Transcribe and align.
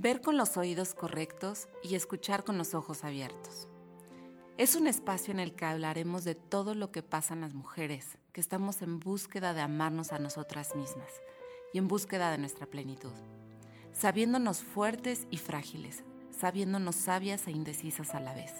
ver 0.00 0.20
con 0.20 0.36
los 0.36 0.56
oídos 0.56 0.94
correctos 0.94 1.66
y 1.82 1.96
escuchar 1.96 2.44
con 2.44 2.56
los 2.56 2.72
ojos 2.72 3.02
abiertos. 3.02 3.66
Es 4.56 4.76
un 4.76 4.86
espacio 4.86 5.32
en 5.32 5.40
el 5.40 5.56
que 5.56 5.64
hablaremos 5.64 6.22
de 6.22 6.36
todo 6.36 6.76
lo 6.76 6.92
que 6.92 7.02
pasa 7.02 7.34
en 7.34 7.40
las 7.40 7.52
mujeres, 7.52 8.16
que 8.32 8.40
estamos 8.40 8.80
en 8.82 9.00
búsqueda 9.00 9.54
de 9.54 9.60
amarnos 9.60 10.12
a 10.12 10.20
nosotras 10.20 10.76
mismas 10.76 11.10
y 11.72 11.78
en 11.78 11.88
búsqueda 11.88 12.30
de 12.30 12.38
nuestra 12.38 12.66
plenitud, 12.66 13.12
sabiéndonos 13.92 14.60
fuertes 14.60 15.26
y 15.32 15.38
frágiles, 15.38 16.04
sabiéndonos 16.30 16.94
sabias 16.94 17.48
e 17.48 17.50
indecisas 17.50 18.14
a 18.14 18.20
la 18.20 18.34
vez, 18.34 18.52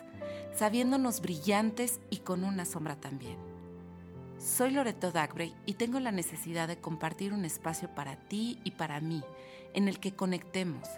sabiéndonos 0.56 1.20
brillantes 1.20 2.00
y 2.10 2.18
con 2.18 2.42
una 2.42 2.64
sombra 2.64 2.96
también. 2.96 3.38
Soy 4.40 4.72
Loreto 4.72 5.12
Dagbrey 5.12 5.54
y 5.66 5.74
tengo 5.74 6.00
la 6.00 6.10
necesidad 6.10 6.66
de 6.66 6.80
compartir 6.80 7.32
un 7.32 7.44
espacio 7.44 7.94
para 7.94 8.16
ti 8.16 8.58
y 8.64 8.72
para 8.72 9.00
mí, 9.00 9.22
en 9.72 9.86
el 9.86 10.00
que 10.00 10.16
conectemos. 10.16 10.88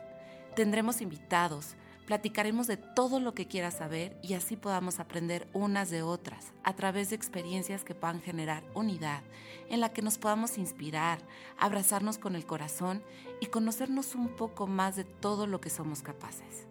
Tendremos 0.55 1.01
invitados, 1.01 1.77
platicaremos 2.07 2.67
de 2.67 2.77
todo 2.77 3.21
lo 3.21 3.35
que 3.35 3.47
quieras 3.47 3.75
saber 3.75 4.19
y 4.21 4.35
así 4.35 4.57
podamos 4.57 4.99
aprender 4.99 5.47
unas 5.53 5.91
de 5.91 6.03
otras 6.03 6.53
a 6.65 6.75
través 6.75 7.11
de 7.11 7.17
experiencias 7.17 7.85
que 7.85 7.95
puedan 7.95 8.21
generar 8.21 8.65
unidad, 8.75 9.23
en 9.69 9.81
la 9.81 9.93
que 9.93 10.03
nos 10.03 10.19
podamos 10.19 10.59
inspirar, 10.59 11.21
abrazarnos 11.57 12.19
con 12.19 12.35
el 12.35 12.47
corazón 12.47 13.03
y 13.41 13.47
conocernos 13.47 14.17
un 14.17 14.29
poco 14.35 14.67
más 14.67 14.97
de 14.97 15.05
todo 15.05 15.47
lo 15.47 15.61
que 15.61 15.71
somos 15.71 16.03
capaces. 16.03 16.67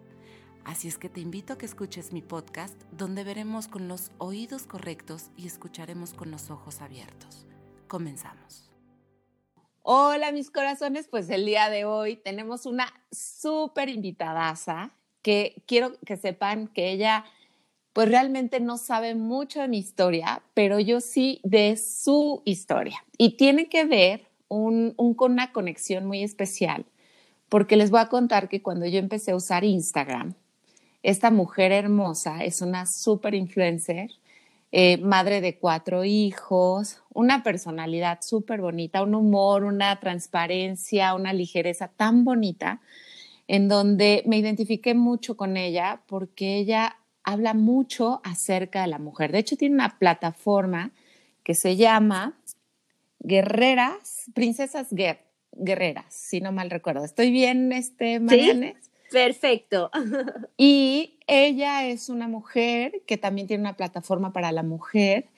Así 0.64 0.88
es 0.88 0.98
que 0.98 1.08
te 1.08 1.20
invito 1.20 1.54
a 1.54 1.58
que 1.58 1.66
escuches 1.66 2.12
mi 2.12 2.20
podcast 2.20 2.80
donde 2.92 3.24
veremos 3.24 3.66
con 3.66 3.88
los 3.88 4.12
oídos 4.18 4.66
correctos 4.66 5.30
y 5.36 5.46
escucharemos 5.46 6.12
con 6.12 6.30
los 6.30 6.50
ojos 6.50 6.82
abiertos. 6.82 7.46
Comenzamos. 7.88 8.69
Hola 9.82 10.30
mis 10.30 10.50
corazones, 10.50 11.08
pues 11.08 11.30
el 11.30 11.46
día 11.46 11.70
de 11.70 11.86
hoy 11.86 12.16
tenemos 12.16 12.66
una 12.66 12.92
súper 13.10 13.88
invitadaza 13.88 14.90
que 15.22 15.62
quiero 15.66 15.98
que 16.04 16.18
sepan 16.18 16.68
que 16.68 16.92
ella 16.92 17.24
pues 17.94 18.06
realmente 18.10 18.60
no 18.60 18.76
sabe 18.76 19.14
mucho 19.14 19.62
de 19.62 19.68
mi 19.68 19.78
historia, 19.78 20.42
pero 20.52 20.80
yo 20.80 21.00
sí 21.00 21.40
de 21.44 21.78
su 21.78 22.42
historia. 22.44 23.02
Y 23.16 23.38
tiene 23.38 23.70
que 23.70 23.86
ver 23.86 24.26
un, 24.48 24.94
con 25.16 25.32
una 25.32 25.50
conexión 25.50 26.04
muy 26.04 26.22
especial, 26.22 26.84
porque 27.48 27.76
les 27.76 27.90
voy 27.90 28.00
a 28.00 28.10
contar 28.10 28.50
que 28.50 28.60
cuando 28.60 28.84
yo 28.84 28.98
empecé 28.98 29.30
a 29.30 29.36
usar 29.36 29.64
Instagram, 29.64 30.34
esta 31.02 31.30
mujer 31.30 31.72
hermosa 31.72 32.44
es 32.44 32.60
una 32.60 32.84
super 32.84 33.34
influencer, 33.34 34.10
eh, 34.72 34.98
madre 34.98 35.40
de 35.40 35.58
cuatro 35.58 36.04
hijos, 36.04 37.02
una 37.12 37.42
personalidad 37.42 38.20
súper 38.22 38.60
bonita, 38.60 39.02
un 39.02 39.14
humor, 39.14 39.64
una 39.64 39.98
transparencia, 39.98 41.14
una 41.14 41.32
ligereza 41.32 41.88
tan 41.88 42.24
bonita, 42.24 42.80
en 43.48 43.68
donde 43.68 44.22
me 44.26 44.38
identifiqué 44.38 44.94
mucho 44.94 45.36
con 45.36 45.56
ella 45.56 46.02
porque 46.06 46.56
ella 46.56 46.96
habla 47.24 47.52
mucho 47.52 48.20
acerca 48.22 48.82
de 48.82 48.88
la 48.88 48.98
mujer. 48.98 49.32
De 49.32 49.38
hecho, 49.38 49.56
tiene 49.56 49.74
una 49.74 49.98
plataforma 49.98 50.92
que 51.42 51.54
se 51.54 51.76
llama 51.76 52.38
Guerreras, 53.18 54.30
Princesas 54.34 54.88
Guerreras, 55.52 56.14
si 56.14 56.40
no 56.40 56.52
mal 56.52 56.70
recuerdo. 56.70 57.04
¿Estoy 57.04 57.32
bien, 57.32 57.72
este, 57.72 58.20
Marianes? 58.20 58.89
Perfecto. 59.10 59.90
Y 60.56 61.18
ella 61.26 61.86
es 61.86 62.08
una 62.08 62.28
mujer 62.28 63.02
que 63.06 63.16
también 63.16 63.46
tiene 63.46 63.62
una 63.62 63.76
plataforma 63.76 64.32
para 64.32 64.52
la 64.52 64.62
mujer 64.62 65.28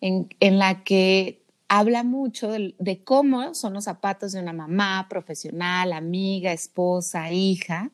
en, 0.00 0.28
la 0.40 0.84
que 0.84 1.42
habla 1.68 2.04
mucho 2.04 2.50
de, 2.50 3.02
cómo 3.04 3.54
son 3.54 3.74
los 3.74 3.84
zapatos 3.84 4.32
de 4.32 4.40
una 4.40 4.52
mamá 4.52 5.06
profesional, 5.10 5.92
amiga, 5.92 6.52
esposa, 6.52 7.32
hija. 7.32 7.90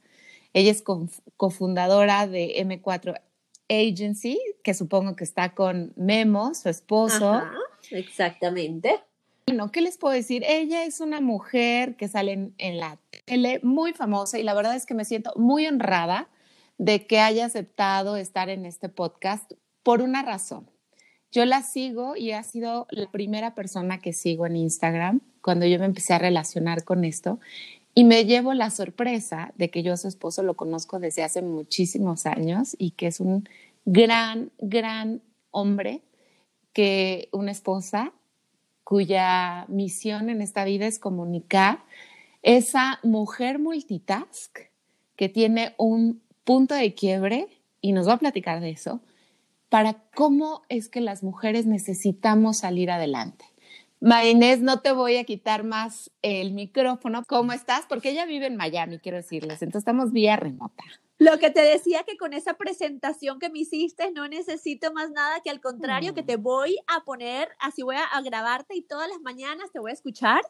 Ella 0.52 0.70
es 0.70 0.84
cofundadora 1.36 2.26
de 2.26 2.54
M4 2.58 3.20
Agency, 3.68 4.38
que 4.62 4.74
supongo 4.74 5.16
que 5.16 5.24
está 5.24 5.54
con 5.54 5.92
Memo, 5.96 6.54
su 6.54 6.68
esposo. 6.68 7.42
exactamente. 7.90 9.00
Bueno, 9.46 9.70
¿qué 9.70 9.82
les 9.82 9.98
puedo 9.98 10.14
decir? 10.14 10.42
Ella 10.46 10.84
es 10.84 11.00
una 11.00 11.20
mujer 11.20 11.96
que 11.96 12.08
sale 12.08 12.52
en, 12.56 12.78
la 12.78 12.98
tele 13.26 13.60
muy 13.62 13.92
famosa 13.92 14.38
y 14.38 14.42
la 14.42 14.54
verdad 14.54 14.74
es 14.74 14.86
que 14.86 14.94
me 14.94 15.04
siento 15.04 15.32
muy 15.36 15.66
honrada 15.66 16.28
de 16.78 17.06
que 17.06 17.20
haya 17.20 17.44
aceptado 17.44 18.16
estar 18.16 18.48
en 18.48 18.64
este 18.64 18.88
podcast 18.88 19.52
por 19.82 20.00
una 20.00 20.22
razón. 20.22 20.70
Yo 21.30 21.44
la 21.44 21.62
sigo 21.62 22.16
y 22.16 22.32
ha 22.32 22.42
sido 22.42 22.86
la 22.90 23.10
primera 23.10 23.54
persona 23.54 23.98
que 23.98 24.14
sigo 24.14 24.46
en 24.46 24.56
Instagram 24.56 25.20
cuando 25.42 25.66
yo 25.66 25.78
me 25.78 25.84
empecé 25.84 26.14
a 26.14 26.18
relacionar 26.18 26.84
con 26.84 27.04
esto 27.04 27.38
y 27.94 28.04
me 28.04 28.24
llevo 28.24 28.54
la 28.54 28.70
sorpresa 28.70 29.52
de 29.56 29.68
que 29.68 29.82
yo 29.82 29.92
a 29.92 29.98
su 29.98 30.08
esposo 30.08 30.42
lo 30.42 30.54
conozco 30.54 30.98
desde 30.98 31.22
hace 31.22 31.42
muchísimos 31.42 32.24
años 32.24 32.74
y 32.78 32.92
que 32.92 33.08
es 33.08 33.20
un 33.20 33.46
gran, 33.84 34.52
gran 34.58 35.20
hombre 35.50 36.02
que 36.72 37.28
una 37.30 37.52
esposa 37.52 38.12
cuya 38.84 39.64
misión 39.68 40.30
en 40.30 40.42
esta 40.42 40.64
vida 40.64 40.86
es 40.86 40.98
comunicar, 40.98 41.80
esa 42.42 43.00
mujer 43.02 43.58
multitask 43.58 44.58
que 45.16 45.28
tiene 45.28 45.74
un 45.78 46.22
punto 46.44 46.74
de 46.74 46.94
quiebre, 46.94 47.48
y 47.80 47.92
nos 47.92 48.08
va 48.08 48.14
a 48.14 48.18
platicar 48.18 48.60
de 48.60 48.70
eso, 48.70 49.00
para 49.68 49.94
cómo 50.14 50.62
es 50.68 50.88
que 50.88 51.00
las 51.00 51.22
mujeres 51.22 51.66
necesitamos 51.66 52.58
salir 52.58 52.90
adelante. 52.90 53.44
Marinés, 54.00 54.60
no 54.60 54.80
te 54.80 54.92
voy 54.92 55.16
a 55.16 55.24
quitar 55.24 55.64
más 55.64 56.10
el 56.20 56.52
micrófono. 56.52 57.24
¿Cómo 57.26 57.52
estás? 57.52 57.86
Porque 57.88 58.10
ella 58.10 58.26
vive 58.26 58.46
en 58.46 58.56
Miami, 58.56 58.98
quiero 58.98 59.16
decirles. 59.16 59.62
Entonces 59.62 59.80
estamos 59.80 60.12
vía 60.12 60.36
remota. 60.36 60.84
Lo 61.18 61.38
que 61.38 61.50
te 61.50 61.60
decía 61.60 62.02
que 62.02 62.16
con 62.16 62.32
esa 62.32 62.54
presentación 62.54 63.38
que 63.38 63.48
me 63.48 63.60
hiciste 63.60 64.10
no 64.10 64.26
necesito 64.26 64.92
más 64.92 65.10
nada 65.10 65.40
que 65.40 65.50
al 65.50 65.60
contrario 65.60 66.12
que 66.12 66.24
te 66.24 66.36
voy 66.36 66.78
a 66.88 67.04
poner, 67.04 67.48
así 67.60 67.82
voy 67.82 67.96
a, 67.96 68.20
grabarte 68.22 68.74
y 68.74 68.82
todas 68.82 69.08
las 69.08 69.20
mañanas 69.20 69.70
te 69.72 69.78
voy 69.78 69.92
a 69.92 69.94
escuchar 69.94 70.42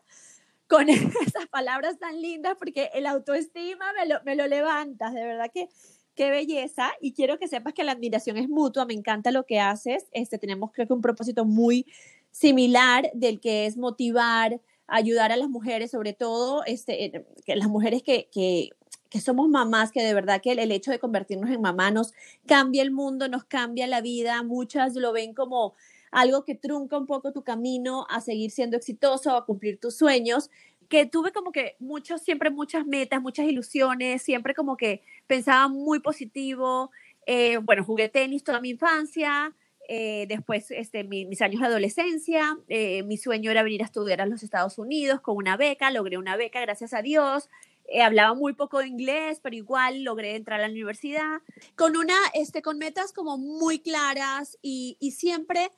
con 0.66 0.88
esas 0.88 1.46
palabras 1.50 1.98
tan 1.98 2.20
lindas 2.20 2.56
porque 2.58 2.90
el 2.94 3.06
autoestima 3.06 3.92
me 3.92 4.06
lo, 4.06 4.22
me 4.24 4.36
lo 4.36 4.46
levantas, 4.46 5.12
de 5.12 5.24
verdad 5.24 5.50
que 5.52 5.68
qué 6.14 6.30
belleza. 6.30 6.92
Y 7.00 7.12
quiero 7.12 7.38
que 7.38 7.48
sepas 7.48 7.74
que 7.74 7.84
la 7.84 7.92
admiración 7.92 8.36
es 8.36 8.48
mutua, 8.48 8.86
me 8.86 8.94
encanta 8.94 9.30
lo 9.30 9.44
que 9.44 9.60
haces, 9.60 10.06
este, 10.12 10.38
tenemos 10.38 10.70
creo 10.72 10.86
que 10.86 10.92
un 10.92 11.02
propósito 11.02 11.44
muy 11.44 11.86
similar 12.30 13.10
del 13.14 13.40
que 13.40 13.66
es 13.66 13.76
motivar, 13.76 14.60
ayudar 14.86 15.32
a 15.32 15.36
las 15.36 15.48
mujeres, 15.48 15.90
sobre 15.90 16.12
todo 16.12 16.64
este, 16.64 17.24
que 17.44 17.56
las 17.56 17.68
mujeres 17.68 18.02
que, 18.02 18.28
que 18.30 18.70
que 19.14 19.20
somos 19.20 19.48
mamás, 19.48 19.92
que 19.92 20.02
de 20.02 20.12
verdad 20.12 20.40
que 20.42 20.50
el, 20.50 20.72
hecho 20.72 20.90
de 20.90 20.98
convertirnos 20.98 21.48
en 21.48 21.60
mamá 21.60 21.92
nos 21.92 22.12
cambia 22.46 22.82
el 22.82 22.90
mundo, 22.90 23.28
nos 23.28 23.44
cambia 23.44 23.86
la 23.86 24.00
vida. 24.00 24.42
Muchas 24.42 24.96
lo 24.96 25.12
ven 25.12 25.34
como 25.34 25.76
algo 26.10 26.44
que 26.44 26.56
trunca 26.56 26.98
un 26.98 27.06
poco 27.06 27.30
tu 27.30 27.44
camino 27.44 28.08
a 28.10 28.20
seguir 28.20 28.50
siendo 28.50 28.76
exitoso, 28.76 29.36
a 29.36 29.46
cumplir 29.46 29.78
tus 29.78 29.96
sueños, 29.96 30.50
que 30.88 31.06
tuve 31.06 31.30
como 31.30 31.52
que 31.52 31.76
muchos, 31.78 32.22
siempre 32.22 32.50
muchas 32.50 32.86
metas, 32.86 33.22
muchas 33.22 33.46
ilusiones, 33.46 34.20
siempre 34.20 34.52
como 34.52 34.76
que 34.76 35.02
pensaba 35.28 35.68
muy 35.68 36.00
positivo. 36.00 36.90
Eh, 37.24 37.58
bueno, 37.58 37.84
jugué 37.84 38.08
tenis 38.08 38.42
toda 38.42 38.60
mi 38.60 38.70
infancia, 38.70 39.54
eh, 39.88 40.26
después 40.28 40.72
este, 40.72 41.04
mis 41.04 41.40
años 41.40 41.60
de 41.60 41.68
adolescencia, 41.68 42.58
eh, 42.66 43.04
mi 43.04 43.16
sueño 43.16 43.52
era 43.52 43.62
venir 43.62 43.82
a 43.82 43.84
estudiar 43.84 44.20
a 44.20 44.26
los 44.26 44.42
Estados 44.42 44.76
Unidos 44.76 45.20
con 45.20 45.36
una 45.36 45.56
beca, 45.56 45.92
logré 45.92 46.18
una 46.18 46.36
beca, 46.36 46.60
gracias 46.60 46.92
a 46.94 47.00
Dios. 47.00 47.48
Eh, 47.86 48.02
hablaba 48.02 48.34
muy 48.34 48.54
poco 48.54 48.78
de 48.78 48.88
inglés, 48.88 49.40
pero 49.42 49.54
igual 49.54 50.02
logré 50.02 50.36
entrar 50.36 50.60
a 50.60 50.66
la 50.66 50.72
universidad 50.72 51.42
con 51.76 51.96
una, 51.96 52.16
este, 52.32 52.62
con 52.62 52.78
metas 52.78 53.12
como 53.12 53.36
muy 53.36 53.78
claras 53.78 54.58
y, 54.62 54.96
y 55.00 55.12
siempre 55.12 55.70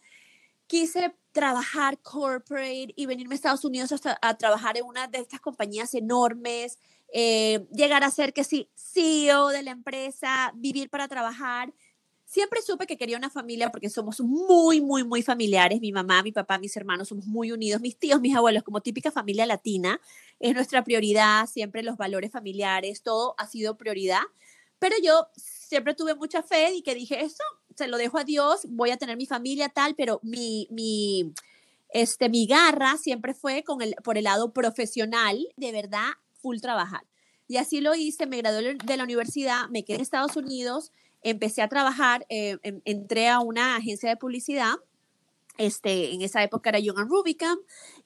quise 0.66 1.14
trabajar 1.32 1.98
corporate 1.98 2.92
y 2.96 3.06
venirme 3.06 3.34
a 3.34 3.36
Estados 3.36 3.64
Unidos 3.64 3.92
a 4.22 4.38
trabajar 4.38 4.78
en 4.78 4.84
una 4.84 5.06
de 5.06 5.18
estas 5.18 5.40
compañías 5.40 5.94
enormes, 5.94 6.78
eh, 7.12 7.66
llegar 7.72 8.04
a 8.04 8.10
ser 8.10 8.32
que 8.32 8.42
sí, 8.42 8.70
CEO 8.74 9.48
de 9.48 9.62
la 9.62 9.70
empresa, 9.70 10.52
vivir 10.54 10.88
para 10.90 11.08
trabajar 11.08 11.72
Siempre 12.26 12.60
supe 12.60 12.88
que 12.88 12.96
quería 12.96 13.16
una 13.16 13.30
familia 13.30 13.70
porque 13.70 13.88
somos 13.88 14.20
muy, 14.20 14.80
muy, 14.80 15.04
muy 15.04 15.22
familiares. 15.22 15.80
Mi 15.80 15.92
mamá, 15.92 16.24
mi 16.24 16.32
papá, 16.32 16.58
mis 16.58 16.76
hermanos 16.76 17.06
somos 17.06 17.24
muy 17.24 17.52
unidos, 17.52 17.80
mis 17.80 17.96
tíos, 17.96 18.20
mis 18.20 18.34
abuelos, 18.34 18.64
como 18.64 18.80
típica 18.80 19.12
familia 19.12 19.46
latina. 19.46 20.00
Es 20.40 20.52
nuestra 20.52 20.82
prioridad, 20.82 21.46
siempre 21.46 21.84
los 21.84 21.96
valores 21.96 22.32
familiares, 22.32 23.02
todo 23.02 23.36
ha 23.38 23.46
sido 23.46 23.76
prioridad. 23.76 24.22
Pero 24.80 24.96
yo 25.00 25.28
siempre 25.36 25.94
tuve 25.94 26.16
mucha 26.16 26.42
fe 26.42 26.74
y 26.74 26.82
que 26.82 26.96
dije, 26.96 27.22
eso 27.22 27.44
se 27.76 27.86
lo 27.86 27.96
dejo 27.96 28.18
a 28.18 28.24
Dios, 28.24 28.62
voy 28.70 28.90
a 28.90 28.96
tener 28.96 29.16
mi 29.16 29.26
familia 29.26 29.68
tal, 29.68 29.94
pero 29.94 30.18
mi, 30.24 30.66
mi, 30.70 31.32
este, 31.90 32.28
mi 32.28 32.46
garra 32.46 32.96
siempre 32.96 33.34
fue 33.34 33.62
con 33.62 33.82
el, 33.82 33.94
por 34.02 34.18
el 34.18 34.24
lado 34.24 34.52
profesional, 34.52 35.46
de 35.56 35.70
verdad, 35.70 36.08
full 36.42 36.58
trabajar. 36.58 37.04
Y 37.48 37.58
así 37.58 37.80
lo 37.80 37.94
hice, 37.94 38.26
me 38.26 38.38
gradué 38.38 38.74
de 38.84 38.96
la 38.96 39.04
universidad, 39.04 39.68
me 39.68 39.84
quedé 39.84 39.96
en 39.96 40.02
Estados 40.02 40.36
Unidos, 40.36 40.90
empecé 41.30 41.60
a 41.60 41.68
trabajar, 41.68 42.24
eh, 42.28 42.56
entré 42.84 43.28
a 43.28 43.40
una 43.40 43.76
agencia 43.76 44.08
de 44.08 44.16
publicidad, 44.16 44.74
este, 45.58 46.12
en 46.14 46.22
esa 46.22 46.42
época 46.42 46.70
era 46.70 46.78
Young 46.78 46.98
and 47.00 47.10
Rubicam, 47.10 47.58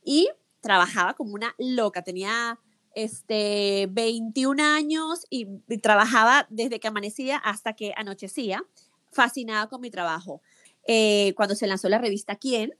y 0.02 0.30
trabajaba 0.60 1.12
como 1.14 1.34
una 1.34 1.54
loca, 1.58 2.02
tenía 2.02 2.58
este, 2.94 3.88
21 3.90 4.62
años 4.62 5.26
y, 5.28 5.46
trabajaba 5.82 6.46
desde 6.48 6.80
que 6.80 6.88
amanecía 6.88 7.36
hasta 7.36 7.74
que 7.74 7.92
anochecía, 7.94 8.64
fascinada 9.12 9.68
con 9.68 9.82
mi 9.82 9.90
trabajo. 9.90 10.40
Eh, 10.86 11.34
cuando 11.36 11.54
se 11.54 11.66
lanzó 11.66 11.90
la 11.90 11.98
revista 11.98 12.36
Quién, 12.36 12.74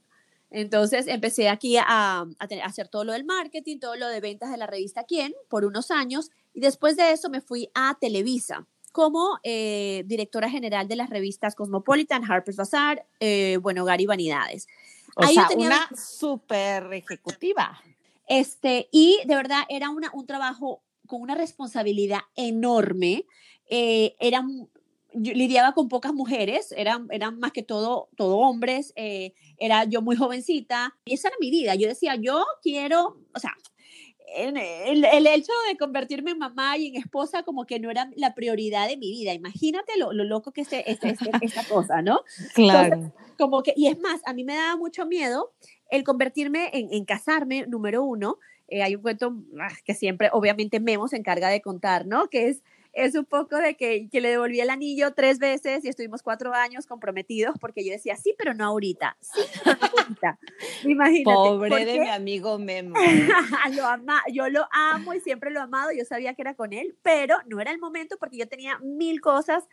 entonces 0.49 1.05
empecé 1.07 1.49
aquí 1.49 1.77
a, 1.77 1.85
a, 1.85 2.27
hacer 2.63 2.87
todo 2.87 3.03
lo 3.03 3.13
del 3.13 3.25
marketing, 3.25 3.77
todo 3.77 3.95
lo 3.95 4.07
de 4.07 4.19
ventas 4.21 4.49
de 4.49 4.57
la 4.57 4.65
revista 4.65 5.03
Quién 5.03 5.33
por 5.49 5.65
unos 5.65 5.91
años 5.91 6.31
y 6.53 6.61
después 6.61 6.97
de 6.97 7.11
eso 7.11 7.29
me 7.29 7.41
fui 7.41 7.69
a 7.75 7.95
Televisa 8.01 8.67
como 8.91 9.39
eh, 9.43 10.03
directora 10.05 10.49
general 10.49 10.87
de 10.87 10.95
las 10.95 11.09
revistas 11.09 11.55
Cosmopolitan, 11.55 12.29
Harper's 12.29 12.57
Bazaar, 12.57 13.05
eh, 13.19 13.57
bueno, 13.61 13.85
Gary 13.85 14.05
Vanidades. 14.05 14.67
O 15.15 15.25
sea, 15.27 15.49
una 15.57 15.89
súper 15.95 16.93
ejecutiva. 16.93 17.81
Este, 18.27 18.87
y 18.91 19.19
de 19.25 19.35
verdad 19.35 19.63
era 19.69 19.89
una, 19.89 20.09
un 20.13 20.25
trabajo 20.25 20.81
con 21.05 21.21
una 21.21 21.35
responsabilidad 21.35 22.21
enorme. 22.35 23.25
Eh, 23.69 24.15
lidiaba 25.13 25.73
con 25.73 25.89
pocas 25.89 26.13
mujeres, 26.13 26.73
eran, 26.77 27.07
eran 27.11 27.39
más 27.39 27.51
que 27.51 27.63
todo, 27.63 28.09
todo 28.15 28.37
hombres, 28.37 28.93
eh, 28.95 29.33
era 29.57 29.83
yo 29.83 30.01
muy 30.01 30.15
jovencita 30.15 30.95
y 31.05 31.13
esa 31.13 31.29
era 31.29 31.37
mi 31.39 31.51
vida. 31.51 31.75
Yo 31.75 31.87
decía, 31.87 32.15
yo 32.15 32.45
quiero, 32.61 33.17
o 33.33 33.39
sea, 33.39 33.53
el, 34.35 35.05
el, 35.05 35.27
hecho 35.27 35.51
de 35.69 35.77
convertirme 35.77 36.31
en 36.31 36.39
mamá 36.39 36.77
y 36.77 36.87
en 36.87 36.95
esposa 36.95 37.43
como 37.43 37.65
que 37.65 37.79
no 37.79 37.89
era 37.89 38.09
la 38.15 38.33
prioridad 38.33 38.87
de 38.87 38.97
mi 38.97 39.11
vida. 39.11 39.33
Imagínate 39.33 39.97
lo, 39.97 40.13
lo 40.13 40.23
loco 40.23 40.51
que 40.51 40.61
es 40.61 40.71
este, 40.71 40.91
este, 40.91 41.09
este, 41.09 41.29
esta 41.41 41.63
cosa, 41.65 42.01
¿no? 42.01 42.21
Claro. 42.53 43.11
como 43.37 43.63
que, 43.63 43.73
y 43.75 43.87
es 43.87 43.99
más, 43.99 44.21
a 44.25 44.33
mí 44.33 44.43
me 44.43 44.55
daba 44.55 44.77
mucho 44.77 45.05
miedo 45.05 45.51
el 45.89 46.03
convertirme 46.03 46.69
en, 46.73 46.93
en 46.93 47.05
casarme, 47.05 47.65
número 47.67 48.03
uno. 48.03 48.37
Eh, 48.67 48.81
hay 48.83 48.95
un 48.95 49.01
cuento 49.01 49.35
ah, 49.59 49.73
que 49.83 49.93
siempre, 49.93 50.29
obviamente, 50.31 50.79
Memo 50.79 51.07
se 51.07 51.17
encarga 51.17 51.49
de 51.49 51.61
contar, 51.61 52.05
¿no? 52.05 52.29
Que 52.29 52.47
es 52.47 52.61
es 52.93 53.15
un 53.15 53.25
poco 53.25 53.57
de 53.57 53.75
que, 53.75 54.09
que, 54.09 54.21
le 54.21 54.29
devolví 54.29 54.59
el 54.59 54.69
anillo 54.69 55.13
tres 55.13 55.39
veces 55.39 55.85
y 55.85 55.89
estuvimos 55.89 56.21
cuatro 56.21 56.53
años 56.53 56.85
comprometidos 56.85 57.55
porque 57.59 57.85
yo 57.85 57.91
decía, 57.91 58.17
sí, 58.17 58.35
pero 58.37 58.53
no 58.53 58.65
ahorita, 58.65 59.17
sí, 59.19 59.41
pero 59.63 59.77
no 59.79 59.87
ahorita. 59.87 60.39
Imagínate. 60.83 61.23
Pobre 61.23 61.85
de 61.85 61.99
mi 61.99 62.09
amigo 62.09 62.59
Memo. 62.59 62.95
lo 63.75 63.85
ama, 63.85 64.21
yo 64.31 64.49
lo 64.49 64.67
amo 64.71 65.13
y 65.13 65.19
siempre 65.21 65.51
lo 65.51 65.59
he 65.59 65.63
amado, 65.63 65.91
yo 65.91 66.03
sabía 66.05 66.33
que 66.33 66.41
era 66.41 66.55
con 66.55 66.73
él, 66.73 66.95
pero 67.01 67.37
no 67.45 67.61
era 67.61 67.71
el 67.71 67.79
momento 67.79 68.17
porque 68.19 68.37
yo 68.37 68.47
tenía 68.47 68.77
mil 68.79 69.21
cosas 69.21 69.67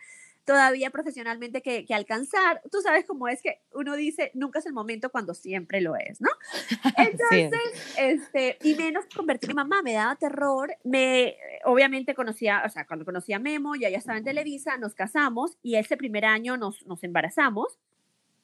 todavía 0.49 0.89
profesionalmente 0.89 1.61
que, 1.61 1.85
alcanzar. 1.93 2.59
Tú 2.71 2.81
sabes 2.81 3.05
cómo 3.05 3.27
es 3.27 3.39
que 3.39 3.61
uno 3.71 3.95
dice, 3.95 4.31
nunca 4.33 4.57
es 4.57 4.65
el 4.65 4.73
momento 4.73 5.11
cuando 5.11 5.35
siempre 5.35 5.79
lo 5.79 5.95
es, 5.95 6.19
¿no? 6.21 6.29
Entonces, 6.97 7.93
este, 7.99 8.57
y 8.63 8.73
menos 8.73 9.05
convertirme 9.15 9.51
en 9.51 9.67
mamá, 9.67 9.83
me 9.83 9.93
daba 9.93 10.15
terror. 10.15 10.73
Me, 10.83 11.37
obviamente 11.65 12.15
conocía, 12.15 12.63
o 12.65 12.69
sea, 12.69 12.87
cuando 12.87 13.05
conocí 13.05 13.31
a 13.31 13.37
Memo, 13.37 13.75
ya 13.75 13.91
ya 13.91 13.99
estaba 13.99 14.17
en 14.17 14.23
Televisa, 14.23 14.75
nos 14.77 14.95
casamos 14.95 15.55
y 15.61 15.75
ese 15.75 15.97
primer 15.97 16.25
año 16.25 16.57
nos, 16.57 16.83
nos 16.87 17.03
embarazamos 17.03 17.77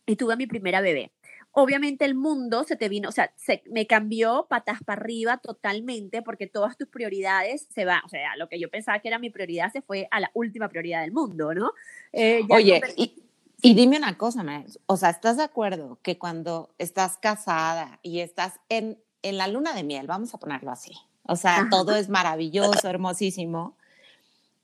y 0.05 0.15
tuve 0.15 0.33
a 0.33 0.37
mi 0.37 0.45
primera 0.45 0.81
bebé 0.81 1.11
obviamente 1.55 2.03
el 2.03 2.15
mundo 2.15 2.65
se 2.65 2.75
te 2.75 2.89
vino, 2.89 3.07
o 3.07 3.11
sea, 3.13 3.31
se, 3.37 3.63
me 3.71 3.87
cambió 3.87 4.45
patas 4.49 4.83
para 4.83 5.01
arriba 5.01 5.37
totalmente 5.37 6.21
porque 6.21 6.47
todas 6.47 6.77
tus 6.77 6.89
prioridades 6.89 7.67
se 7.73 7.85
van, 7.85 8.01
o 8.05 8.09
sea, 8.09 8.35
lo 8.35 8.49
que 8.49 8.59
yo 8.59 8.69
pensaba 8.69 8.99
que 8.99 9.07
era 9.07 9.19
mi 9.19 9.29
prioridad 9.29 9.71
se 9.71 9.81
fue 9.81 10.07
a 10.11 10.19
la 10.19 10.29
última 10.33 10.67
prioridad 10.67 11.01
del 11.01 11.13
mundo, 11.13 11.53
¿no? 11.53 11.71
Eh, 12.11 12.41
Oye, 12.49 12.81
y, 12.97 13.23
y, 13.61 13.73
dime 13.73 13.97
una 13.97 14.17
cosa, 14.17 14.45
o 14.85 14.97
sea, 14.97 15.09
¿estás 15.09 15.37
de 15.37 15.43
acuerdo 15.43 15.97
que 16.03 16.17
cuando 16.17 16.75
estás 16.77 17.17
casada 17.17 17.99
y 18.03 18.19
estás 18.19 18.59
en, 18.67 18.99
en 19.21 19.37
la 19.37 19.47
luna 19.47 19.73
de 19.73 19.85
miel, 19.85 20.07
vamos 20.07 20.33
a 20.33 20.37
ponerlo 20.37 20.71
así, 20.71 20.91
o 21.23 21.37
sea, 21.37 21.67
todo 21.71 21.95
es 21.95 22.09
maravilloso, 22.09 22.89
hermosísimo, 22.89 23.77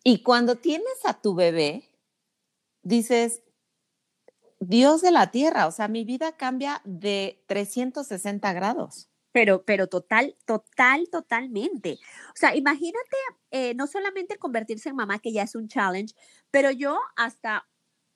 y 0.03 0.23
cuando 0.23 0.55
tienes 0.57 1.05
a 1.05 1.13
tu 1.13 1.35
bebé, 1.35 1.83
dices, 2.83 3.43
Dios 4.61 5.01
de 5.01 5.09
la 5.09 5.31
tierra, 5.31 5.65
o 5.65 5.71
sea, 5.71 5.87
mi 5.87 6.05
vida 6.05 6.37
cambia 6.37 6.81
de 6.85 7.43
360 7.47 8.53
grados. 8.53 9.09
Pero, 9.31 9.63
pero 9.65 9.87
total, 9.87 10.35
total, 10.45 11.07
totalmente. 11.11 11.97
O 12.27 12.35
sea, 12.35 12.55
imagínate 12.55 13.17
eh, 13.49 13.73
no 13.73 13.87
solamente 13.87 14.37
convertirse 14.37 14.89
en 14.89 14.97
mamá, 14.97 15.19
que 15.19 15.33
ya 15.33 15.43
es 15.43 15.55
un 15.55 15.67
challenge, 15.67 16.13
pero 16.51 16.69
yo 16.69 16.99
hasta 17.15 17.67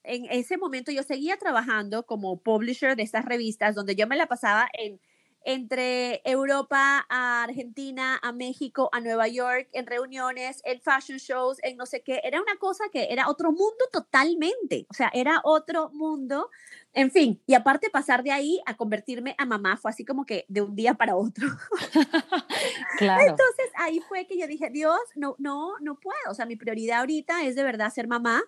en 0.04 0.26
ese 0.30 0.58
momento 0.58 0.92
yo 0.92 1.02
seguía 1.02 1.38
trabajando 1.38 2.06
como 2.06 2.40
publisher 2.42 2.96
de 2.96 3.02
estas 3.04 3.26
revistas 3.26 3.74
donde 3.74 3.96
yo 3.96 4.06
me 4.06 4.16
la 4.16 4.28
pasaba 4.28 4.68
en 4.78 5.02
entre 5.46 6.22
Europa 6.26 7.06
a 7.08 7.44
Argentina, 7.44 8.20
a 8.22 8.32
México, 8.32 8.90
a 8.92 9.00
Nueva 9.00 9.28
York, 9.28 9.70
en 9.74 9.86
reuniones, 9.86 10.60
en 10.66 10.82
fashion 10.82 11.20
shows, 11.20 11.60
en 11.62 11.78
no 11.78 11.86
sé 11.86 12.02
qué. 12.02 12.20
Era 12.24 12.42
una 12.42 12.58
cosa 12.58 12.86
que 12.92 13.08
era 13.12 13.30
otro 13.30 13.52
mundo 13.52 13.86
totalmente. 13.92 14.88
O 14.90 14.94
sea, 14.96 15.12
era 15.14 15.42
otro 15.44 15.92
mundo. 15.92 16.50
En 16.94 17.12
fin, 17.12 17.40
y 17.46 17.54
aparte 17.54 17.92
pasar 17.92 18.24
de 18.24 18.32
ahí 18.32 18.60
a 18.66 18.76
convertirme 18.76 19.36
a 19.38 19.46
mamá 19.46 19.78
fue 19.78 19.92
así 19.92 20.04
como 20.04 20.26
que 20.26 20.46
de 20.48 20.62
un 20.62 20.76
día 20.76 20.96
para 20.96 21.16
otro. 21.16 21.48
claro. 22.98 23.22
Entonces 23.22 23.70
ahí 23.78 24.00
fue 24.08 24.26
que 24.26 24.40
yo 24.40 24.48
dije, 24.48 24.72
Dios, 24.72 25.00
no, 25.16 25.36
no, 25.38 25.74
no 25.80 26.00
puedo. 26.00 26.32
O 26.32 26.34
sea, 26.34 26.48
mi 26.48 26.56
prioridad 26.56 27.02
ahorita 27.02 27.44
es 27.44 27.56
de 27.56 27.64
verdad 27.64 27.94
ser 27.94 28.08
mamá. 28.08 28.42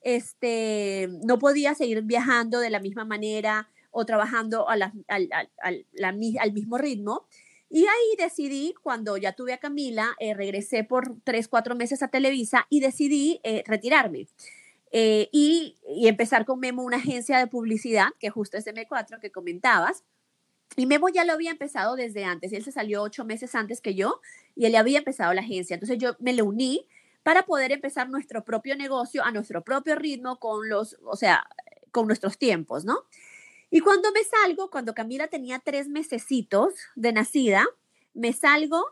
Este, 0.00 1.08
no 1.24 1.38
podía 1.38 1.74
seguir 1.74 2.00
viajando 2.02 2.60
de 2.60 2.70
la 2.70 2.80
misma 2.80 3.04
manera 3.04 3.68
o 3.98 4.06
trabajando 4.06 4.68
al, 4.68 4.92
al, 5.08 6.52
mismo 6.52 6.78
ritmo. 6.78 7.26
Y 7.70 7.82
ahí 7.82 8.16
decidí, 8.16 8.74
cuando 8.82 9.16
ya 9.16 9.32
tuve 9.32 9.52
a 9.52 9.58
Camila, 9.58 10.14
eh, 10.20 10.34
regresé 10.34 10.84
por 10.84 11.16
tres, 11.22 11.48
cuatro 11.48 11.74
meses 11.74 12.02
a 12.02 12.08
Televisa 12.08 12.66
y 12.70 12.80
decidí 12.80 13.40
eh, 13.42 13.62
retirarme. 13.66 14.26
Eh, 14.90 15.28
y, 15.32 15.76
y, 15.86 16.08
empezar 16.08 16.46
con 16.46 16.60
Memo 16.60 16.82
una 16.82 16.96
agencia 16.96 17.38
de 17.38 17.46
publicidad, 17.46 18.08
que 18.18 18.30
justo 18.30 18.56
es 18.56 18.66
M4 18.66 19.20
que 19.20 19.30
comentabas. 19.30 20.04
Y 20.76 20.86
Memo 20.86 21.08
ya 21.08 21.24
lo 21.24 21.32
había 21.32 21.50
empezado 21.50 21.96
desde 21.96 22.24
antes. 22.24 22.52
Él 22.52 22.64
se 22.64 22.72
salió 22.72 23.02
ocho 23.02 23.24
meses 23.24 23.54
antes 23.54 23.80
que 23.80 23.94
yo 23.94 24.20
y 24.54 24.66
él 24.66 24.76
había 24.76 24.98
empezado 24.98 25.34
la 25.34 25.40
agencia. 25.40 25.74
Entonces 25.74 25.98
yo 25.98 26.16
me 26.20 26.32
le 26.32 26.42
uní 26.42 26.86
para 27.22 27.44
poder 27.44 27.72
empezar 27.72 28.08
nuestro 28.08 28.44
propio 28.44 28.76
negocio 28.76 29.24
a 29.24 29.30
nuestro 29.30 29.62
propio 29.62 29.96
ritmo 29.96 30.38
con 30.38 30.68
los, 30.68 30.96
o 31.04 31.16
sea, 31.16 31.46
con 31.90 32.06
nuestros 32.06 32.38
tiempos, 32.38 32.84
¿no? 32.84 33.04
Y 33.70 33.80
cuando 33.80 34.10
me 34.12 34.24
salgo, 34.24 34.70
cuando 34.70 34.94
Camila 34.94 35.28
tenía 35.28 35.58
tres 35.58 35.88
mesecitos 35.88 36.74
de 36.96 37.12
nacida, 37.12 37.66
me 38.14 38.32
salgo 38.32 38.84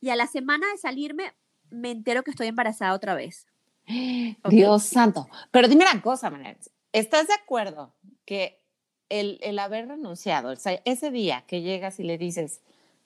y 0.00 0.10
a 0.10 0.16
la 0.16 0.26
semana 0.26 0.66
de 0.70 0.78
salirme 0.78 1.34
me 1.70 1.90
entero 1.90 2.22
que 2.22 2.30
estoy 2.30 2.48
embarazada 2.48 2.94
otra 2.94 3.14
vez. 3.14 3.46
Dios 4.50 4.82
santo. 4.84 5.28
Pero 5.50 5.68
dime 5.68 5.84
una 5.90 6.02
cosa, 6.02 6.30
Manet. 6.30 6.58
¿Estás 6.92 7.28
de 7.28 7.34
acuerdo 7.34 7.94
que 8.24 8.60
el, 9.08 9.38
el 9.42 9.58
haber 9.58 9.88
renunciado, 9.88 10.52
ese 10.52 11.10
día 11.10 11.44
que 11.46 11.62
llegas 11.62 11.98
y 11.98 12.02
le 12.02 12.18
dices, 12.18 12.60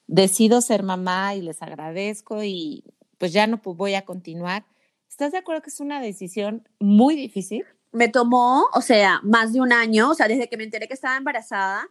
decido 0.07 0.61
ser 0.61 0.83
mamá 0.83 1.35
y 1.35 1.41
les 1.41 1.61
agradezco 1.61 2.43
y 2.43 2.83
pues 3.17 3.31
ya 3.31 3.47
no 3.47 3.61
voy 3.63 3.93
a 3.95 4.03
continuar, 4.03 4.65
¿estás 5.09 5.31
de 5.31 5.37
acuerdo 5.37 5.61
que 5.61 5.69
es 5.69 5.79
una 5.79 6.01
decisión 6.01 6.67
muy 6.79 7.15
difícil? 7.15 7.65
Me 7.93 8.09
tomó, 8.09 8.67
o 8.73 8.81
sea, 8.81 9.21
más 9.23 9.53
de 9.53 9.61
un 9.61 9.71
año, 9.71 10.09
o 10.09 10.13
sea, 10.15 10.27
desde 10.27 10.49
que 10.49 10.57
me 10.57 10.63
enteré 10.63 10.87
que 10.87 10.95
estaba 10.95 11.15
embarazada, 11.15 11.87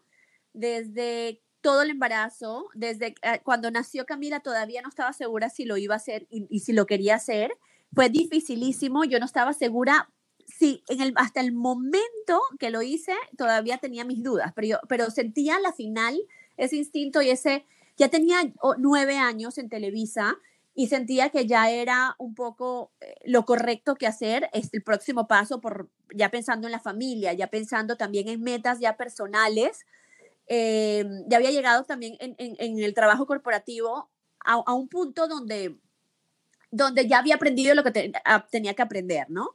desde 0.52 1.40
todo 1.60 1.82
el 1.82 1.90
embarazo, 1.90 2.66
desde 2.74 3.14
eh, 3.22 3.40
cuando 3.44 3.70
nació 3.70 4.04
Camila 4.04 4.40
todavía 4.40 4.82
no 4.82 4.88
estaba 4.88 5.12
segura 5.12 5.48
si 5.48 5.64
lo 5.64 5.76
iba 5.76 5.94
a 5.94 5.98
hacer 5.98 6.26
y, 6.28 6.60
si 6.60 6.72
lo 6.72 6.86
quería 6.86 7.14
hacer. 7.14 7.56
Fue 7.94 8.08
dificilísimo, 8.10 9.04
yo 9.04 9.18
no 9.20 9.26
estaba 9.26 9.52
segura 9.52 10.10
si 10.46 10.82
en 10.88 11.00
el, 11.00 11.12
hasta 11.16 11.40
el 11.40 11.52
momento 11.52 12.40
que 12.58 12.70
lo 12.70 12.82
hice 12.82 13.14
todavía 13.38 13.78
tenía 13.78 14.04
mis 14.04 14.22
dudas, 14.22 14.52
pero, 14.54 14.66
yo, 14.66 14.78
pero 14.88 15.10
sentía 15.10 15.60
la 15.60 15.72
final 15.72 16.18
ese 16.56 16.76
instinto 16.76 17.22
y 17.22 17.30
ese, 17.30 17.64
ya 17.96 18.08
tenía 18.08 18.38
nueve 18.78 19.18
años 19.18 19.56
en 19.58 19.68
Televisa, 19.68 20.36
y 20.74 20.86
sentía 20.86 21.28
que 21.28 21.46
ya 21.46 21.70
era 21.70 22.14
un 22.18 22.34
poco 22.34 22.92
eh, 23.00 23.14
lo 23.26 23.44
correcto 23.44 23.94
que 23.94 24.06
hacer, 24.06 24.48
es 24.52 24.72
el 24.72 24.82
próximo 24.82 25.26
paso, 25.26 25.60
por, 25.60 25.90
ya 26.14 26.30
pensando 26.30 26.66
en 26.66 26.72
la 26.72 26.80
familia, 26.80 27.32
ya 27.34 27.48
pensando 27.48 27.96
también 27.96 28.28
en 28.28 28.42
metas 28.42 28.80
ya 28.80 28.96
personales. 28.96 29.84
Eh, 30.46 31.04
ya 31.28 31.36
había 31.36 31.50
llegado 31.50 31.84
también 31.84 32.16
en, 32.20 32.34
en, 32.38 32.78
el 32.78 32.94
trabajo 32.94 33.26
corporativo 33.26 34.10
a, 34.44 34.54
a, 34.54 34.74
un 34.74 34.88
punto 34.88 35.28
donde, 35.28 35.78
donde 36.70 37.06
ya 37.06 37.18
había 37.18 37.36
aprendido 37.36 37.74
lo 37.74 37.84
que 37.84 38.12
tenía 38.50 38.74
que 38.74 38.82
aprender, 38.82 39.30
¿no? 39.30 39.54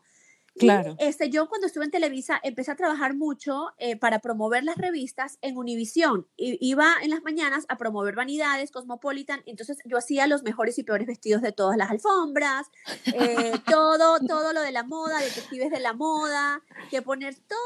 Claro. 0.59 0.95
este, 0.99 1.29
yo 1.29 1.47
cuando 1.47 1.67
estuve 1.67 1.85
en 1.85 1.91
Televisa 1.91 2.39
empecé 2.43 2.71
a 2.71 2.75
trabajar 2.75 3.15
mucho 3.15 3.67
eh, 3.77 3.95
para 3.95 4.19
promover 4.19 4.63
las 4.63 4.77
revistas 4.77 5.37
en 5.41 5.57
Univisión. 5.57 6.27
iba 6.37 6.95
en 7.01 7.09
las 7.09 7.23
mañanas 7.23 7.65
a 7.69 7.77
promover 7.77 8.15
Vanidades, 8.15 8.71
Cosmopolitan, 8.71 9.41
entonces 9.45 9.77
yo 9.85 9.97
hacía 9.97 10.27
los 10.27 10.43
mejores 10.43 10.77
y 10.77 10.83
peores 10.83 11.07
vestidos 11.07 11.41
de 11.41 11.51
todas 11.51 11.77
las 11.77 11.89
alfombras, 11.91 12.67
eh, 13.05 13.53
todo, 13.65 14.19
todo 14.19 14.53
lo 14.53 14.61
de 14.61 14.71
la 14.71 14.83
moda, 14.83 15.19
detectives 15.19 15.71
de 15.71 15.79
la 15.79 15.93
moda, 15.93 16.61
que 16.89 17.01
poner 17.01 17.35
todo 17.35 17.59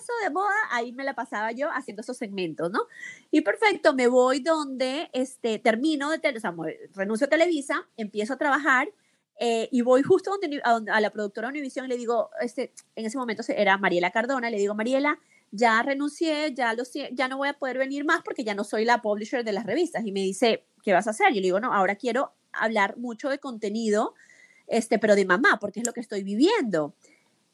eso 0.00 0.12
de 0.22 0.30
moda, 0.30 0.54
ahí 0.70 0.92
me 0.92 1.04
la 1.04 1.14
pasaba 1.14 1.52
yo 1.52 1.70
haciendo 1.70 2.02
esos 2.02 2.16
segmentos, 2.16 2.70
¿no? 2.70 2.86
Y 3.30 3.42
perfecto, 3.42 3.94
me 3.94 4.08
voy 4.08 4.40
donde 4.40 5.10
este, 5.12 5.58
termino 5.58 6.10
de, 6.10 6.18
o 6.36 6.40
sea, 6.40 6.54
renuncio 6.94 7.26
a 7.26 7.30
Televisa, 7.30 7.86
empiezo 7.96 8.34
a 8.34 8.38
trabajar 8.38 8.88
eh, 9.38 9.68
y 9.72 9.82
voy 9.82 10.02
justo 10.02 10.32
a, 10.64 11.00
la 11.00 11.10
productora 11.10 11.48
Univision 11.48 11.86
y 11.86 11.88
le 11.88 11.96
digo, 11.96 12.30
este, 12.40 12.72
en 12.94 13.06
ese 13.06 13.18
momento 13.18 13.42
era 13.48 13.78
Mariela 13.78 14.10
Cardona, 14.10 14.50
le 14.50 14.58
digo, 14.58 14.74
Mariela, 14.74 15.18
ya 15.50 15.82
renuncié, 15.82 16.54
ya, 16.54 16.74
lo, 16.74 16.84
ya 17.12 17.28
no 17.28 17.36
voy 17.36 17.48
a 17.48 17.54
poder 17.54 17.78
venir 17.78 18.04
más 18.04 18.22
porque 18.22 18.44
ya 18.44 18.54
no 18.54 18.64
soy 18.64 18.84
la 18.84 19.02
publisher 19.02 19.44
de 19.44 19.52
las 19.52 19.66
revistas. 19.66 20.04
Y 20.06 20.12
me 20.12 20.20
dice, 20.20 20.64
¿qué 20.82 20.92
vas 20.92 21.06
a 21.06 21.10
hacer? 21.10 21.28
Yo 21.28 21.36
le 21.36 21.42
digo, 21.42 21.60
no, 21.60 21.72
ahora 21.74 21.96
quiero 21.96 22.32
hablar 22.52 22.96
mucho 22.98 23.28
de 23.28 23.38
contenido, 23.38 24.14
este, 24.66 24.98
pero 24.98 25.14
de 25.14 25.24
mamá, 25.24 25.58
porque 25.60 25.80
es 25.80 25.86
lo 25.86 25.92
que 25.92 26.00
estoy 26.00 26.22
viviendo. 26.22 26.94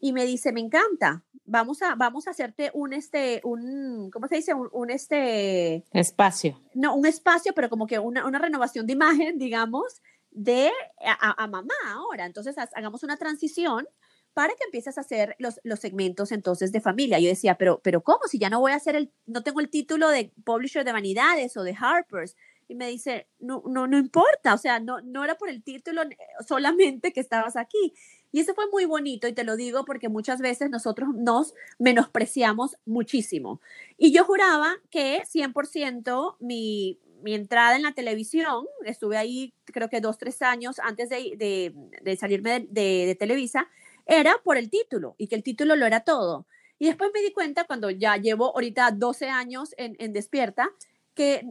Y 0.00 0.12
me 0.12 0.26
dice, 0.26 0.52
me 0.52 0.60
encanta, 0.60 1.24
vamos 1.44 1.82
a, 1.82 1.96
vamos 1.96 2.28
a 2.28 2.30
hacerte 2.30 2.70
un, 2.72 2.92
este, 2.92 3.40
un, 3.42 4.10
¿cómo 4.12 4.28
se 4.28 4.36
dice? 4.36 4.54
Un, 4.54 4.90
este... 4.90 5.84
Espacio. 5.92 6.60
No, 6.74 6.94
un 6.94 7.06
espacio, 7.06 7.52
pero 7.52 7.68
como 7.68 7.86
que 7.86 7.98
una, 7.98 8.24
una 8.26 8.38
renovación 8.38 8.86
de 8.86 8.92
imagen, 8.92 9.38
digamos, 9.38 10.00
de 10.38 10.70
a, 11.00 11.46
mamá 11.48 11.74
ahora. 11.88 12.24
Entonces, 12.24 12.56
hagamos 12.74 13.02
una 13.02 13.16
transición 13.16 13.86
para 14.34 14.54
que 14.54 14.64
empieces 14.64 14.96
a 14.96 15.00
hacer 15.00 15.34
los, 15.38 15.58
los, 15.64 15.80
segmentos 15.80 16.30
entonces 16.30 16.70
de 16.70 16.80
familia. 16.80 17.18
Yo 17.18 17.28
decía, 17.28 17.56
pero, 17.56 17.80
pero 17.82 18.02
¿cómo? 18.02 18.20
Si 18.28 18.38
ya 18.38 18.48
no 18.48 18.60
voy 18.60 18.70
a 18.70 18.76
hacer 18.76 18.94
el, 18.94 19.12
no 19.26 19.42
tengo 19.42 19.60
el 19.60 19.68
título 19.68 20.08
de 20.08 20.32
publisher 20.44 20.84
de 20.84 20.92
Vanidades 20.92 21.56
o 21.56 21.64
de 21.64 21.76
Harper's. 21.78 22.36
Y 22.68 22.74
me 22.74 22.88
dice, 22.88 23.26
no, 23.40 23.62
no, 23.66 23.86
no 23.86 23.98
importa, 23.98 24.52
o 24.52 24.58
sea, 24.58 24.78
no, 24.78 25.00
no 25.00 25.24
era 25.24 25.36
por 25.36 25.48
el 25.48 25.62
título 25.62 26.02
solamente 26.46 27.12
que 27.12 27.20
estabas 27.20 27.56
aquí. 27.56 27.94
Y 28.30 28.40
eso 28.40 28.54
fue 28.54 28.66
muy 28.70 28.84
bonito 28.84 29.26
y 29.26 29.32
te 29.32 29.42
lo 29.42 29.56
digo 29.56 29.86
porque 29.86 30.10
muchas 30.10 30.40
veces 30.40 30.68
nosotros 30.68 31.08
nos 31.14 31.54
menospreciamos 31.78 32.76
muchísimo. 32.84 33.60
Y 33.96 34.12
yo 34.12 34.24
juraba 34.24 34.76
que 34.90 35.22
100% 35.22 36.36
mi, 36.40 37.00
mi 37.22 37.34
entrada 37.34 37.76
en 37.76 37.82
la 37.82 37.92
televisión, 37.92 38.66
estuve 38.84 39.16
ahí 39.16 39.54
creo 39.64 39.88
que 39.88 40.00
dos, 40.00 40.18
tres 40.18 40.42
años 40.42 40.78
antes 40.78 41.08
de, 41.08 41.72
de, 42.02 42.16
salirme 42.16 42.66
de, 42.68 43.16
Televisa, 43.18 43.68
era 44.06 44.36
por 44.42 44.56
el 44.56 44.70
título 44.70 45.14
y 45.18 45.28
que 45.28 45.36
el 45.36 45.42
título 45.42 45.76
lo 45.76 45.86
era 45.86 46.00
todo. 46.00 46.46
Y 46.78 46.86
después 46.86 47.10
me 47.12 47.20
di 47.20 47.32
cuenta 47.32 47.64
cuando 47.64 47.90
ya 47.90 48.16
llevo 48.16 48.52
ahorita 48.54 48.92
12 48.92 49.28
años 49.28 49.74
en, 49.76 49.96
en 49.98 50.12
Despierta, 50.12 50.70
que, 51.14 51.44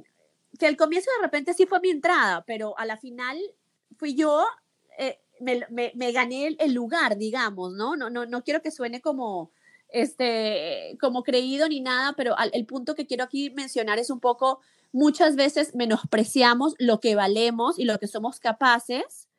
que 0.58 0.68
el 0.68 0.78
comienzo 0.78 1.10
de 1.18 1.26
repente 1.26 1.54
sí 1.54 1.66
fue 1.66 1.82
mi 1.82 1.90
entrada, 1.90 2.44
pero 2.48 2.78
a 2.78 2.86
la 2.86 2.98
final 2.98 3.38
fui 3.98 4.16
yo, 4.16 4.46
eh, 4.98 5.20
me, 5.40 5.66
me, 5.70 5.92
me, 5.96 6.12
gané 6.12 6.56
el, 6.58 6.74
lugar, 6.74 7.18
digamos, 7.18 7.74
¿no? 7.74 7.96
No, 7.96 8.10
no, 8.10 8.26
no 8.26 8.44
quiero 8.44 8.62
que 8.62 8.72
suene 8.72 9.02
como, 9.02 9.52
este, 9.90 10.98
como 11.00 11.24
creído 11.24 11.68
ni 11.68 11.82
nada, 11.82 12.14
pero 12.14 12.36
el 12.54 12.66
punto 12.66 12.96
que 12.96 13.06
quiero 13.06 13.24
aquí 13.24 13.50
mencionar 13.52 14.00
es 14.00 14.10
un 14.10 14.20
poco 14.20 14.62
muchas 14.98 15.36
veces 15.36 15.76
menospreciamos 15.76 16.74
lo 16.80 17.00
que 17.00 17.14
valemos 17.14 17.78
y 17.78 17.86
lo 17.86 18.00
que 18.00 18.08
somos 18.08 18.40
capaces 18.40 19.30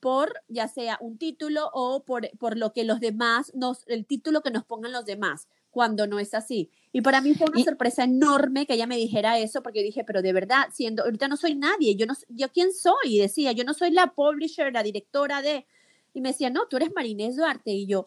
por 0.00 0.32
ya 0.48 0.68
sea 0.68 0.96
un 1.02 1.18
título 1.18 1.68
o 1.74 2.02
por, 2.02 2.30
por 2.38 2.56
lo 2.56 2.72
que 2.72 2.84
los 2.84 2.98
demás 2.98 3.52
nos, 3.54 3.86
el 3.88 4.06
título 4.06 4.40
que 4.40 4.50
nos 4.50 4.64
pongan 4.64 4.90
los 4.90 5.04
demás, 5.04 5.48
cuando 5.70 6.06
no 6.06 6.18
es 6.18 6.32
así. 6.32 6.70
Y 6.92 7.02
para 7.02 7.20
mí 7.20 7.34
fue 7.34 7.46
una 7.46 7.62
sorpresa 7.62 8.04
enorme 8.04 8.66
que 8.66 8.72
ella 8.72 8.86
me 8.86 8.96
dijera 8.96 9.38
eso, 9.38 9.62
porque 9.62 9.82
dije, 9.82 10.02
pero 10.02 10.22
de 10.22 10.32
verdad, 10.32 10.68
siendo, 10.72 11.04
ahorita 11.04 11.28
no 11.28 11.36
soy 11.36 11.56
nadie, 11.56 11.94
yo 11.94 12.06
no, 12.06 12.14
yo 12.30 12.50
quién 12.50 12.72
soy, 12.72 12.94
y 13.04 13.18
decía, 13.18 13.52
yo 13.52 13.64
no 13.64 13.74
soy 13.74 13.90
la 13.90 14.14
publisher, 14.14 14.72
la 14.72 14.82
directora 14.82 15.42
de, 15.42 15.66
y 16.14 16.22
me 16.22 16.30
decía, 16.30 16.48
no, 16.48 16.66
tú 16.68 16.78
eres 16.78 16.90
Marinés 16.96 17.36
Duarte, 17.36 17.70
y 17.70 17.86
yo, 17.86 18.06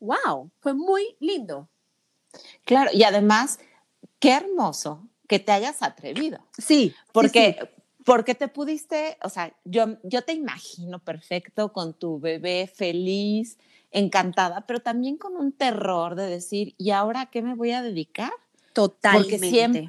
wow, 0.00 0.50
fue 0.60 0.74
muy 0.74 1.16
lindo. 1.18 1.70
Claro, 2.66 2.90
y 2.92 3.04
además, 3.04 3.58
qué 4.18 4.32
hermoso 4.32 5.08
que 5.32 5.38
te 5.38 5.52
hayas 5.52 5.82
atrevido. 5.82 6.40
Sí, 6.58 6.94
porque, 7.10 7.56
porque 8.04 8.34
te 8.34 8.48
pudiste, 8.48 9.16
o 9.22 9.30
sea, 9.30 9.50
yo, 9.64 9.96
yo 10.02 10.20
te 10.20 10.34
imagino 10.34 10.98
perfecto 10.98 11.72
con 11.72 11.94
tu 11.94 12.20
bebé 12.20 12.70
feliz, 12.70 13.56
encantada, 13.92 14.66
pero 14.66 14.80
también 14.80 15.16
con 15.16 15.36
un 15.36 15.52
terror 15.52 16.16
de 16.16 16.26
decir, 16.26 16.74
¿y 16.76 16.90
ahora 16.90 17.30
qué 17.32 17.40
me 17.40 17.54
voy 17.54 17.70
a 17.70 17.80
dedicar? 17.80 18.30
Totalmente. 18.74 19.38
Porque 19.38 19.48
siempre, 19.48 19.88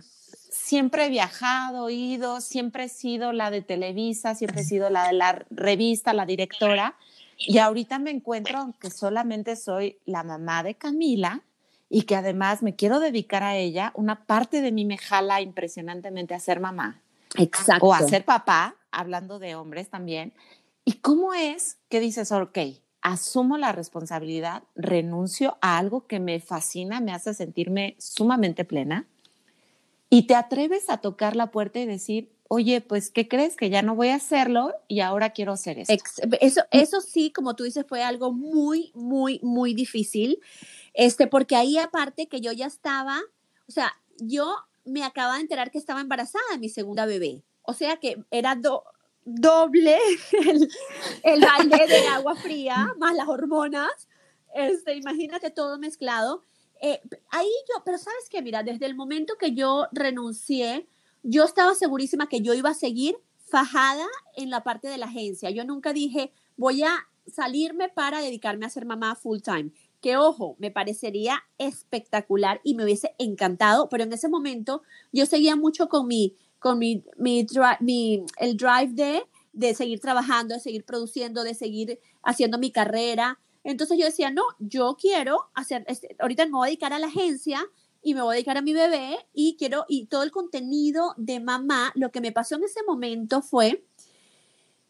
siempre 0.49 1.05
he 1.07 1.09
viajado, 1.09 1.89
ido, 1.89 2.39
siempre 2.39 2.85
he 2.85 2.89
sido 2.89 3.33
la 3.33 3.51
de 3.51 3.61
Televisa, 3.61 4.35
siempre 4.35 4.61
he 4.61 4.65
sido 4.65 4.89
la 4.89 5.07
de 5.07 5.13
la 5.13 5.45
revista, 5.49 6.13
la 6.13 6.25
directora, 6.25 6.95
y 7.37 7.57
ahorita 7.57 7.99
me 7.99 8.11
encuentro 8.11 8.73
que 8.79 8.89
solamente 8.89 9.57
soy 9.57 9.97
la 10.05 10.23
mamá 10.23 10.63
de 10.63 10.75
Camila, 10.75 11.43
y 11.93 12.01
que 12.01 12.15
además 12.15 12.63
me 12.63 12.75
quiero 12.75 12.99
dedicar 12.99 13.43
a 13.43 13.55
ella, 13.55 13.91
una 13.95 14.25
parte 14.25 14.61
de 14.61 14.71
mí 14.71 14.83
me 14.83 14.97
jala 14.97 15.41
impresionantemente 15.41 16.33
a 16.33 16.39
ser 16.39 16.59
mamá. 16.59 17.03
Exacto. 17.37 17.85
O 17.85 17.93
a 17.93 17.99
ser 17.99 18.25
papá, 18.25 18.77
hablando 18.89 19.37
de 19.37 19.53
hombres 19.53 19.89
también. 19.89 20.33
¿Y 20.85 20.93
cómo 20.93 21.35
es 21.35 21.77
que 21.89 21.99
dices, 21.99 22.31
ok, 22.31 22.57
asumo 23.01 23.59
la 23.59 23.73
responsabilidad, 23.73 24.63
renuncio 24.73 25.59
a 25.61 25.77
algo 25.77 26.07
que 26.07 26.19
me 26.19 26.39
fascina, 26.39 26.99
me 26.99 27.11
hace 27.11 27.35
sentirme 27.35 27.95
sumamente 27.99 28.65
plena? 28.65 29.05
Y 30.09 30.23
te 30.25 30.33
atreves 30.33 30.89
a 30.89 30.97
tocar 30.97 31.35
la 31.35 31.51
puerta 31.51 31.79
y 31.79 31.85
decir, 31.85 32.31
oye, 32.47 32.81
pues, 32.81 33.11
¿qué 33.11 33.27
crees? 33.27 33.55
Que 33.55 33.69
ya 33.69 33.83
no 33.83 33.95
voy 33.95 34.09
a 34.09 34.15
hacerlo 34.15 34.73
y 34.87 35.01
ahora 35.01 35.29
quiero 35.29 35.51
hacer 35.51 35.77
esto. 35.77 35.93
Eso, 36.41 36.61
eso 36.71 37.01
sí, 37.01 37.31
como 37.31 37.55
tú 37.55 37.65
dices, 37.65 37.85
fue 37.87 38.01
algo 38.03 38.31
muy, 38.31 38.91
muy, 38.95 39.39
muy 39.43 39.75
difícil. 39.75 40.39
Este, 40.93 41.27
porque 41.27 41.55
ahí 41.55 41.77
aparte 41.77 42.27
que 42.27 42.41
yo 42.41 42.51
ya 42.51 42.67
estaba, 42.67 43.19
o 43.67 43.71
sea, 43.71 43.93
yo 44.19 44.55
me 44.85 45.03
acababa 45.03 45.35
de 45.35 45.41
enterar 45.41 45.71
que 45.71 45.77
estaba 45.77 46.01
embarazada 46.01 46.43
de 46.51 46.59
mi 46.59 46.69
segunda 46.69 47.05
bebé. 47.05 47.43
O 47.63 47.73
sea 47.73 47.97
que 47.97 48.23
era 48.31 48.59
doble 49.25 49.97
el, 50.47 50.69
el 51.23 51.41
balde 51.41 51.87
de 51.87 52.07
agua 52.07 52.35
fría, 52.35 52.93
más 52.99 53.15
las 53.15 53.27
hormonas. 53.27 54.07
Este, 54.53 54.95
imagínate 54.95 55.49
todo 55.49 55.79
mezclado. 55.79 56.43
Eh, 56.81 57.01
ahí 57.31 57.49
yo, 57.69 57.81
pero 57.85 57.97
sabes 57.97 58.29
que, 58.29 58.41
mira, 58.41 58.61
desde 58.61 58.85
el 58.85 58.95
momento 58.95 59.35
que 59.39 59.53
yo 59.53 59.87
renuncié, 59.93 60.87
yo 61.23 61.45
estaba 61.45 61.73
segurísima 61.75 62.27
que 62.27 62.41
yo 62.41 62.53
iba 62.53 62.71
a 62.71 62.75
seguir 62.75 63.17
fajada 63.45 64.05
en 64.35 64.49
la 64.49 64.63
parte 64.63 64.89
de 64.89 64.97
la 64.97 65.05
agencia. 65.05 65.49
Yo 65.49 65.63
nunca 65.63 65.93
dije, 65.93 66.33
voy 66.57 66.83
a 66.83 67.07
salirme 67.31 67.87
para 67.87 68.19
dedicarme 68.19 68.65
a 68.65 68.69
ser 68.69 68.85
mamá 68.85 69.15
full 69.15 69.39
time 69.39 69.71
que 70.03 70.17
ojo, 70.17 70.57
me 70.59 70.69
parecería 70.69 71.45
espectacular 71.57 72.59
y 72.65 72.75
me 72.75 72.83
hubiese 72.83 73.15
encantado, 73.19 73.87
pero 73.87 74.03
en 74.03 74.11
ese 74.11 74.27
momento 74.27 74.81
yo 75.13 75.25
seguía 75.25 75.55
mucho 75.55 75.87
con 75.87 76.07
mi, 76.07 76.35
con 76.59 76.77
mi, 76.77 77.05
mi, 77.17 77.47
el 78.37 78.57
drive 78.57 78.89
de, 78.91 79.23
de 79.53 79.73
seguir 79.73 80.01
trabajando, 80.01 80.55
de 80.55 80.59
seguir 80.59 80.83
produciendo, 80.83 81.45
de 81.45 81.53
seguir 81.53 82.01
haciendo 82.21 82.57
mi 82.57 82.69
carrera. 82.69 83.39
Entonces 83.63 83.97
yo 83.97 84.03
decía, 84.03 84.29
no, 84.29 84.43
yo 84.59 84.97
quiero 84.99 85.49
hacer, 85.53 85.85
este, 85.87 86.17
ahorita 86.19 86.47
me 86.47 86.51
voy 86.51 86.67
a 86.67 86.71
dedicar 86.71 86.91
a 86.91 86.99
la 86.99 87.07
agencia 87.07 87.65
y 88.01 88.13
me 88.13 88.21
voy 88.21 88.33
a 88.33 88.35
dedicar 88.35 88.57
a 88.57 88.61
mi 88.61 88.73
bebé 88.73 89.17
y 89.33 89.55
quiero, 89.57 89.85
y 89.87 90.07
todo 90.07 90.23
el 90.23 90.31
contenido 90.31 91.13
de 91.15 91.39
mamá, 91.39 91.93
lo 91.95 92.11
que 92.11 92.19
me 92.19 92.33
pasó 92.33 92.55
en 92.55 92.65
ese 92.65 92.81
momento 92.85 93.41
fue 93.41 93.85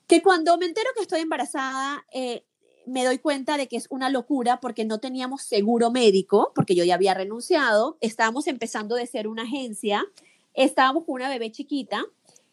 que 0.08 0.24
cuando 0.24 0.58
me 0.58 0.66
entero 0.66 0.90
que 0.96 1.04
estoy 1.04 1.20
embarazada, 1.20 2.04
eh, 2.12 2.48
me 2.86 3.06
doy 3.06 3.18
cuenta 3.20 3.58
de 3.58 3.68
que 3.68 3.78
es 3.78 3.88
una 3.90 4.10
locura 4.10 4.60
porque 4.60 4.86
no 4.86 5.00
teníamos 5.00 5.44
seguro 5.44 5.92
médico, 5.92 6.52
porque 6.56 6.76
yo 6.76 6.84
ya 6.84 6.96
había 6.96 7.14
renunciado, 7.14 7.98
estábamos 8.02 8.48
empezando 8.48 8.96
de 8.96 9.08
ser 9.08 9.28
una 9.28 9.44
agencia, 9.44 10.06
estábamos 10.54 11.06
con 11.06 11.16
una 11.16 11.30
bebé 11.30 11.52
chiquita 11.52 12.06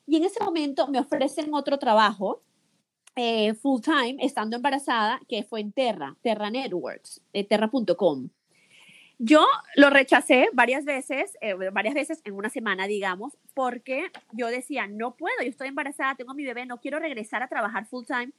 y 0.07 0.17
en 0.17 0.25
ese 0.25 0.43
momento 0.43 0.89
me 0.89 0.99
ofrecen 0.99 1.55
otro 1.55 1.79
trabajo 1.79 2.43
eh, 3.17 3.55
full 3.55 3.81
time, 3.81 4.17
estando 4.21 4.57
embarazada, 4.57 5.21
que 5.29 5.43
fue 5.43 5.61
en 5.61 5.73
Terra, 5.73 6.17
Terra 6.23 6.51
Networks, 6.51 7.21
eh, 7.33 7.45
terra.com. 7.45 8.29
Yo 9.19 9.47
lo 9.77 9.91
rechacé 9.91 10.49
varias 10.55 10.87
veces, 10.87 11.37
eh, 11.43 11.55
varias 11.73 11.95
veces 11.95 12.23
en 12.25 12.35
una 12.35 12.49
semana, 12.49 12.87
digamos, 12.87 13.37
porque 13.53 14.11
yo 14.33 14.47
decía, 14.47 14.87
no 14.87 15.17
puedo, 15.17 15.35
yo 15.43 15.51
estoy 15.51 15.69
embarazada, 15.69 16.15
tengo 16.15 16.33
mi 16.33 16.45
bebé, 16.45 16.65
no 16.65 16.81
quiero 16.81 16.99
regresar 16.99 17.43
a 17.43 17.49
trabajar 17.49 17.87
full 17.87 18.07
time 18.07 18.33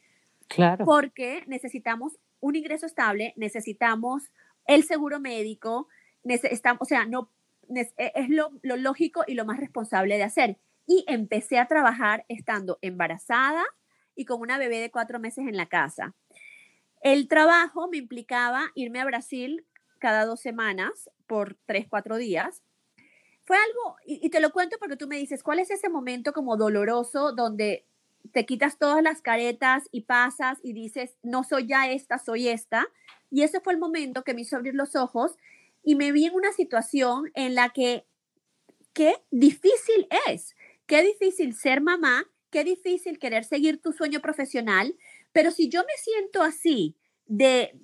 Claro. 0.54 0.86
Porque 0.86 1.44
necesitamos 1.48 2.20
un 2.40 2.56
ingreso 2.56 2.86
estable, 2.86 3.34
necesitamos 3.36 4.32
el 4.66 4.84
seguro 4.84 5.20
médico, 5.20 5.88
o 6.80 6.86
sea, 6.86 7.06
no, 7.06 7.30
e, 7.76 7.92
es 8.16 8.30
lo, 8.30 8.52
lo 8.62 8.78
lógico 8.78 9.24
y 9.28 9.34
lo 9.34 9.46
más 9.46 9.60
responsable 9.60 10.18
de 10.18 10.24
hacer. 10.24 10.58
Y 10.88 11.06
empecé 11.08 11.60
a 11.60 11.68
trabajar 11.68 12.26
estando 12.28 12.78
embarazada 12.82 13.64
y 14.16 14.26
con 14.26 14.42
una 14.42 14.58
bebé 14.58 14.80
de 14.80 14.92
cuatro 14.92 15.20
meses 15.20 15.48
en 15.48 15.56
la 15.56 15.68
casa. 15.68 16.14
El 17.02 17.28
trabajo 17.28 17.90
me 17.90 17.98
implicaba 17.98 18.72
irme 18.76 19.00
a 19.00 19.06
Brasil 19.06 19.66
cada 20.00 20.26
dos 20.26 20.42
semanas 20.42 21.10
por 21.28 21.58
tres, 21.66 21.88
cuatro 21.90 22.18
días. 22.18 22.62
Fue 23.44 23.58
algo, 23.58 23.96
y, 24.06 24.30
te 24.30 24.40
lo 24.40 24.52
cuento 24.52 24.78
porque 24.80 24.98
tú 24.98 25.08
me 25.08 25.18
dices, 25.18 25.44
¿cuál 25.44 25.60
es 25.60 25.72
ese 25.72 25.90
momento 25.90 26.32
como 26.32 26.58
doloroso 26.58 27.32
donde 27.34 27.88
te 28.32 28.46
quitas 28.46 28.78
todas 28.78 29.04
las 29.04 29.22
caretas 29.22 29.90
y 29.92 30.02
pasas 30.02 30.60
y 30.64 30.74
dices, 30.74 31.18
no 31.24 31.44
soy 31.44 31.68
ya 31.68 31.90
esta, 31.92 32.18
soy 32.18 32.48
esta? 32.48 32.88
Y 33.30 33.44
ese 33.44 33.60
fue 33.60 33.74
el 33.74 33.80
momento 33.80 34.24
que 34.24 34.34
me 34.34 34.42
hizo 34.42 34.56
abrir 34.56 34.76
los 34.76 34.96
ojos 34.96 35.38
y 35.84 35.96
me 35.96 36.12
vi 36.12 36.26
en 36.26 36.34
una 36.34 36.52
situación 36.52 37.32
en 37.34 37.56
la 37.56 37.70
que, 37.70 38.06
qué 38.94 39.16
difícil 39.32 40.08
es, 40.28 40.56
qué 40.86 41.04
difícil 41.04 41.56
ser 41.56 41.82
mamá, 41.82 42.30
qué 42.50 42.64
difícil 42.64 43.20
querer 43.20 43.44
seguir 43.44 43.82
tu 43.82 43.94
sueño 43.94 44.20
profesional, 44.20 44.96
pero 45.32 45.52
si 45.52 45.70
yo 45.70 45.82
me 45.82 45.94
siento 45.98 46.44
así, 46.44 46.96
de 47.26 47.80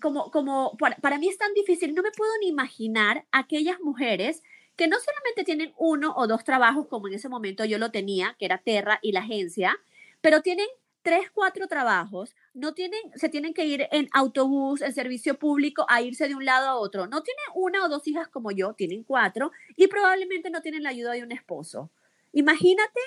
como, 0.00 0.30
como 0.30 0.76
para, 0.78 1.18
mí 1.18 1.28
es 1.28 1.38
tan 1.38 1.52
difícil, 1.54 1.94
no 1.94 2.02
me 2.02 2.12
puedo 2.12 2.30
ni 2.40 2.48
imaginar 2.48 3.26
aquellas 3.32 3.80
mujeres 3.80 4.42
que 4.80 4.88
no 4.88 4.96
solamente 4.98 5.44
tienen 5.44 5.74
uno 5.76 6.14
o 6.16 6.26
dos 6.26 6.42
trabajos, 6.42 6.86
como 6.86 7.06
en 7.06 7.12
ese 7.12 7.28
momento 7.28 7.66
yo 7.66 7.76
lo 7.76 7.90
tenía, 7.90 8.34
que 8.38 8.46
era 8.46 8.56
Terra 8.56 8.98
y 9.02 9.12
la 9.12 9.20
agencia, 9.20 9.78
pero 10.22 10.40
tienen 10.40 10.68
tres, 11.02 11.30
cuatro 11.34 11.68
trabajos, 11.68 12.34
no 12.54 12.72
tienen, 12.72 12.98
se 13.14 13.28
tienen 13.28 13.52
que 13.52 13.66
ir 13.66 13.88
en 13.92 14.08
autobús, 14.14 14.80
en 14.80 14.94
servicio 14.94 15.38
público, 15.38 15.84
a 15.86 16.00
irse 16.00 16.28
de 16.28 16.34
un 16.34 16.46
lado 16.46 16.66
a 16.66 16.76
otro. 16.76 17.06
No 17.08 17.22
tienen 17.22 17.44
una 17.54 17.84
o 17.84 17.90
dos 17.90 18.08
hijas 18.08 18.28
como 18.28 18.52
yo, 18.52 18.72
tienen 18.72 19.04
cuatro, 19.04 19.52
y 19.76 19.86
probablemente 19.88 20.48
no 20.48 20.62
tienen 20.62 20.82
la 20.82 20.88
ayuda 20.88 21.12
de 21.12 21.24
un 21.24 21.32
esposo. 21.32 21.90
Imagínate 22.32 23.00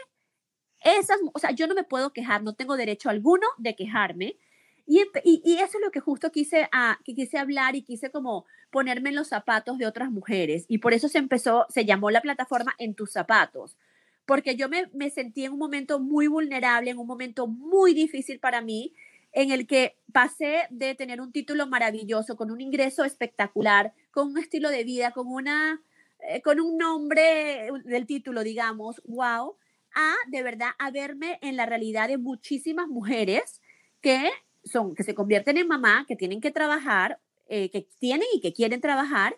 esas, 0.81 1.17
o 1.33 1.39
sea, 1.39 1.49
yo 1.53 1.65
no 1.65 1.73
me 1.73 1.83
puedo 1.83 2.13
quejar, 2.13 2.43
no 2.43 2.53
tengo 2.53 2.77
derecho 2.77 3.09
alguno 3.09 3.47
de 3.57 3.75
quejarme. 3.75 4.37
Y, 4.85 4.99
eso 4.99 5.77
es 5.77 5.83
lo 5.83 5.91
que 5.91 6.01
justo 6.01 6.31
quise, 6.31 6.67
a, 6.71 6.99
que 7.05 7.15
quise 7.15 7.37
hablar 7.37 7.75
y 7.75 7.83
quise 7.83 8.11
como 8.11 8.45
ponerme 8.69 9.09
en 9.09 9.15
los 9.15 9.29
zapatos 9.29 9.77
de 9.77 9.87
otras 9.87 10.11
mujeres. 10.11 10.65
Y 10.67 10.79
por 10.79 10.93
eso 10.93 11.07
se 11.07 11.19
empezó, 11.19 11.65
se 11.69 11.85
llamó 11.85 12.11
la 12.11 12.21
plataforma 12.21 12.75
En 12.77 12.95
tus 12.95 13.11
zapatos, 13.11 13.77
porque 14.25 14.55
yo 14.55 14.69
me, 14.69 14.89
me 14.93 15.09
sentí 15.09 15.45
en 15.45 15.53
un 15.53 15.59
momento 15.59 15.99
muy 15.99 16.27
vulnerable, 16.27 16.91
en 16.91 16.97
un 16.97 17.07
momento 17.07 17.47
muy 17.47 17.93
difícil 17.93 18.39
para 18.39 18.61
mí, 18.61 18.93
en 19.31 19.51
el 19.51 19.67
que 19.67 19.97
pasé 20.11 20.63
de 20.69 20.95
tener 20.95 21.19
un 21.19 21.31
título 21.31 21.65
maravilloso, 21.67 22.35
con 22.35 22.51
un 22.51 22.61
ingreso 22.61 23.03
espectacular, 23.03 23.93
con 24.11 24.29
un 24.29 24.37
estilo 24.37 24.69
de 24.69 24.83
vida, 24.83 25.11
con 25.11 25.27
una, 25.27 25.81
eh, 26.19 26.41
con 26.41 26.59
un 26.59 26.77
nombre 26.77 27.69
del 27.85 28.05
título, 28.05 28.43
digamos, 28.43 29.01
wow, 29.05 29.55
a 29.95 30.15
de 30.27 30.43
verdad 30.43 30.69
a 30.77 30.91
verme 30.91 31.39
en 31.41 31.55
la 31.55 31.65
realidad 31.65 32.07
de 32.07 32.17
muchísimas 32.17 32.87
mujeres 32.87 33.61
que 34.01 34.29
son, 34.63 34.95
que 34.95 35.03
se 35.03 35.15
convierten 35.15 35.57
en 35.57 35.67
mamá, 35.67 36.05
que 36.07 36.15
tienen 36.15 36.41
que 36.41 36.51
trabajar, 36.51 37.19
eh, 37.47 37.69
que 37.69 37.87
tienen 37.99 38.27
y 38.33 38.41
que 38.41 38.53
quieren 38.53 38.81
trabajar 38.81 39.37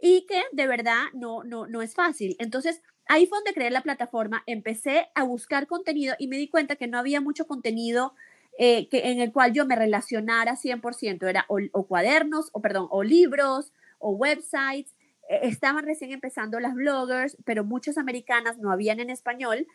y 0.00 0.26
que 0.26 0.42
de 0.52 0.66
verdad 0.66 1.04
no, 1.14 1.44
no, 1.44 1.66
no 1.66 1.82
es 1.82 1.94
fácil. 1.94 2.36
Entonces, 2.38 2.82
ahí 3.06 3.26
fue 3.26 3.38
donde 3.38 3.54
creé 3.54 3.70
la 3.70 3.82
plataforma, 3.82 4.42
empecé 4.46 5.08
a 5.14 5.22
buscar 5.24 5.66
contenido 5.66 6.14
y 6.18 6.28
me 6.28 6.36
di 6.36 6.48
cuenta 6.48 6.76
que 6.76 6.88
no 6.88 6.98
había 6.98 7.20
mucho 7.20 7.46
contenido 7.46 8.14
eh, 8.58 8.88
que, 8.88 9.10
en 9.10 9.20
el 9.20 9.32
cual 9.32 9.52
yo 9.52 9.66
me 9.66 9.76
relacionara 9.76 10.56
100%, 10.56 11.28
era 11.28 11.44
o, 11.48 11.58
o, 11.72 11.86
cuadernos, 11.86 12.50
o 12.52 12.60
perdón, 12.60 12.86
o 12.90 13.02
libros, 13.02 13.72
o 13.98 14.10
websites. 14.10 14.94
Eh, 15.28 15.40
estaban 15.42 15.84
recién 15.84 16.12
empezando 16.12 16.60
las 16.60 16.74
bloggers, 16.74 17.36
pero 17.44 17.64
muchas 17.64 17.98
americanas 17.98 18.58
no 18.58 18.70
habían 18.70 19.00
en 19.00 19.10
español 19.10 19.66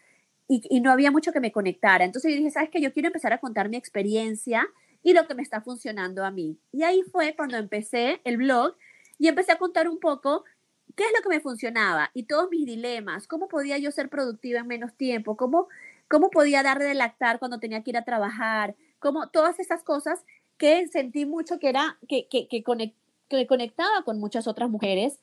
y, 0.47 0.61
y 0.69 0.81
no 0.81 0.91
había 0.91 1.11
mucho 1.11 1.31
que 1.31 1.39
me 1.39 1.51
conectara. 1.51 2.05
Entonces 2.05 2.31
yo 2.31 2.37
dije, 2.37 2.51
¿sabes 2.51 2.69
qué? 2.69 2.81
Yo 2.81 2.93
quiero 2.93 3.07
empezar 3.07 3.33
a 3.33 3.39
contar 3.39 3.69
mi 3.69 3.77
experiencia 3.77 4.67
y 5.03 5.13
lo 5.13 5.27
que 5.27 5.35
me 5.35 5.41
está 5.41 5.61
funcionando 5.61 6.25
a 6.25 6.31
mí. 6.31 6.57
Y 6.71 6.83
ahí 6.83 7.01
fue 7.11 7.35
cuando 7.35 7.57
empecé 7.57 8.21
el 8.23 8.37
blog 8.37 8.75
y 9.17 9.27
empecé 9.27 9.51
a 9.51 9.57
contar 9.57 9.87
un 9.87 9.99
poco 9.99 10.43
qué 10.95 11.03
es 11.03 11.11
lo 11.15 11.21
que 11.23 11.29
me 11.29 11.39
funcionaba 11.39 12.11
y 12.13 12.23
todos 12.23 12.49
mis 12.49 12.65
dilemas, 12.65 13.27
cómo 13.27 13.47
podía 13.47 13.77
yo 13.77 13.91
ser 13.91 14.09
productiva 14.09 14.59
en 14.59 14.67
menos 14.67 14.95
tiempo, 14.95 15.37
cómo, 15.37 15.67
cómo 16.09 16.29
podía 16.29 16.63
dar 16.63 16.79
de 16.79 16.93
lactar 16.93 17.39
cuando 17.39 17.59
tenía 17.59 17.83
que 17.83 17.91
ir 17.91 17.97
a 17.97 18.05
trabajar, 18.05 18.75
cómo 18.99 19.29
todas 19.29 19.59
esas 19.59 19.83
cosas 19.83 20.25
que 20.57 20.87
sentí 20.87 21.25
mucho 21.25 21.59
que 21.59 21.69
era 21.69 21.97
que, 22.07 22.27
que, 22.27 22.47
que, 22.47 22.63
que 23.29 23.47
conectaba 23.47 24.03
con 24.03 24.19
muchas 24.19 24.47
otras 24.47 24.69
mujeres. 24.69 25.19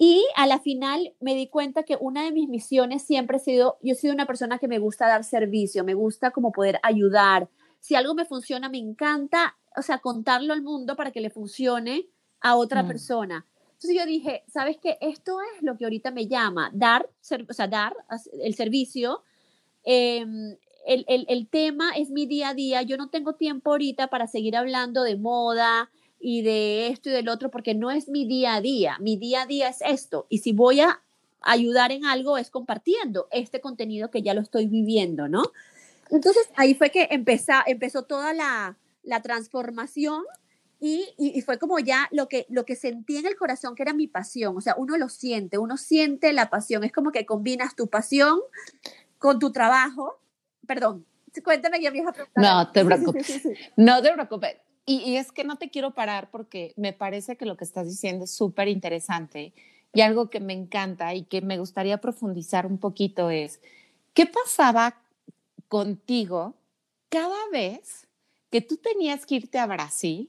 Y 0.00 0.24
a 0.36 0.46
la 0.46 0.60
final 0.60 1.12
me 1.20 1.34
di 1.34 1.48
cuenta 1.48 1.82
que 1.82 1.98
una 2.00 2.22
de 2.22 2.30
mis 2.30 2.48
misiones 2.48 3.02
siempre 3.02 3.36
ha 3.36 3.40
sido, 3.40 3.78
yo 3.82 3.92
he 3.92 3.96
sido 3.96 4.14
una 4.14 4.26
persona 4.26 4.58
que 4.58 4.68
me 4.68 4.78
gusta 4.78 5.08
dar 5.08 5.24
servicio, 5.24 5.82
me 5.82 5.94
gusta 5.94 6.30
como 6.30 6.52
poder 6.52 6.78
ayudar, 6.84 7.48
si 7.80 7.94
algo 7.94 8.14
me 8.14 8.24
funciona, 8.24 8.68
me 8.68 8.78
encanta, 8.78 9.56
o 9.76 9.82
sea, 9.82 9.98
contarlo 9.98 10.52
al 10.52 10.62
mundo 10.62 10.96
para 10.96 11.10
que 11.10 11.20
le 11.20 11.30
funcione 11.30 12.06
a 12.40 12.56
otra 12.56 12.82
mm. 12.82 12.88
persona. 12.88 13.46
Entonces 13.78 13.96
yo 13.96 14.06
dije, 14.06 14.42
¿sabes 14.48 14.76
qué? 14.82 14.98
Esto 15.00 15.38
es 15.54 15.62
lo 15.62 15.76
que 15.76 15.84
ahorita 15.84 16.10
me 16.10 16.26
llama, 16.26 16.70
dar, 16.74 17.08
o 17.48 17.52
sea, 17.52 17.68
dar 17.68 17.94
el 18.42 18.54
servicio. 18.54 19.22
Em, 19.84 20.56
el, 20.84 21.04
el, 21.06 21.26
el, 21.28 21.46
tema 21.48 21.92
es 21.96 22.10
mi 22.10 22.26
día 22.26 22.48
a 22.48 22.54
día. 22.54 22.82
Yo 22.82 22.96
no 22.96 23.08
tengo 23.08 23.34
tiempo 23.34 23.70
ahorita 23.70 24.08
para 24.08 24.26
seguir 24.26 24.56
hablando 24.56 25.04
de 25.04 25.16
moda 25.16 25.90
y 26.18 26.42
de 26.42 26.88
esto 26.88 27.08
y 27.08 27.12
del 27.12 27.28
otro 27.28 27.50
porque 27.50 27.74
no 27.74 27.92
es 27.92 28.08
mi 28.08 28.26
día 28.26 28.56
a 28.56 28.60
día. 28.60 28.96
Mi 29.00 29.16
día 29.16 29.42
a 29.42 29.46
día 29.46 29.68
es 29.68 29.80
esto. 29.82 30.26
Y 30.28 30.38
si 30.38 30.52
voy 30.52 30.80
a 30.80 31.00
ayudar 31.40 31.92
en 31.92 32.04
algo 32.04 32.36
es 32.36 32.50
compartiendo 32.50 33.28
este 33.30 33.60
contenido 33.60 34.10
que 34.10 34.22
ya 34.22 34.34
lo 34.34 34.40
estoy 34.40 34.66
viviendo, 34.66 35.28
¿no? 35.28 35.42
Entonces 36.10 36.48
ahí 36.56 36.74
fue 36.74 36.90
que 36.90 37.08
empezó, 37.10 37.52
empezó 37.66 38.04
toda 38.04 38.32
la, 38.32 38.76
la 39.02 39.22
transformación 39.22 40.24
y, 40.80 41.08
y, 41.18 41.40
fue 41.42 41.58
como 41.58 41.80
ya 41.80 42.08
lo 42.12 42.28
que, 42.28 42.46
lo 42.48 42.64
que 42.64 42.76
sentí 42.76 43.16
en 43.16 43.26
el 43.26 43.34
corazón 43.34 43.74
que 43.74 43.82
era 43.82 43.92
mi 43.92 44.06
pasión, 44.06 44.56
o 44.56 44.60
sea, 44.60 44.76
uno 44.78 44.96
lo 44.96 45.08
siente, 45.08 45.58
uno 45.58 45.76
siente 45.76 46.32
la 46.32 46.50
pasión, 46.50 46.84
es 46.84 46.92
como 46.92 47.10
que 47.10 47.26
combinas 47.26 47.74
tu 47.74 47.88
pasión 47.88 48.38
con 49.18 49.40
tu 49.40 49.50
trabajo. 49.50 50.20
Perdón, 50.68 51.04
cuéntame 51.42 51.80
ya 51.80 51.90
vieja 51.90 52.14
No 52.36 52.70
te 52.70 52.84
preocupes, 52.84 53.42
no 53.76 54.00
te 54.02 54.12
preocupes. 54.12 54.56
Y, 54.86 55.00
y, 55.00 55.16
es 55.16 55.32
que 55.32 55.42
no 55.42 55.56
te 55.56 55.68
quiero 55.68 55.94
parar 55.94 56.30
porque 56.30 56.74
me 56.76 56.92
parece 56.92 57.36
que 57.36 57.44
lo 57.44 57.56
que 57.56 57.64
estás 57.64 57.88
diciendo 57.88 58.24
es 58.24 58.30
súper 58.30 58.68
interesante 58.68 59.52
y 59.92 60.02
algo 60.02 60.30
que 60.30 60.38
me 60.38 60.52
encanta 60.52 61.12
y 61.14 61.24
que 61.24 61.40
me 61.40 61.58
gustaría 61.58 62.00
profundizar 62.00 62.66
un 62.66 62.78
poquito 62.78 63.30
es, 63.30 63.60
¿qué 64.14 64.26
pasaba 64.26 64.96
contigo 65.68 66.54
cada 67.08 67.48
vez 67.52 68.06
que 68.50 68.60
tú 68.60 68.76
tenías 68.76 69.26
que 69.26 69.36
irte 69.36 69.58
a 69.58 69.66
Brasil, 69.66 70.28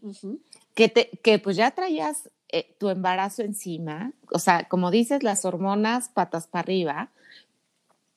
que, 0.73 0.89
te, 0.89 1.10
que 1.23 1.39
pues 1.39 1.56
ya 1.56 1.71
traías 1.71 2.30
eh, 2.49 2.75
tu 2.80 2.89
embarazo 2.89 3.43
encima, 3.43 4.13
o 4.32 4.39
sea, 4.39 4.67
como 4.67 4.91
dices, 4.91 5.23
las 5.23 5.45
hormonas 5.45 6.10
patas 6.10 6.47
para 6.47 6.62
arriba, 6.62 7.12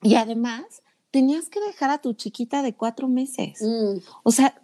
y 0.03 0.17
además 0.17 0.83
tenías 1.11 1.49
que 1.49 1.61
dejar 1.61 1.91
a 1.91 1.99
tu 1.99 2.15
chiquita 2.15 2.63
de 2.63 2.75
cuatro 2.75 3.07
meses. 3.07 3.61
Mm. 3.63 3.99
O 4.25 4.33
sea, 4.33 4.61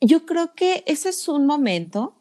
yo 0.00 0.26
creo 0.26 0.54
que 0.54 0.82
ese 0.86 1.10
es 1.10 1.28
un 1.28 1.46
momento 1.46 2.14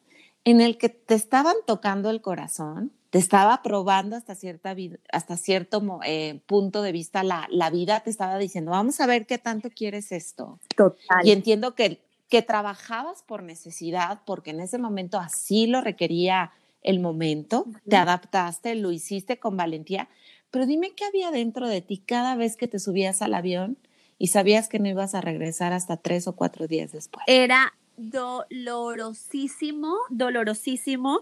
en 0.43 0.61
el 0.61 0.77
que 0.77 0.89
te 0.89 1.15
estaban 1.15 1.55
tocando 1.65 2.09
el 2.09 2.21
corazón, 2.21 2.91
te 3.09 3.17
estaba 3.17 3.61
probando 3.63 4.15
hasta, 4.15 4.35
cierta 4.35 4.75
hasta 5.11 5.37
cierto 5.37 5.81
eh, 6.05 6.41
punto 6.45 6.81
de 6.81 6.91
vista 6.91 7.23
la, 7.23 7.47
la, 7.49 7.69
vida, 7.69 8.01
te 8.01 8.09
estaba 8.09 8.37
diciendo, 8.37 8.71
vamos 8.71 8.99
a 8.99 9.07
ver 9.07 9.25
qué 9.25 9.37
tanto 9.37 9.69
quieres 9.69 10.11
esto. 10.11 10.59
Total. 10.75 11.25
Y 11.25 11.31
entiendo 11.31 11.73
que, 11.73 12.01
que 12.29 12.41
trabajabas 12.41 13.23
por 13.23 13.43
necesidad, 13.43 14.21
porque 14.25 14.51
en 14.51 14.59
ese 14.59 14.77
momento 14.77 15.17
así 15.17 15.65
lo 15.65 15.81
requería 15.81 16.51
el 16.81 16.99
momento, 16.99 17.65
te 17.87 17.97
adaptaste, 17.97 18.75
lo 18.75 18.91
hiciste 18.91 19.37
con 19.37 19.57
valentía, 19.57 20.07
pero 20.51 20.65
dime 20.65 20.93
qué 20.95 21.05
había 21.05 21.31
dentro 21.31 21.67
de 21.67 21.81
ti 21.81 21.97
cada 21.97 22.35
vez 22.35 22.55
que 22.55 22.67
te 22.67 22.79
subías 22.79 23.21
al 23.21 23.33
avión 23.33 23.77
y 24.17 24.27
sabías 24.27 24.69
que 24.69 24.79
no 24.79 24.87
ibas 24.87 25.15
a 25.15 25.21
regresar 25.21 25.73
hasta 25.73 25.97
tres 25.97 26.27
o 26.27 26.35
cuatro 26.35 26.67
días 26.67 26.91
después. 26.91 27.23
Era 27.27 27.73
dolorosísimo, 27.97 29.97
dolorosísimo. 30.09 31.21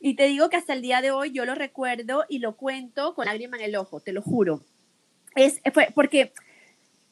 Y 0.00 0.14
te 0.14 0.26
digo 0.26 0.48
que 0.48 0.56
hasta 0.56 0.72
el 0.72 0.82
día 0.82 1.00
de 1.00 1.10
hoy 1.10 1.32
yo 1.32 1.44
lo 1.44 1.54
recuerdo 1.54 2.24
y 2.28 2.38
lo 2.38 2.56
cuento 2.56 3.14
con 3.14 3.26
lágrima 3.26 3.56
en 3.56 3.64
el 3.64 3.76
ojo, 3.76 4.00
te 4.00 4.12
lo 4.12 4.22
juro. 4.22 4.62
Es, 5.34 5.60
fue 5.72 5.88
porque 5.94 6.32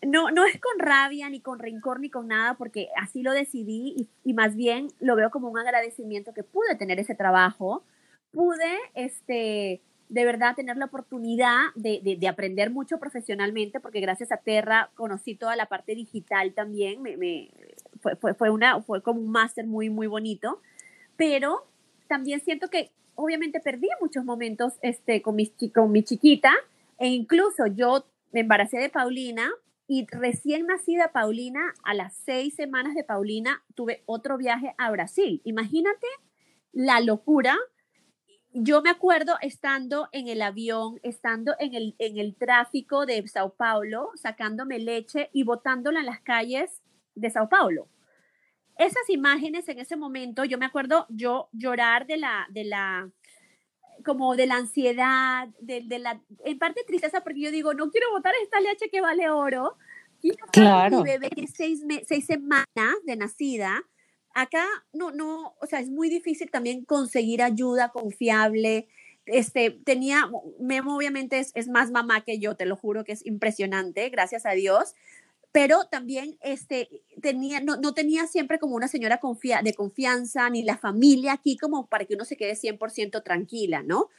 no, 0.02 0.30
no 0.30 0.44
es 0.44 0.60
con 0.60 0.78
rabia, 0.78 1.28
ni 1.28 1.40
con 1.40 1.58
rencor, 1.58 2.00
ni 2.00 2.10
con 2.10 2.28
nada, 2.28 2.54
porque 2.54 2.88
así 2.96 3.22
lo 3.22 3.32
decidí 3.32 3.94
y, 3.96 4.08
y, 4.24 4.34
más 4.34 4.54
bien 4.54 4.88
lo 5.00 5.16
veo 5.16 5.30
como 5.30 5.48
un 5.48 5.58
agradecimiento 5.58 6.32
que 6.32 6.44
pude 6.44 6.76
tener 6.76 7.00
ese 7.00 7.14
trabajo, 7.14 7.82
pude, 8.30 8.78
este, 8.94 9.80
de 10.08 10.24
verdad, 10.24 10.54
tener 10.54 10.76
la 10.76 10.86
oportunidad 10.86 11.58
de, 11.74 12.00
de, 12.02 12.16
de 12.16 12.28
aprender 12.28 12.70
mucho 12.70 12.98
profesionalmente, 12.98 13.80
porque 13.80 14.00
gracias 14.00 14.30
a 14.30 14.36
Terra 14.36 14.90
conocí 14.94 15.34
toda 15.34 15.56
la 15.56 15.66
parte 15.66 15.94
digital 15.94 16.52
también, 16.52 17.02
me, 17.02 17.16
me 17.16 17.50
fue, 18.00 18.16
fue, 18.16 18.34
fue, 18.34 18.50
una, 18.50 18.80
fue 18.82 19.02
como 19.02 19.20
un 19.20 19.30
máster 19.30 19.66
muy, 19.66 19.90
muy 19.90 20.06
bonito, 20.06 20.60
pero 21.16 21.66
también 22.06 22.40
siento 22.40 22.68
que 22.68 22.90
obviamente 23.14 23.60
perdí 23.60 23.88
muchos 24.00 24.24
momentos 24.24 24.74
este, 24.82 25.22
con, 25.22 25.36
mi, 25.36 25.52
con 25.74 25.90
mi 25.92 26.02
chiquita 26.02 26.52
e 26.98 27.08
incluso 27.08 27.66
yo 27.66 28.06
me 28.32 28.40
embaracé 28.40 28.78
de 28.78 28.88
Paulina 28.88 29.50
y 29.88 30.06
recién 30.10 30.66
nacida 30.66 31.12
Paulina, 31.12 31.72
a 31.84 31.94
las 31.94 32.14
seis 32.24 32.54
semanas 32.54 32.94
de 32.94 33.04
Paulina, 33.04 33.62
tuve 33.74 34.02
otro 34.06 34.36
viaje 34.36 34.74
a 34.78 34.90
Brasil. 34.90 35.40
Imagínate 35.44 36.06
la 36.72 37.00
locura. 37.00 37.56
Yo 38.52 38.82
me 38.82 38.90
acuerdo 38.90 39.36
estando 39.42 40.08
en 40.12 40.28
el 40.28 40.42
avión, 40.42 40.98
estando 41.02 41.54
en 41.60 41.74
el, 41.74 41.94
en 41.98 42.18
el 42.18 42.34
tráfico 42.34 43.06
de 43.06 43.26
Sao 43.28 43.54
Paulo, 43.54 44.10
sacándome 44.16 44.78
leche 44.78 45.30
y 45.32 45.44
botándola 45.44 46.00
en 46.00 46.06
las 46.06 46.20
calles 46.20 46.82
de 47.14 47.30
Sao 47.30 47.48
Paulo. 47.48 47.88
Esas 48.78 49.08
imágenes 49.08 49.68
en 49.68 49.78
ese 49.78 49.96
momento, 49.96 50.44
yo 50.44 50.58
me 50.58 50.66
acuerdo 50.66 51.06
yo 51.08 51.48
llorar 51.52 52.06
de 52.06 52.18
la, 52.18 52.46
de 52.50 52.64
la, 52.64 53.10
como 54.04 54.36
de 54.36 54.46
la 54.46 54.56
ansiedad, 54.56 55.48
de, 55.60 55.82
de, 55.82 55.98
la, 55.98 56.20
en 56.44 56.58
parte 56.58 56.84
tristeza, 56.86 57.22
porque 57.22 57.40
yo 57.40 57.50
digo, 57.50 57.72
no 57.72 57.90
quiero 57.90 58.10
botar 58.10 58.34
esta 58.42 58.60
leche 58.60 58.90
que 58.90 59.00
vale 59.00 59.30
oro. 59.30 59.76
claro. 60.52 60.98
Mi 60.98 61.10
bebé 61.10 61.30
tiene 61.30 61.50
seis, 61.54 61.82
seis 62.06 62.26
semanas 62.26 62.66
de 63.04 63.16
nacida. 63.16 63.82
Acá 64.34 64.66
no, 64.92 65.10
no, 65.10 65.54
o 65.60 65.66
sea, 65.66 65.80
es 65.80 65.88
muy 65.88 66.10
difícil 66.10 66.50
también 66.50 66.84
conseguir 66.84 67.42
ayuda 67.42 67.88
confiable. 67.88 68.88
Este, 69.24 69.70
tenía, 69.70 70.30
Memo 70.60 70.96
obviamente 70.96 71.38
es, 71.38 71.50
es 71.54 71.68
más 71.68 71.90
mamá 71.90 72.22
que 72.22 72.38
yo, 72.38 72.56
te 72.56 72.66
lo 72.66 72.76
juro 72.76 73.04
que 73.04 73.12
es 73.12 73.24
impresionante, 73.24 74.08
gracias 74.10 74.44
a 74.44 74.50
Dios 74.50 74.94
pero 75.56 75.86
también 75.86 76.36
este, 76.42 77.02
tenía, 77.22 77.60
no, 77.60 77.78
no, 77.78 77.94
tenía 77.94 78.26
siempre 78.26 78.58
como 78.58 78.76
una 78.76 78.88
señora 78.88 79.18
de 79.64 79.72
confianza, 79.72 80.50
ni 80.50 80.62
la 80.62 80.76
familia 80.76 81.32
aquí 81.32 81.56
como 81.56 81.86
para 81.86 82.04
que 82.04 82.12
uno 82.12 82.26
se 82.26 82.36
quede 82.36 82.56
100% 82.56 83.22
tranquila, 83.22 83.82
¿no? 83.82 84.10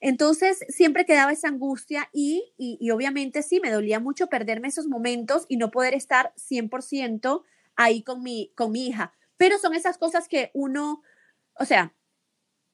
Entonces 0.00 0.64
siempre 0.70 1.04
quedaba 1.04 1.32
esa 1.32 1.48
angustia 1.48 2.08
y, 2.14 2.50
y, 2.56 2.78
y, 2.80 2.92
obviamente 2.92 3.42
sí, 3.42 3.60
me 3.60 3.70
dolía 3.70 4.00
mucho 4.00 4.28
perderme 4.28 4.68
esos 4.68 4.86
momentos 4.86 5.44
y 5.50 5.58
no 5.58 5.70
poder 5.70 5.92
estar 5.92 6.32
100% 6.36 7.42
ahí 7.74 8.02
con 8.02 8.22
mi, 8.22 8.50
con 8.56 8.72
mi 8.72 8.86
hija. 8.86 9.12
Pero 9.36 9.58
son 9.58 9.74
esas 9.74 9.98
cosas 9.98 10.28
que 10.28 10.50
uno, 10.54 11.02
o 11.60 11.66
sea, 11.66 11.92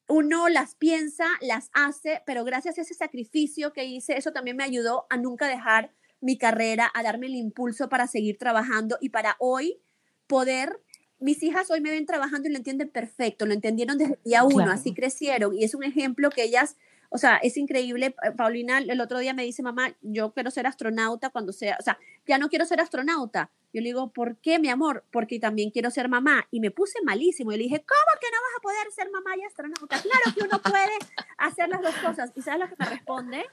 uno 0.07 0.49
las 0.49 0.77
piensa, 0.77 1.27
las 1.41 1.71
hace, 1.73 2.23
pero 2.25 2.45
gracias 2.45 2.79
a 2.79 2.83
ese 2.83 2.95
sacrificio 2.95 3.73
que 3.73 3.85
hice, 3.85 4.17
eso 4.17 4.31
también 4.31 4.57
me 4.57 4.63
ayudó 4.63 5.07
a 5.11 5.17
nunca 5.17 5.49
dejar 5.49 5.93
mi 6.23 6.39
carrera, 6.39 6.91
a 6.95 7.03
darme 7.03 7.27
el 7.27 7.35
impulso 7.35 7.89
para 7.89 8.07
seguir 8.07 8.39
trabajando 8.39 8.97
y 9.01 9.11
para 9.11 9.37
hoy 9.39 9.81
poder, 10.27 10.81
mis 11.19 11.43
hijas 11.43 11.71
hoy 11.71 11.81
me 11.81 11.91
ven 11.91 12.07
trabajando 12.07 12.49
y 12.49 12.53
lo 12.53 12.59
entienden 12.59 12.89
perfecto, 12.89 13.45
lo 13.45 13.53
entendieron 13.53 13.99
desde 13.99 14.15
el 14.15 14.23
día 14.25 14.45
uno, 14.45 14.71
así 14.71 14.95
crecieron 14.95 15.55
y 15.55 15.65
es 15.65 15.75
un 15.75 15.83
ejemplo 15.83 16.31
que 16.31 16.45
ellas, 16.45 16.77
o 17.11 17.19
sea, 17.19 17.37
es 17.37 17.57
increíble. 17.57 18.15
Eh, 18.23 18.31
Paulina 18.37 18.79
el 18.79 19.01
otro 19.01 19.19
día 19.19 19.35
me 19.35 19.45
dice, 19.45 19.63
mamá, 19.63 19.95
yo 20.01 20.33
quiero 20.33 20.51
ser 20.51 20.67
astronauta 20.67 21.31
cuando 21.31 21.53
sea, 21.53 21.77
o 21.79 21.83
sea, 21.83 21.99
ya 22.27 22.39
no 22.39 22.49
quiero 22.49 22.65
ser 22.65 22.81
astronauta. 22.81 23.51
Yo 23.73 23.81
le 23.81 23.89
digo, 23.89 24.13
¿por 24.13 24.37
qué, 24.37 24.59
mi 24.59 24.69
amor? 24.69 25.05
Porque 25.11 25.41
también 25.41 25.71
quiero 25.71 25.91
ser 25.91 26.09
mamá. 26.09 26.47
Y 26.51 26.61
me 26.61 26.71
puse 26.71 26.99
malísimo. 27.05 27.53
Y 27.53 27.57
le 27.57 27.63
dije, 27.65 27.85
¿cómo 27.87 28.21
que 28.21 28.27
no 28.31 28.37
vas 28.37 28.59
a 28.59 28.63
poder 28.63 28.93
ser 28.95 29.11
mamá 29.11 29.35
y 29.37 29.45
astronauta? 29.45 30.01
Claro 30.03 30.37
que 30.37 30.45
uno 30.45 30.61
puede 30.61 30.93
hacer 31.39 31.69
las 31.71 31.81
dos 31.81 31.95
cosas. 31.97 32.33
¿Y 32.35 32.43
sabes 32.43 32.61
lo 32.61 32.69
que 32.69 32.77
me 32.79 32.91
responde? 32.91 33.45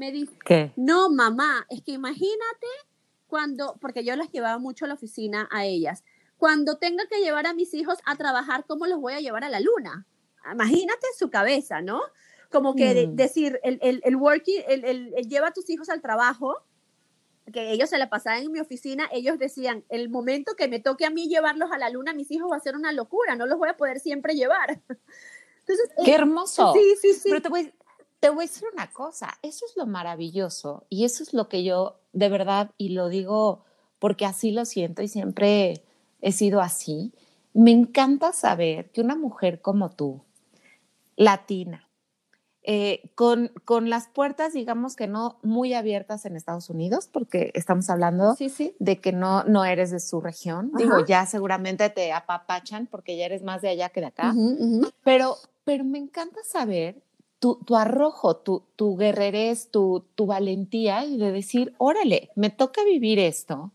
Me 0.00 0.10
dice, 0.10 0.72
no, 0.76 1.10
mamá, 1.10 1.66
es 1.68 1.82
que 1.82 1.92
imagínate 1.92 2.66
cuando, 3.26 3.76
porque 3.82 4.02
yo 4.02 4.16
las 4.16 4.32
llevaba 4.32 4.58
mucho 4.58 4.86
a 4.86 4.88
la 4.88 4.94
oficina 4.94 5.46
a 5.52 5.66
ellas, 5.66 6.02
cuando 6.38 6.78
tenga 6.78 7.06
que 7.06 7.20
llevar 7.20 7.46
a 7.46 7.52
mis 7.52 7.74
hijos 7.74 7.98
a 8.06 8.16
trabajar, 8.16 8.64
¿cómo 8.66 8.86
los 8.86 8.98
voy 8.98 9.12
a 9.12 9.20
llevar 9.20 9.44
a 9.44 9.50
la 9.50 9.60
luna? 9.60 10.06
Imagínate 10.50 11.06
su 11.18 11.28
cabeza, 11.28 11.82
¿no? 11.82 12.00
Como 12.50 12.74
que 12.74 13.08
mm. 13.08 13.14
decir, 13.14 13.60
el, 13.62 13.78
el, 13.82 14.00
el 14.02 14.16
working, 14.16 14.62
el, 14.66 14.84
el, 14.84 15.28
lleva 15.28 15.48
a 15.48 15.52
tus 15.52 15.68
hijos 15.68 15.90
al 15.90 16.00
trabajo, 16.00 16.56
que 17.52 17.70
ellos 17.70 17.90
se 17.90 17.98
la 17.98 18.08
pasaban 18.08 18.44
en 18.44 18.52
mi 18.52 18.58
oficina, 18.58 19.06
ellos 19.12 19.38
decían, 19.38 19.84
el 19.90 20.08
momento 20.08 20.54
que 20.56 20.66
me 20.66 20.80
toque 20.80 21.04
a 21.04 21.10
mí 21.10 21.28
llevarlos 21.28 21.70
a 21.72 21.78
la 21.78 21.90
luna, 21.90 22.14
mis 22.14 22.30
hijos 22.30 22.50
va 22.50 22.56
a 22.56 22.60
ser 22.60 22.74
una 22.74 22.92
locura, 22.92 23.36
no 23.36 23.44
los 23.44 23.58
voy 23.58 23.68
a 23.68 23.76
poder 23.76 24.00
siempre 24.00 24.34
llevar. 24.34 24.80
Entonces, 25.60 25.90
Qué 26.06 26.14
hermoso. 26.14 26.72
Sí, 26.72 26.94
sí, 27.02 27.12
sí. 27.12 27.28
Pero 27.28 27.42
te 27.42 27.50
voy, 27.50 27.72
te 28.20 28.28
voy 28.28 28.44
a 28.44 28.48
decir 28.48 28.68
una 28.72 28.90
cosa, 28.92 29.38
eso 29.42 29.64
es 29.66 29.76
lo 29.76 29.86
maravilloso 29.86 30.84
y 30.88 31.04
eso 31.04 31.22
es 31.22 31.32
lo 31.32 31.48
que 31.48 31.64
yo 31.64 32.00
de 32.12 32.28
verdad, 32.28 32.70
y 32.76 32.90
lo 32.90 33.08
digo 33.08 33.64
porque 33.98 34.26
así 34.26 34.50
lo 34.50 34.64
siento 34.64 35.02
y 35.02 35.08
siempre 35.08 35.82
he 36.20 36.32
sido 36.32 36.60
así, 36.60 37.12
me 37.54 37.70
encanta 37.70 38.32
saber 38.32 38.90
que 38.90 39.00
una 39.00 39.16
mujer 39.16 39.60
como 39.60 39.90
tú, 39.90 40.22
latina, 41.16 41.88
eh, 42.62 43.10
con, 43.14 43.52
con, 43.64 43.88
las 43.88 44.08
puertas, 44.08 44.52
digamos 44.52 44.94
que 44.94 45.06
no 45.06 45.38
muy 45.42 45.72
abiertas 45.72 46.26
en 46.26 46.36
Estados 46.36 46.68
Unidos, 46.68 47.08
porque 47.10 47.50
estamos 47.54 47.88
hablando 47.88 48.34
sí, 48.36 48.50
sí. 48.50 48.76
de 48.78 49.00
que 49.00 49.12
no, 49.12 49.44
no 49.44 49.64
eres 49.64 49.90
de 49.90 49.98
su 49.98 50.20
región. 50.20 50.70
Ajá. 50.74 50.84
Digo, 50.84 51.06
ya 51.06 51.24
seguramente 51.24 51.88
te 51.88 52.12
apapachan 52.12 52.86
porque 52.86 53.16
ya 53.16 53.24
eres 53.24 53.42
más 53.42 53.62
de 53.62 53.70
allá 53.70 53.88
que 53.88 54.00
de 54.00 54.06
acá. 54.06 54.32
Uh 54.32 54.36
-huh, 54.36 54.56
uh 54.58 54.82
-huh. 54.82 54.92
Pero, 55.02 55.36
pero 55.64 55.84
me 55.84 55.98
encanta 55.98 56.40
saber 56.44 57.02
tu, 57.40 57.56
tu 57.64 57.74
arrojo, 57.74 58.36
tu, 58.36 58.62
tu 58.76 58.96
guerrerez, 58.96 59.70
tu, 59.70 60.04
tu 60.14 60.26
valentía 60.26 61.04
y 61.04 61.16
de 61.16 61.32
decir, 61.32 61.74
órale, 61.78 62.30
me 62.36 62.50
toca 62.50 62.84
vivir 62.84 63.18
esto 63.18 63.72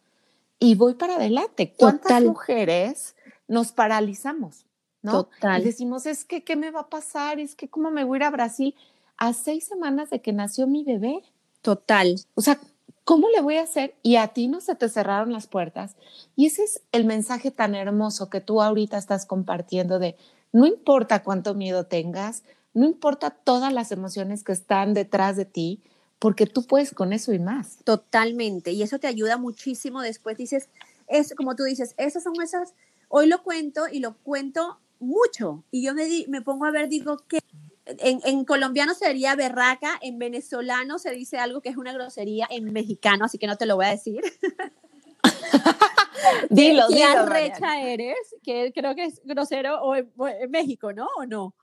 y 0.59 0.75
voy 0.75 0.93
para 0.93 1.15
adelante. 1.15 1.73
¿Cuántas 1.77 2.03
Total. 2.03 2.25
mujeres 2.25 3.15
nos 3.47 3.71
paralizamos? 3.73 4.65
¿no? 5.05 5.25
Total. 5.25 5.61
Y 5.61 5.65
decimos, 5.65 6.05
es 6.05 6.25
que, 6.25 6.43
¿qué 6.43 6.55
me 6.55 6.71
va 6.71 6.81
a 6.81 6.89
pasar? 6.89 7.39
Es 7.39 7.55
que, 7.55 7.69
¿cómo 7.69 7.91
me 7.91 8.03
voy 8.03 8.15
a 8.15 8.19
ir 8.19 8.23
a 8.23 8.31
Brasil? 8.31 8.75
A 9.17 9.33
seis 9.33 9.65
semanas 9.65 10.09
de 10.09 10.19
que 10.19 10.33
nació 10.33 10.65
mi 10.65 10.83
bebé. 10.83 11.21
Total. 11.61 12.15
O 12.33 12.41
sea, 12.41 12.59
¿cómo 13.03 13.29
le 13.29 13.41
voy 13.41 13.57
a 13.57 13.63
hacer? 13.63 13.95
Y 14.01 14.15
a 14.15 14.29
ti 14.29 14.47
no 14.47 14.61
se 14.61 14.75
te 14.75 14.89
cerraron 14.89 15.31
las 15.31 15.45
puertas. 15.45 15.95
Y 16.35 16.47
ese 16.47 16.63
es 16.63 16.81
el 16.91 17.05
mensaje 17.05 17.51
tan 17.51 17.75
hermoso 17.75 18.31
que 18.31 18.41
tú 18.41 18.63
ahorita 18.63 18.97
estás 18.97 19.27
compartiendo 19.27 19.99
de, 19.99 20.15
no 20.51 20.65
importa 20.65 21.23
cuánto 21.23 21.53
miedo 21.53 21.85
tengas, 21.85 22.43
no 22.75 22.85
importa 22.85 23.31
todas 23.31 23.73
las 23.73 23.91
emociones 23.91 24.43
que 24.43 24.51
están 24.51 24.93
detrás 24.93 25.37
de 25.37 25.45
ti, 25.45 25.81
porque 26.19 26.45
tú 26.45 26.67
puedes 26.67 26.91
con 26.91 27.13
eso 27.13 27.33
y 27.33 27.39
más. 27.39 27.77
Totalmente. 27.85 28.73
Y 28.73 28.83
eso 28.83 28.99
te 28.99 29.07
ayuda 29.07 29.37
muchísimo. 29.37 30.01
Después 30.01 30.37
dices, 30.37 30.67
es 31.07 31.33
como 31.35 31.55
tú 31.55 31.63
dices, 31.63 31.95
esas 31.97 32.23
son 32.23 32.33
esas, 32.43 32.73
hoy 33.07 33.27
lo 33.27 33.43
cuento 33.43 33.83
y 33.89 34.01
lo 34.01 34.17
cuento 34.17 34.77
mucho. 34.99 35.63
Y 35.71 35.83
yo 35.83 35.93
me, 35.93 36.03
di, 36.05 36.25
me 36.27 36.41
pongo 36.41 36.65
a 36.65 36.71
ver, 36.71 36.89
digo, 36.89 37.17
que 37.29 37.39
en, 37.85 38.19
en, 38.25 38.43
colombiano 38.43 38.93
sería 38.93 39.35
berraca, 39.35 39.97
en 40.01 40.19
venezolano 40.19 40.99
se 40.99 41.11
dice 41.11 41.37
algo 41.37 41.61
que 41.61 41.69
es 41.69 41.77
una 41.77 41.93
grosería, 41.93 42.45
en 42.49 42.73
mexicano, 42.73 43.23
así 43.23 43.37
que 43.37 43.47
no 43.47 43.55
te 43.55 43.67
lo 43.67 43.77
voy 43.77 43.85
a 43.85 43.91
decir. 43.91 44.21
dilo, 46.49 46.87
¿Qué 46.89 46.95
dilo. 46.95 47.19
arrecha 47.19 47.81
eres? 47.81 48.17
Que 48.43 48.73
creo 48.75 48.95
que 48.95 49.05
es 49.05 49.21
grosero 49.23 49.81
o 49.81 49.95
en, 49.95 50.11
en 50.41 50.51
México, 50.51 50.91
¿no? 50.91 51.07
¿O 51.17 51.25
no? 51.25 51.53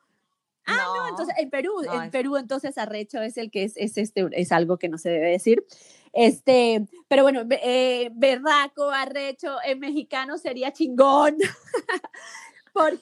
Ah, 0.66 0.76
no, 0.76 0.96
no 0.96 1.08
entonces 1.08 1.34
en 1.38 1.50
Perú, 1.50 1.72
no, 1.84 1.94
en 1.94 2.02
es... 2.04 2.10
Perú 2.10 2.36
entonces 2.36 2.78
arrecho 2.78 3.20
es 3.20 3.36
el 3.36 3.50
que 3.50 3.64
es, 3.64 3.76
es, 3.76 3.98
este, 3.98 4.28
es 4.32 4.52
algo 4.52 4.78
que 4.78 4.88
no 4.88 4.98
se 4.98 5.10
debe 5.10 5.30
decir. 5.30 5.64
Este, 6.12 6.86
pero 7.08 7.22
bueno, 7.22 7.42
eh, 7.50 8.10
berraco, 8.12 8.90
arrecho, 8.90 9.56
en 9.64 9.80
mexicano 9.80 10.38
sería 10.38 10.72
chingón. 10.72 11.36
Por, 12.72 12.98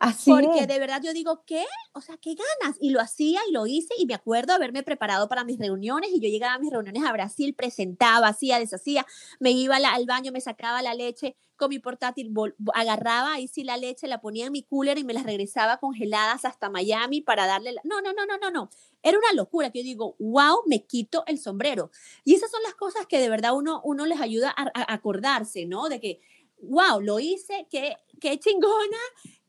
Así 0.00 0.30
porque 0.30 0.60
es. 0.60 0.68
de 0.68 0.78
verdad 0.78 1.00
yo 1.02 1.14
digo, 1.14 1.44
¿qué? 1.46 1.64
O 1.92 2.02
sea, 2.02 2.18
¿qué 2.18 2.34
ganas? 2.34 2.76
Y 2.78 2.90
lo 2.90 3.00
hacía 3.00 3.40
y 3.48 3.52
lo 3.52 3.66
hice 3.66 3.94
y 3.98 4.04
me 4.04 4.12
acuerdo 4.12 4.52
haberme 4.52 4.82
preparado 4.82 5.30
para 5.30 5.44
mis 5.44 5.58
reuniones 5.58 6.10
y 6.12 6.20
yo 6.20 6.28
llegaba 6.28 6.54
a 6.54 6.58
mis 6.58 6.70
reuniones 6.70 7.04
a 7.04 7.12
Brasil, 7.12 7.54
presentaba, 7.54 8.28
hacía, 8.28 8.58
deshacía, 8.58 9.06
me 9.40 9.52
iba 9.52 9.76
al 9.76 10.04
baño, 10.04 10.30
me 10.30 10.42
sacaba 10.42 10.82
la 10.82 10.92
leche 10.92 11.36
con 11.56 11.70
mi 11.70 11.78
portátil, 11.78 12.32
agarraba 12.74 13.34
ahí 13.34 13.48
sí 13.48 13.64
la 13.64 13.76
leche, 13.76 14.06
la 14.08 14.20
ponía 14.20 14.46
en 14.46 14.52
mi 14.52 14.62
cooler 14.62 14.98
y 14.98 15.04
me 15.04 15.14
las 15.14 15.24
regresaba 15.24 15.78
congeladas 15.78 16.44
hasta 16.44 16.70
Miami 16.70 17.20
para 17.20 17.46
darle... 17.46 17.72
La... 17.72 17.80
No, 17.84 18.00
no, 18.00 18.12
no, 18.12 18.26
no, 18.26 18.38
no, 18.38 18.50
no. 18.50 18.70
Era 19.02 19.18
una 19.18 19.32
locura 19.34 19.70
que 19.70 19.80
yo 19.80 19.84
digo, 19.84 20.16
wow, 20.18 20.62
me 20.66 20.84
quito 20.86 21.24
el 21.26 21.38
sombrero. 21.38 21.90
Y 22.24 22.34
esas 22.34 22.50
son 22.50 22.62
las 22.62 22.74
cosas 22.74 23.06
que 23.06 23.18
de 23.18 23.28
verdad 23.28 23.54
uno, 23.54 23.80
uno 23.84 24.06
les 24.06 24.20
ayuda 24.20 24.54
a, 24.56 24.70
a 24.74 24.94
acordarse, 24.94 25.66
¿no? 25.66 25.88
De 25.88 26.00
que 26.00 26.20
wow, 26.68 27.00
lo 27.00 27.20
hice, 27.20 27.66
qué, 27.70 27.96
qué 28.20 28.38
chingona, 28.38 28.98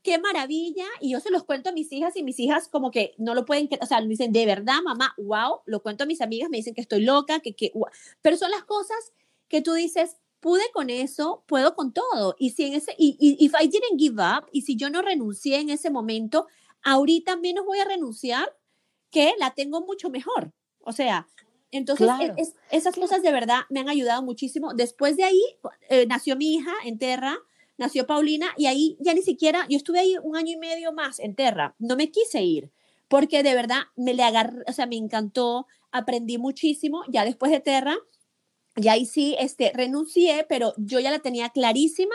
qué 0.02 0.18
maravilla. 0.18 0.86
Y 1.00 1.12
yo 1.12 1.20
se 1.20 1.30
los 1.30 1.44
cuento 1.44 1.70
a 1.70 1.72
mis 1.72 1.90
hijas 1.92 2.16
y 2.16 2.22
mis 2.22 2.38
hijas 2.38 2.68
como 2.68 2.90
que 2.90 3.14
no 3.18 3.34
lo 3.34 3.44
pueden, 3.44 3.68
o 3.80 3.86
sea, 3.86 4.00
me 4.00 4.08
dicen, 4.08 4.32
de 4.32 4.46
verdad, 4.46 4.82
mamá, 4.84 5.14
wow, 5.18 5.60
lo 5.66 5.82
cuento 5.82 6.04
a 6.04 6.06
mis 6.06 6.20
amigas, 6.20 6.50
me 6.50 6.58
dicen 6.58 6.74
que 6.74 6.80
estoy 6.80 7.02
loca, 7.02 7.40
que, 7.40 7.54
que, 7.54 7.72
wow. 7.74 7.88
pero 8.22 8.36
son 8.36 8.50
las 8.50 8.64
cosas 8.64 9.12
que 9.48 9.62
tú 9.62 9.74
dices, 9.74 10.16
pude 10.46 10.70
con 10.72 10.90
eso, 10.90 11.42
puedo 11.48 11.74
con 11.74 11.92
todo. 11.92 12.36
Y 12.38 12.50
si 12.50 12.66
en 12.66 12.74
ese, 12.74 12.94
y, 12.96 13.16
y 13.18 13.44
if 13.44 13.52
I 13.60 13.66
didn't 13.66 13.98
give 13.98 14.22
up, 14.22 14.48
y 14.52 14.62
si 14.62 14.76
yo 14.76 14.90
no 14.90 15.02
renuncié 15.02 15.58
en 15.58 15.70
ese 15.70 15.90
momento, 15.90 16.46
ahorita 16.84 17.34
menos 17.34 17.66
voy 17.66 17.80
a 17.80 17.84
renunciar, 17.84 18.56
que 19.10 19.34
la 19.40 19.54
tengo 19.54 19.80
mucho 19.80 20.08
mejor. 20.08 20.52
O 20.78 20.92
sea, 20.92 21.26
entonces, 21.72 22.06
claro. 22.06 22.34
es, 22.36 22.54
esas 22.70 22.94
cosas 22.94 23.22
de 23.22 23.32
verdad 23.32 23.62
me 23.70 23.80
han 23.80 23.88
ayudado 23.88 24.22
muchísimo. 24.22 24.72
Después 24.72 25.16
de 25.16 25.24
ahí, 25.24 25.42
eh, 25.88 26.06
nació 26.06 26.36
mi 26.36 26.54
hija 26.54 26.72
en 26.84 27.00
Terra, 27.00 27.36
nació 27.76 28.06
Paulina, 28.06 28.54
y 28.56 28.66
ahí 28.66 28.96
ya 29.00 29.14
ni 29.14 29.22
siquiera, 29.22 29.66
yo 29.68 29.76
estuve 29.76 29.98
ahí 29.98 30.14
un 30.22 30.36
año 30.36 30.52
y 30.52 30.58
medio 30.58 30.92
más 30.92 31.18
en 31.18 31.34
Terra, 31.34 31.74
no 31.80 31.96
me 31.96 32.12
quise 32.12 32.44
ir, 32.44 32.70
porque 33.08 33.42
de 33.42 33.56
verdad 33.56 33.80
me 33.96 34.14
le 34.14 34.22
agarré, 34.22 34.62
o 34.68 34.72
sea, 34.72 34.86
me 34.86 34.94
encantó, 34.94 35.66
aprendí 35.90 36.38
muchísimo, 36.38 37.02
ya 37.08 37.24
después 37.24 37.50
de 37.50 37.58
Terra, 37.58 37.98
y 38.76 38.88
ahí 38.88 39.06
sí, 39.06 39.34
este, 39.38 39.72
renuncié, 39.74 40.44
pero 40.48 40.74
yo 40.76 41.00
ya 41.00 41.10
la 41.10 41.20
tenía 41.20 41.48
clarísima 41.48 42.14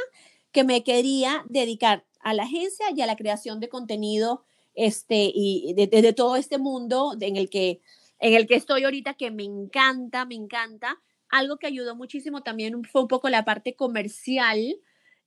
que 0.52 0.64
me 0.64 0.84
quería 0.84 1.44
dedicar 1.50 2.06
a 2.20 2.34
la 2.34 2.44
agencia 2.44 2.86
y 2.96 3.02
a 3.02 3.08
la 3.08 3.16
creación 3.16 3.60
de 3.60 3.70
contenido 3.70 4.44
este, 4.76 5.32
y 5.34 5.74
de, 5.74 6.14
todo 6.14 6.36
este 6.36 6.58
mundo 6.58 7.16
en 7.20 7.36
el, 7.36 7.50
que, 7.50 7.82
en 8.20 8.34
el 8.34 8.48
que 8.48 8.56
estoy 8.56 8.84
ahorita, 8.84 9.16
que 9.16 9.32
me 9.32 9.44
encanta, 9.44 10.26
me 10.26 10.36
encanta. 10.36 11.02
Algo 11.30 11.58
que 11.58 11.68
ayudó 11.68 11.96
muchísimo 11.96 12.44
también 12.44 12.84
fue 12.84 13.02
un 13.02 13.08
poco 13.08 13.30
la 13.30 13.44
parte 13.44 13.76
comercial 13.76 14.78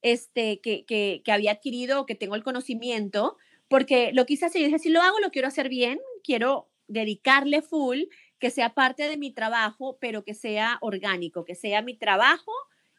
este, 0.03 0.61
que, 0.61 0.85
que, 0.85 1.23
que 1.25 1.33
había 1.33 1.53
adquirido, 1.53 2.07
que 2.07 2.15
tengo 2.15 2.37
el 2.37 2.45
conocimiento, 2.45 3.37
porque 3.69 4.13
lo 4.13 4.27
quise 4.27 4.47
hacer, 4.47 4.61
y 4.61 4.65
dije, 4.67 4.79
si 4.79 4.91
lo 4.91 5.01
hago, 5.01 5.19
lo 5.19 5.31
quiero 5.31 5.49
hacer 5.49 5.69
bien, 5.69 5.99
quiero 6.23 6.69
dedicarle 6.87 7.63
full, 7.63 8.03
que 8.45 8.51
sea 8.51 8.75
parte 8.75 9.09
de 9.09 9.17
mi 9.17 9.31
trabajo, 9.31 9.97
pero 10.03 10.23
que 10.23 10.35
sea 10.35 10.77
orgánico, 10.83 11.47
que 11.47 11.55
sea 11.55 11.81
mi 11.81 11.95
trabajo, 11.95 12.53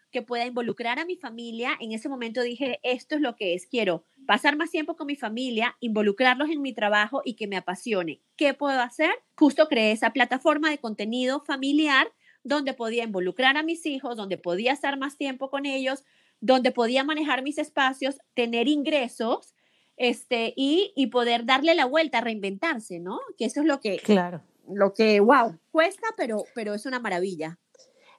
que 0.10 0.23
pueda 0.23 0.47
involucrar 0.47 0.97
a 0.97 1.05
mi 1.05 1.17
familia. 1.17 1.77
En 1.79 1.91
ese 1.91 2.10
momento 2.10 2.41
dije, 2.41 2.79
esto 2.81 3.13
es 3.13 3.21
lo 3.21 3.36
que 3.36 3.53
es, 3.53 3.67
quiero 3.67 4.03
pasar 4.25 4.55
más 4.55 4.71
tiempo 4.71 4.95
con 4.95 5.05
mi 5.05 5.15
familia, 5.15 5.77
involucrarlos 5.81 6.49
en 6.49 6.63
mi 6.63 6.73
trabajo 6.73 7.21
y 7.23 7.36
que 7.36 7.45
me 7.45 7.58
apasione. 7.58 8.21
¿Qué 8.38 8.55
puedo 8.55 8.81
hacer? 8.81 9.12
Justo 9.38 9.67
creé 9.67 9.91
esa 9.91 10.13
plataforma 10.13 10.71
de 10.71 10.79
contenido 10.79 11.41
familiar 11.41 12.12
donde 12.43 12.73
podía 12.73 13.03
involucrar 13.03 13.55
a 13.55 13.62
mis 13.62 13.86
hijos, 13.86 14.17
donde 14.17 14.39
podía 14.39 14.73
estar 14.73 14.97
más 14.97 15.15
tiempo 15.15 15.51
con 15.51 15.67
ellos, 15.67 16.05
donde 16.41 16.71
podía 16.71 17.03
manejar 17.03 17.43
mis 17.43 17.60
espacios, 17.60 18.17
tener 18.34 18.67
ingresos 18.67 19.53
este, 19.95 20.55
y, 20.58 20.91
y 20.95 21.05
poder 21.05 21.45
darle 21.45 21.75
la 21.75 21.86
vuelta, 21.86 22.19
reinventarse, 22.19 22.99
¿no? 22.99 23.19
Que 23.38 23.45
eso 23.45 23.60
es 23.60 23.67
lo 23.67 23.79
que, 23.79 23.97
claro. 23.97 24.41
Lo 24.69 24.93
que, 24.93 25.19
wow, 25.19 25.58
cuesta, 25.71 26.08
pero, 26.17 26.43
pero 26.54 26.73
es 26.73 26.86
una 26.86 26.99
maravilla. 26.99 27.58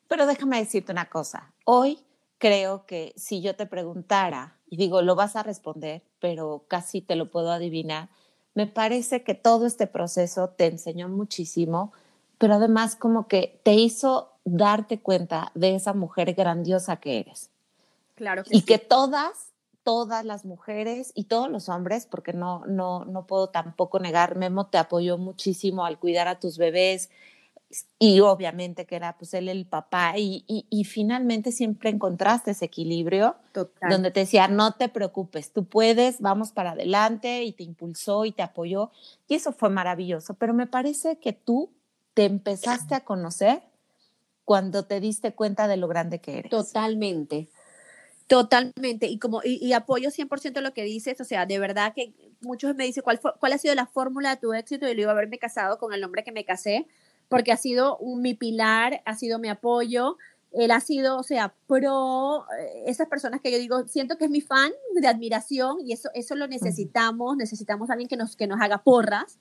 Pero 0.09 0.27
déjame 0.27 0.59
decirte 0.59 0.93
una 0.93 1.09
cosa, 1.09 1.55
hoy 1.65 1.99
creo 2.39 2.87
que 2.87 3.13
si 3.17 3.41
yo 3.41 3.57
te 3.57 3.67
preguntara, 3.67 4.59
y 4.69 4.77
digo, 4.77 5.03
lo 5.03 5.15
vas 5.15 5.37
a 5.37 5.43
responder, 5.43 6.03
pero 6.21 6.65
casi 6.69 7.01
te 7.01 7.17
lo 7.17 7.31
puedo 7.31 7.51
adivinar, 7.51 8.09
me 8.55 8.67
parece 8.67 9.23
que 9.23 9.35
todo 9.35 9.67
este 9.67 9.87
proceso 9.87 10.49
te 10.49 10.67
enseñó 10.67 11.09
muchísimo, 11.09 11.93
pero 12.39 12.55
además 12.55 12.97
como 12.97 13.29
que 13.29 13.61
te 13.65 13.75
hizo 13.75 14.33
darte 14.45 15.01
cuenta 15.01 15.51
de 15.55 15.75
esa 15.75 15.93
mujer 15.93 16.35
grandiosa 16.35 16.97
que 16.97 17.21
eres. 17.21 17.51
Claro. 18.15 18.45
y 18.49 18.63
que 18.63 18.79
todas, 18.79 19.53
todas 19.87 20.25
las 20.25 20.44
mujeres 20.44 21.12
y 21.14 21.27
todos 21.27 21.49
los 21.49 21.68
hombres, 21.68 22.07
porque 22.07 22.33
no, 22.33 22.66
no, 22.66 23.05
no 23.05 23.25
puedo 23.29 23.51
tampoco 23.51 24.01
negar, 24.01 24.35
Memo 24.35 24.66
te 24.66 24.79
apoyó 24.79 25.16
muchísimo 25.16 25.87
al 25.87 26.01
cuidar 26.01 26.27
a 26.27 26.40
tus 26.40 26.59
bebés, 26.59 27.09
y 27.96 28.18
obviamente 28.18 28.85
que 28.85 28.96
era 28.96 29.16
pues 29.16 29.33
él 29.35 29.49
el 29.49 29.64
papá 29.64 30.14
y, 30.16 30.44
y, 30.49 30.85
finalmente 30.85 31.53
siempre 31.53 31.90
encontraste 31.90 32.53
ese 32.53 32.64
equilibrio 32.64 33.37
donde 33.88 34.11
te 34.11 34.20
decía, 34.20 34.49
no 34.49 34.72
te 34.72 34.88
preocupes, 34.88 35.53
tú 35.53 35.64
puedes, 35.66 36.20
vamos 36.20 36.51
para 36.51 36.72
adelante 36.72 37.44
y 37.44 37.53
te 37.53 37.62
impulsó 37.62 38.25
y 38.25 38.33
te 38.33 38.42
apoyó 38.42 38.90
y 39.29 39.37
eso 39.37 39.53
fue 39.53 39.68
maravilloso, 39.68 40.35
pero 40.35 40.53
me 40.53 40.66
parece 40.66 41.18
que 41.18 41.33
tú 41.33 41.70
te 42.14 42.25
empezaste 42.25 42.96
a 42.96 43.05
conocer 43.05 43.62
cuando 44.44 44.85
te 44.85 44.99
diste 44.99 45.33
cuenta 45.33 45.68
de 45.68 45.77
lo 45.77 45.87
grande 45.87 46.20
que 46.20 46.38
eres. 46.38 46.51
Totalmente. 46.51 47.49
Totalmente, 48.27 49.07
y 49.07 49.21
como 49.21 49.41
y, 49.45 49.73
apoyo 49.73 50.11
100% 50.11 50.61
lo 50.61 50.75
que 50.75 50.83
dices, 50.83 51.21
o 51.21 51.25
sea, 51.25 51.47
de 51.47 51.61
verdad 51.61 51.93
que 51.95 52.12
muchos 52.41 52.75
me 52.75 52.85
dicen 52.85 53.05
cuál 53.05 53.21
cuál 53.21 53.53
ha 53.53 53.59
sido 53.59 53.75
la 53.77 53.87
fórmula 53.87 54.31
de 54.31 54.41
tu 54.41 54.53
éxito 54.53 54.85
y 54.87 54.89
le 54.91 54.97
digo 54.97 55.11
haberme 55.11 55.39
casado 55.39 55.79
con 55.79 55.93
el 55.93 56.03
hombre 56.03 56.25
que 56.25 56.33
me 56.33 56.45
casé, 56.45 56.89
porque 57.29 57.53
ha 57.53 57.57
sido 57.57 57.99
mi 58.01 58.35
pilar, 58.35 59.01
ha 59.05 59.15
sido 59.15 59.39
mi 59.39 59.49
apoyo, 59.49 60.17
él 60.53 60.71
ha 60.71 60.81
sido, 60.81 61.19
o 61.19 61.23
sea, 61.23 61.55
pro, 61.67 62.47
eh, 62.59 62.85
esas 62.87 63.09
personas 63.09 63.41
que 63.41 63.53
yo 63.53 63.59
digo, 63.59 63.87
siento 63.87 64.17
que 64.17 64.25
es 64.25 64.31
mi 64.31 64.41
fan 64.41 64.73
de 64.95 65.07
admiración 65.07 65.79
y 65.85 65.93
eso, 65.93 66.09
eso 66.15 66.35
lo 66.35 66.49
necesitamos, 66.49 67.37
necesitamos 67.37 67.91
a 67.91 67.93
alguien 67.93 68.09
que 68.09 68.17
nos, 68.17 68.37
que 68.37 68.47
nos 68.47 68.61
haga 68.61 68.83
porras. 68.83 69.39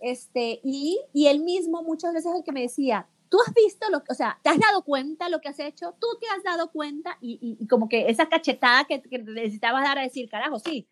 Este, 0.00 0.60
y, 0.62 1.00
y 1.12 1.26
él 1.26 1.40
mismo 1.40 1.82
muchas 1.82 2.12
veces 2.12 2.30
es 2.30 2.38
el 2.38 2.44
que 2.44 2.52
me 2.52 2.62
decía, 2.62 3.06
tú 3.28 3.38
has 3.46 3.52
visto 3.54 3.88
lo 3.90 4.02
o 4.08 4.14
sea, 4.14 4.38
te 4.42 4.50
has 4.50 4.58
dado 4.58 4.82
cuenta 4.82 5.28
lo 5.28 5.40
que 5.40 5.48
has 5.48 5.58
hecho, 5.60 5.94
tú 6.00 6.06
te 6.20 6.26
has 6.28 6.42
dado 6.42 6.70
cuenta 6.70 7.18
y, 7.20 7.56
y, 7.60 7.66
como 7.66 7.88
que 7.88 8.08
esa 8.08 8.28
cachetada 8.28 8.84
que, 8.84 9.00
que, 9.02 9.18
necesitabas 9.18 9.84
dar 9.84 9.98
a 9.98 10.02
decir, 10.02 10.28
carajo, 10.28 10.58
sí, 10.58 10.86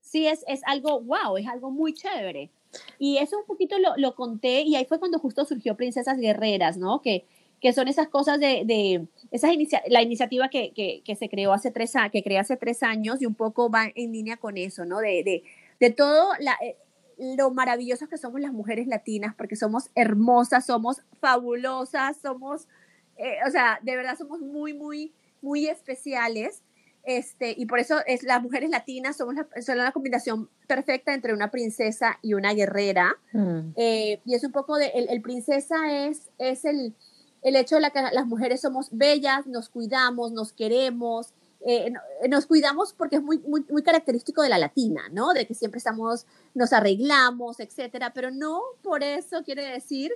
sí 0.00 0.26
es, 0.26 0.44
es 0.48 0.60
algo, 0.66 1.00
wow, 1.00 1.36
es 1.36 1.46
algo 1.46 1.70
muy 1.70 1.94
chévere. 1.94 2.50
Y 2.98 3.18
eso 3.18 3.38
un 3.38 3.46
poquito 3.46 3.78
lo, 3.78 3.96
lo, 3.96 4.14
conté 4.14 4.62
y 4.62 4.76
ahí 4.76 4.84
fue 4.84 4.98
cuando 4.98 5.18
justo 5.18 5.44
surgió 5.44 5.76
Princesas 5.76 6.18
Guerreras, 6.18 6.76
¿no? 6.76 7.00
Que, 7.00 7.24
que 7.60 7.72
son 7.72 7.88
esas 7.88 8.08
cosas 8.08 8.38
de, 8.38 8.62
de 8.64 9.08
esas 9.30 9.52
inicia 9.52 9.82
la 9.88 10.02
iniciativa 10.02 10.48
que, 10.48 10.72
que, 10.72 11.02
que, 11.04 11.16
se 11.16 11.28
creó 11.28 11.52
hace 11.52 11.70
tres 11.70 11.94
que 12.12 12.22
creé 12.22 12.38
hace 12.38 12.56
tres 12.56 12.82
años 12.82 13.20
y 13.20 13.26
un 13.26 13.34
poco 13.34 13.70
va 13.70 13.90
en 13.94 14.12
línea 14.12 14.36
con 14.36 14.58
eso, 14.58 14.84
¿no? 14.84 14.98
De, 14.98 15.24
de, 15.24 15.42
de 15.80 15.90
todo 15.90 16.32
la, 16.40 16.56
eh, 16.62 16.76
lo 17.18 17.50
maravillosas 17.50 18.08
que 18.08 18.16
somos 18.16 18.40
las 18.40 18.52
mujeres 18.52 18.86
latinas, 18.86 19.34
porque 19.34 19.56
somos 19.56 19.90
hermosas, 19.94 20.66
somos 20.66 21.02
fabulosas, 21.20 22.16
somos, 22.18 22.68
eh, 23.16 23.38
o 23.46 23.50
sea, 23.50 23.80
de 23.82 23.96
verdad 23.96 24.16
somos 24.16 24.40
muy, 24.40 24.74
muy, 24.74 25.12
muy 25.42 25.68
especiales. 25.68 26.62
Este, 27.04 27.54
y 27.56 27.66
por 27.66 27.78
eso 27.78 27.96
es, 28.06 28.22
las 28.22 28.42
mujeres 28.42 28.70
latinas 28.70 29.16
somos 29.16 29.34
la, 29.34 29.46
son 29.62 29.78
la 29.78 29.92
combinación 29.92 30.50
perfecta 30.66 31.14
entre 31.14 31.32
una 31.32 31.50
princesa 31.50 32.18
y 32.22 32.34
una 32.34 32.52
guerrera. 32.52 33.16
Mm. 33.32 33.70
Eh, 33.76 34.20
y 34.24 34.34
es 34.34 34.44
un 34.44 34.52
poco 34.52 34.76
de, 34.76 34.88
el, 34.88 35.08
el, 35.08 35.22
princesa 35.22 36.06
es, 36.06 36.30
es 36.38 36.64
el, 36.64 36.94
el 37.42 37.56
hecho 37.56 37.76
de 37.76 37.80
la 37.80 37.90
que 37.90 38.02
las 38.12 38.26
mujeres 38.26 38.60
somos 38.60 38.88
bellas, 38.90 39.46
nos 39.46 39.68
cuidamos, 39.68 40.32
nos 40.32 40.52
queremos, 40.52 41.32
eh, 41.66 41.92
nos 42.28 42.46
cuidamos 42.46 42.92
porque 42.92 43.16
es 43.16 43.22
muy, 43.22 43.38
muy, 43.38 43.64
muy, 43.68 43.82
característico 43.82 44.42
de 44.42 44.48
la 44.48 44.58
latina, 44.58 45.02
¿no? 45.12 45.32
De 45.32 45.46
que 45.46 45.54
siempre 45.54 45.78
estamos, 45.78 46.26
nos 46.54 46.72
arreglamos, 46.72 47.60
etcétera, 47.60 48.12
pero 48.14 48.30
no 48.30 48.60
por 48.82 49.02
eso 49.02 49.42
quiere 49.42 49.64
decir 49.64 50.12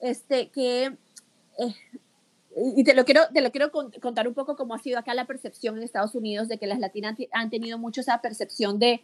este, 0.00 0.50
que 0.50 0.96
eh, 1.58 1.74
y 2.76 2.84
te 2.84 2.94
lo 2.94 3.04
quiero, 3.04 3.22
te 3.32 3.40
lo 3.40 3.50
quiero 3.50 3.72
contar 3.72 4.28
un 4.28 4.34
poco 4.34 4.56
cómo 4.56 4.74
ha 4.74 4.78
sido 4.78 4.98
acá 4.98 5.14
la 5.14 5.26
percepción 5.26 5.76
en 5.76 5.82
Estados 5.82 6.14
Unidos 6.14 6.48
de 6.48 6.58
que 6.58 6.66
las 6.66 6.78
latinas 6.78 7.16
han 7.32 7.50
tenido 7.50 7.78
mucho 7.78 8.00
esa 8.00 8.20
percepción 8.20 8.78
de, 8.78 9.02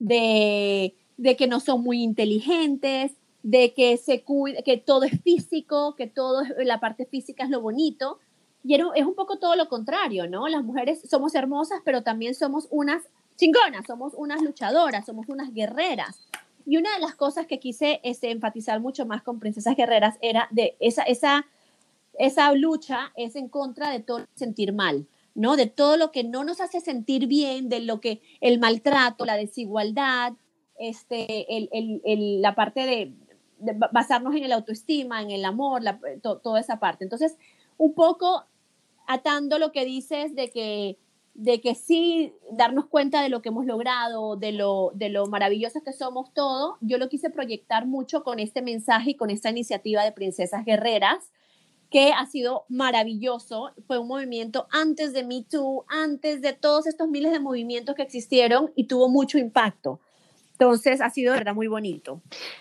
de, 0.00 0.94
de 1.16 1.36
que 1.36 1.46
no 1.46 1.60
son 1.60 1.82
muy 1.82 2.02
inteligentes, 2.02 3.12
de 3.42 3.72
que, 3.72 3.96
se 3.96 4.22
cuida, 4.22 4.62
que 4.62 4.78
todo 4.78 5.04
es 5.04 5.20
físico, 5.22 5.94
que 5.94 6.08
todo 6.08 6.42
la 6.58 6.80
parte 6.80 7.06
física 7.06 7.44
es 7.44 7.50
lo 7.50 7.60
bonito. 7.60 8.18
Y 8.64 8.74
es 8.74 9.06
un 9.06 9.14
poco 9.14 9.38
todo 9.38 9.56
lo 9.56 9.68
contrario, 9.68 10.28
¿no? 10.28 10.48
Las 10.48 10.64
mujeres 10.64 11.00
somos 11.08 11.34
hermosas, 11.34 11.80
pero 11.84 12.02
también 12.02 12.34
somos 12.34 12.66
unas 12.70 13.04
chingonas, 13.36 13.86
somos 13.86 14.14
unas 14.16 14.42
luchadoras, 14.42 15.06
somos 15.06 15.28
unas 15.28 15.54
guerreras. 15.54 16.20
Y 16.66 16.76
una 16.76 16.92
de 16.94 17.00
las 17.00 17.14
cosas 17.14 17.46
que 17.46 17.60
quise 17.60 18.00
este, 18.02 18.30
enfatizar 18.30 18.80
mucho 18.80 19.06
más 19.06 19.22
con 19.22 19.40
Princesas 19.40 19.74
Guerreras 19.74 20.16
era 20.20 20.48
de 20.50 20.76
esa, 20.80 21.02
esa 21.04 21.46
esa 22.18 22.52
lucha 22.52 23.12
es 23.16 23.36
en 23.36 23.48
contra 23.48 23.90
de 23.90 24.00
todo 24.00 24.26
sentir 24.34 24.72
mal, 24.72 25.06
¿no? 25.34 25.56
De 25.56 25.66
todo 25.66 25.96
lo 25.96 26.10
que 26.10 26.24
no 26.24 26.44
nos 26.44 26.60
hace 26.60 26.80
sentir 26.80 27.26
bien, 27.26 27.68
de 27.68 27.80
lo 27.80 28.00
que 28.00 28.20
el 28.40 28.58
maltrato, 28.58 29.24
la 29.24 29.36
desigualdad, 29.36 30.32
este, 30.78 31.56
el, 31.56 31.68
el, 31.72 32.02
el, 32.04 32.42
la 32.42 32.54
parte 32.54 32.80
de, 32.80 33.14
basarnos 33.92 34.34
en 34.36 34.44
el 34.44 34.52
autoestima, 34.52 35.22
en 35.22 35.30
el 35.30 35.44
amor, 35.44 35.82
la, 35.82 35.98
toda 36.22 36.60
esa 36.60 36.78
parte. 36.78 37.04
Entonces, 37.04 37.36
un 37.76 37.94
poco 37.94 38.44
atando 39.08 39.58
lo 39.58 39.72
que 39.72 39.86
dices 39.86 40.36
de 40.36 40.50
que, 40.50 40.98
de 41.32 41.62
que 41.62 41.74
sí 41.74 42.34
darnos 42.52 42.86
cuenta 42.86 43.22
de 43.22 43.30
lo 43.30 43.40
que 43.40 43.48
hemos 43.48 43.64
logrado, 43.64 44.36
de 44.36 44.52
lo, 44.52 44.92
de 44.94 45.08
lo 45.08 45.26
maravillosos 45.26 45.82
que 45.82 45.94
somos 45.94 46.32
todos, 46.34 46.76
yo 46.82 46.98
lo 46.98 47.08
quise 47.08 47.30
proyectar 47.30 47.86
mucho 47.86 48.22
con 48.22 48.38
este 48.38 48.60
mensaje 48.60 49.10
y 49.10 49.14
con 49.14 49.30
esta 49.30 49.48
iniciativa 49.48 50.04
de 50.04 50.12
Princesas 50.12 50.64
Guerreras, 50.64 51.32
que 51.90 52.12
ha 52.12 52.26
sido 52.26 52.66
maravilloso. 52.68 53.70
Fue 53.86 53.98
un 53.98 54.08
movimiento 54.08 54.68
antes 54.70 55.14
de 55.14 55.24
Me 55.24 55.42
Too, 55.42 55.86
antes 55.88 56.42
de 56.42 56.52
todos 56.52 56.86
estos 56.86 57.08
miles 57.08 57.32
de 57.32 57.40
movimientos 57.40 57.94
que 57.94 58.02
existieron 58.02 58.72
y 58.76 58.84
tuvo 58.84 59.08
mucho 59.08 59.38
impacto. 59.38 60.00
Entonces 60.52 61.00
ha 61.00 61.08
sido 61.08 61.32
verdad 61.32 61.54
muy 61.54 61.66
bonito. 61.66 62.20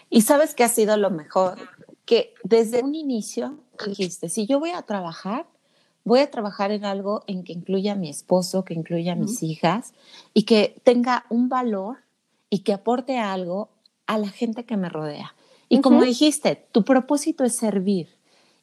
Y 0.10 0.21
sabes 0.21 0.55
que 0.55 0.63
ha 0.63 0.69
sido 0.69 0.95
lo 0.95 1.10
mejor, 1.10 1.57
que 2.05 2.33
desde 2.45 2.83
un 2.83 2.95
inicio 2.95 3.60
dijiste, 3.86 4.29
si 4.29 4.47
yo 4.47 4.62
voy 4.62 4.69
a 4.69 4.83
trabajar, 4.83 5.45
voy 6.07 6.21
a 6.21 6.31
trabajar 6.31 6.71
en 6.71 6.85
algo 6.85 7.23
en 7.27 7.43
que 7.43 7.51
incluya 7.51 7.91
a 7.91 7.95
mi 7.95 8.09
esposo, 8.09 8.63
que 8.63 8.73
incluya 8.73 9.11
a 9.11 9.15
mis 9.15 9.43
hijas 9.43 9.93
y 10.33 10.43
que 10.43 10.79
tenga 10.83 11.25
un 11.29 11.49
valor 11.49 11.97
y 12.49 12.59
que 12.59 12.71
aporte 12.71 13.17
algo 13.17 13.69
a 14.05 14.17
la 14.17 14.29
gente 14.29 14.63
que 14.63 14.77
me 14.77 14.87
rodea. 14.87 15.35
Y 15.67 15.81
como 15.81 16.01
dijiste, 16.01 16.65
tu 16.71 16.85
propósito 16.85 17.43
es 17.43 17.55
servir. 17.55 18.07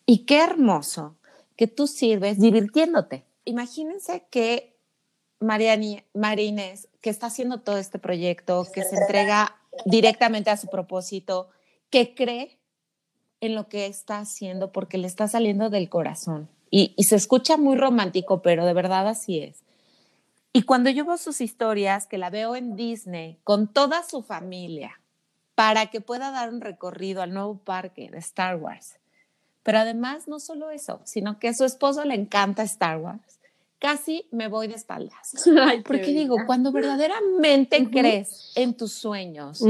Y 0.07 0.21
qué 0.21 0.43
hermoso 0.43 1.17
que 1.55 1.67
tú 1.67 1.87
sirves 1.87 2.41
divirtiéndote. 2.41 3.25
Imagínense 3.45 4.25
que 4.31 4.75
Mariani, 5.39 6.03
Marines, 6.15 6.89
que 7.03 7.11
está 7.11 7.27
haciendo 7.27 7.61
todo 7.61 7.77
este 7.77 7.99
proyecto, 7.99 8.67
que 8.73 8.85
se 8.85 8.97
entrega 8.97 9.55
directamente 9.85 10.49
a 10.49 10.57
su 10.57 10.69
propósito, 10.69 11.51
que 11.91 12.15
cree 12.15 12.59
en 13.41 13.55
lo 13.55 13.69
que 13.69 13.85
está 13.85 14.19
haciendo 14.19 14.73
porque 14.73 14.97
le 14.97 15.07
está 15.07 15.29
saliendo 15.29 15.69
del 15.69 15.91
corazón 15.91 16.49
Y, 16.77 16.93
y 16.97 17.05
se 17.05 17.15
escucha 17.15 17.57
muy 17.57 17.77
romántico, 17.77 18.43
pero 18.43 18.67
de 18.67 18.73
verdad 18.73 19.07
así 19.07 19.39
es. 19.39 19.63
Y 20.53 20.63
cuando 20.63 20.91
yo 20.91 21.05
veo 21.05 21.19
sus 21.19 21.41
historias, 21.41 22.09
que 22.09 22.19
la 22.19 22.31
veo 22.31 22.57
en 22.57 22.75
Disney 22.75 23.39
con 23.45 23.73
toda 23.73 24.03
su 24.03 24.23
familia, 24.23 25.01
para 25.55 25.87
que 25.87 26.01
pueda 26.01 26.33
dar 26.33 26.53
un 26.53 26.61
recorrido 26.61 27.23
al 27.23 27.33
nuevo 27.33 27.59
parque 27.59 28.11
de 28.11 28.19
Star 28.19 28.57
Wars. 28.57 28.97
Pero 29.63 29.79
además, 29.79 30.27
no 30.27 30.41
solo 30.41 30.71
eso, 30.71 31.01
sino 31.05 31.39
que 31.39 31.47
a 31.47 31.55
su 31.55 31.65
esposo 31.65 32.05
le 32.05 32.15
encanta 32.15 32.65
Star 32.65 32.99
Wars. 32.99 33.39
Casi 33.79 34.27
me 34.33 34.49
voy 34.49 34.67
de 34.67 34.75
espaldas. 34.75 35.45
Porque 35.87 36.07
digo, 36.07 36.39
cuando 36.45 36.73
verdaderamente 36.73 37.89
crees 37.89 38.51
en 38.57 38.75
tus 38.75 38.95
sueños, 38.95 39.63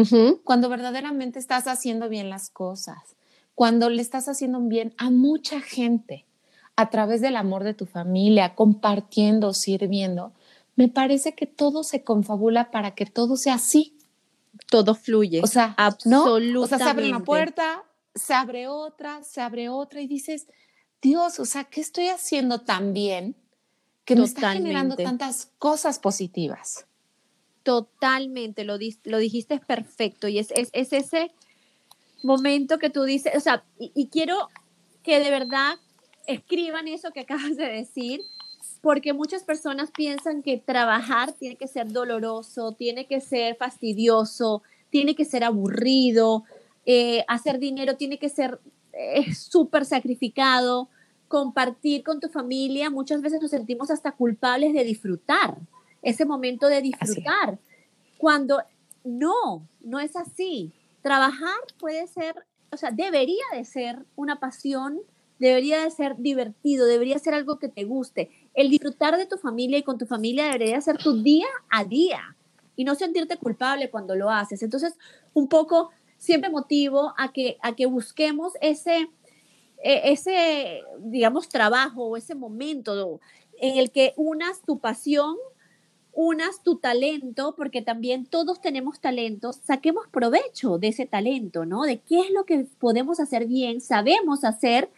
cuando 0.42 0.70
verdaderamente 0.70 1.38
estás 1.38 1.66
haciendo 1.66 2.08
bien 2.08 2.30
las 2.30 2.48
cosas, 2.48 3.16
cuando 3.54 3.90
le 3.90 4.00
estás 4.00 4.26
haciendo 4.26 4.58
bien 4.60 4.94
a 4.96 5.10
mucha 5.10 5.60
gente 5.60 6.24
a 6.76 6.90
través 6.90 7.20
del 7.20 7.36
amor 7.36 7.64
de 7.64 7.74
tu 7.74 7.86
familia, 7.86 8.54
compartiendo, 8.54 9.52
sirviendo, 9.54 10.32
me 10.76 10.88
parece 10.88 11.34
que 11.34 11.46
todo 11.46 11.84
se 11.84 12.02
confabula 12.02 12.70
para 12.70 12.94
que 12.94 13.06
todo 13.06 13.36
sea 13.36 13.54
así 13.54 13.94
todo 14.70 14.94
fluye. 14.94 15.40
O 15.42 15.46
sea, 15.46 15.74
absolutamente. 15.76 16.58
O 16.58 16.66
sea, 16.66 16.78
se 16.78 16.84
abre 16.84 17.08
una 17.08 17.24
puerta, 17.24 17.84
se 18.14 18.34
abre 18.34 18.68
otra, 18.68 19.22
se 19.24 19.40
abre 19.40 19.68
otra 19.68 20.00
y 20.00 20.06
dices, 20.06 20.46
Dios, 21.02 21.38
o 21.40 21.44
sea, 21.44 21.64
¿qué 21.64 21.80
estoy 21.80 22.08
haciendo 22.08 22.60
tan 22.60 22.92
bien 22.92 23.36
que 24.04 24.16
me 24.16 24.24
está 24.24 24.52
generando 24.52 24.96
tantas 24.96 25.50
cosas 25.58 25.98
positivas? 25.98 26.86
Totalmente, 27.62 28.64
lo, 28.64 28.76
lo 29.04 29.18
dijiste 29.18 29.58
perfecto 29.58 30.28
y 30.28 30.38
es, 30.38 30.52
es, 30.54 30.92
ese 30.92 31.32
momento 32.22 32.78
que 32.78 32.90
tú 32.90 33.04
dices, 33.04 33.32
o 33.36 33.40
sea, 33.40 33.64
y 33.78 34.08
quiero 34.08 34.48
que 35.02 35.18
de 35.18 35.30
verdad 35.30 35.78
escriban 36.26 36.88
eso 36.88 37.10
que 37.10 37.20
acabas 37.20 37.56
de 37.56 37.66
decir, 37.66 38.22
porque 38.80 39.12
muchas 39.12 39.44
personas 39.44 39.90
piensan 39.90 40.42
que 40.42 40.58
trabajar 40.58 41.32
tiene 41.32 41.56
que 41.56 41.68
ser 41.68 41.90
doloroso, 41.90 42.72
tiene 42.72 43.06
que 43.06 43.20
ser 43.20 43.56
fastidioso, 43.56 44.62
tiene 44.90 45.14
que 45.14 45.24
ser 45.24 45.44
aburrido, 45.44 46.44
eh, 46.86 47.24
hacer 47.28 47.58
dinero 47.58 47.96
tiene 47.96 48.18
que 48.18 48.28
ser 48.28 48.60
eh, 48.92 49.34
súper 49.34 49.84
sacrificado, 49.84 50.88
compartir 51.28 52.04
con 52.04 52.20
tu 52.20 52.28
familia, 52.28 52.90
muchas 52.90 53.20
veces 53.22 53.40
nos 53.40 53.50
sentimos 53.50 53.90
hasta 53.90 54.12
culpables 54.12 54.72
de 54.72 54.84
disfrutar, 54.84 55.56
ese 56.02 56.26
momento 56.26 56.68
de 56.68 56.82
disfrutar, 56.82 57.58
cuando 58.18 58.62
no, 59.02 59.66
no 59.80 60.00
es 60.00 60.14
así. 60.16 60.72
Trabajar 61.02 61.58
puede 61.78 62.06
ser, 62.06 62.34
o 62.70 62.76
sea, 62.76 62.90
debería 62.90 63.44
de 63.52 63.64
ser 63.64 64.04
una 64.14 64.38
pasión, 64.38 65.00
debería 65.44 65.82
de 65.82 65.90
ser 65.90 66.16
divertido, 66.16 66.86
debería 66.86 67.18
ser 67.18 67.34
algo 67.34 67.58
que 67.58 67.68
te 67.68 67.84
guste 67.84 68.30
el 68.54 68.70
disfrutar 68.70 69.16
de 69.16 69.26
tu 69.26 69.36
familia 69.36 69.78
y 69.78 69.82
con 69.82 69.98
tu 69.98 70.06
familia 70.06 70.46
debería 70.46 70.80
ser 70.80 70.96
tu 70.98 71.22
día 71.22 71.46
a 71.70 71.84
día 71.84 72.36
y 72.76 72.84
no 72.84 72.94
sentirte 72.94 73.36
culpable 73.36 73.90
cuando 73.90 74.16
lo 74.16 74.30
haces. 74.30 74.62
Entonces, 74.62 74.94
un 75.32 75.48
poco 75.48 75.90
siempre 76.16 76.50
motivo 76.50 77.12
a 77.18 77.32
que, 77.32 77.58
a 77.62 77.74
que 77.74 77.86
busquemos 77.86 78.54
ese, 78.60 79.08
e, 79.82 80.12
ese, 80.12 80.82
digamos, 81.00 81.48
trabajo 81.48 82.04
o 82.04 82.16
ese 82.16 82.34
momento 82.34 83.20
en 83.60 83.76
el 83.78 83.90
que 83.90 84.14
unas 84.16 84.62
tu 84.62 84.78
pasión, 84.78 85.36
unas 86.12 86.62
tu 86.62 86.76
talento, 86.76 87.54
porque 87.56 87.82
también 87.82 88.24
todos 88.26 88.60
tenemos 88.60 89.00
talentos, 89.00 89.60
saquemos 89.64 90.06
provecho 90.08 90.78
de 90.78 90.88
ese 90.88 91.06
talento, 91.06 91.66
¿no? 91.66 91.82
De 91.82 91.98
qué 91.98 92.20
es 92.20 92.30
lo 92.30 92.44
que 92.44 92.66
podemos 92.78 93.18
hacer 93.20 93.46
bien, 93.46 93.80
sabemos 93.80 94.44
hacer 94.44 94.90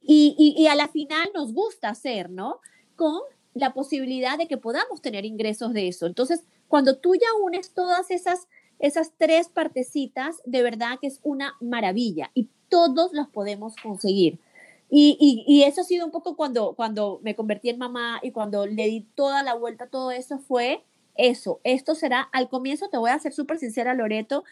y, 0.00 0.34
y, 0.56 0.66
a 0.68 0.74
la 0.74 0.88
final 0.88 1.28
nos 1.34 1.52
gusta 1.52 1.90
hacer, 1.90 2.30
¿no? 2.30 2.60
con 2.98 3.20
la 3.54 3.72
posibilidad 3.72 4.36
de 4.36 4.48
que 4.48 4.58
podamos 4.58 5.00
tener 5.00 5.24
ingresos 5.24 5.72
de 5.72 5.88
eso. 5.88 6.06
Entonces, 6.06 6.42
cuando 6.66 6.98
tú 6.98 7.14
ya 7.14 7.28
unes 7.42 7.72
todas 7.72 8.10
esas, 8.10 8.48
esas 8.80 9.12
tres 9.16 9.48
partecitas, 9.48 10.42
de 10.44 10.62
verdad 10.62 10.98
que 11.00 11.06
es 11.06 11.20
una 11.22 11.54
maravilla 11.60 12.30
y 12.34 12.48
todos 12.68 13.12
los 13.14 13.28
podemos 13.28 13.74
conseguir. 13.76 14.38
Y, 14.90 15.44
y, 15.46 15.62
eso 15.64 15.82
ha 15.82 15.84
sido 15.84 16.06
un 16.06 16.10
poco 16.10 16.34
cuando, 16.34 16.74
cuando 16.74 17.20
me 17.22 17.36
convertí 17.36 17.68
en 17.68 17.78
mamá 17.78 18.20
y 18.22 18.32
cuando 18.32 18.66
le 18.66 18.86
di 18.86 19.06
toda 19.14 19.42
la 19.42 19.54
vuelta 19.54 19.84
a 19.84 19.90
todo 19.90 20.10
eso 20.10 20.38
fue 20.38 20.82
eso. 21.14 21.60
Esto 21.62 21.94
será, 21.94 22.22
al 22.32 22.48
comienzo 22.48 22.88
te 22.88 22.96
voy 22.96 23.10
a 23.10 23.18
ser 23.18 23.32
súper 23.32 23.58
sincera, 23.58 23.92
Loreto, 23.92 24.44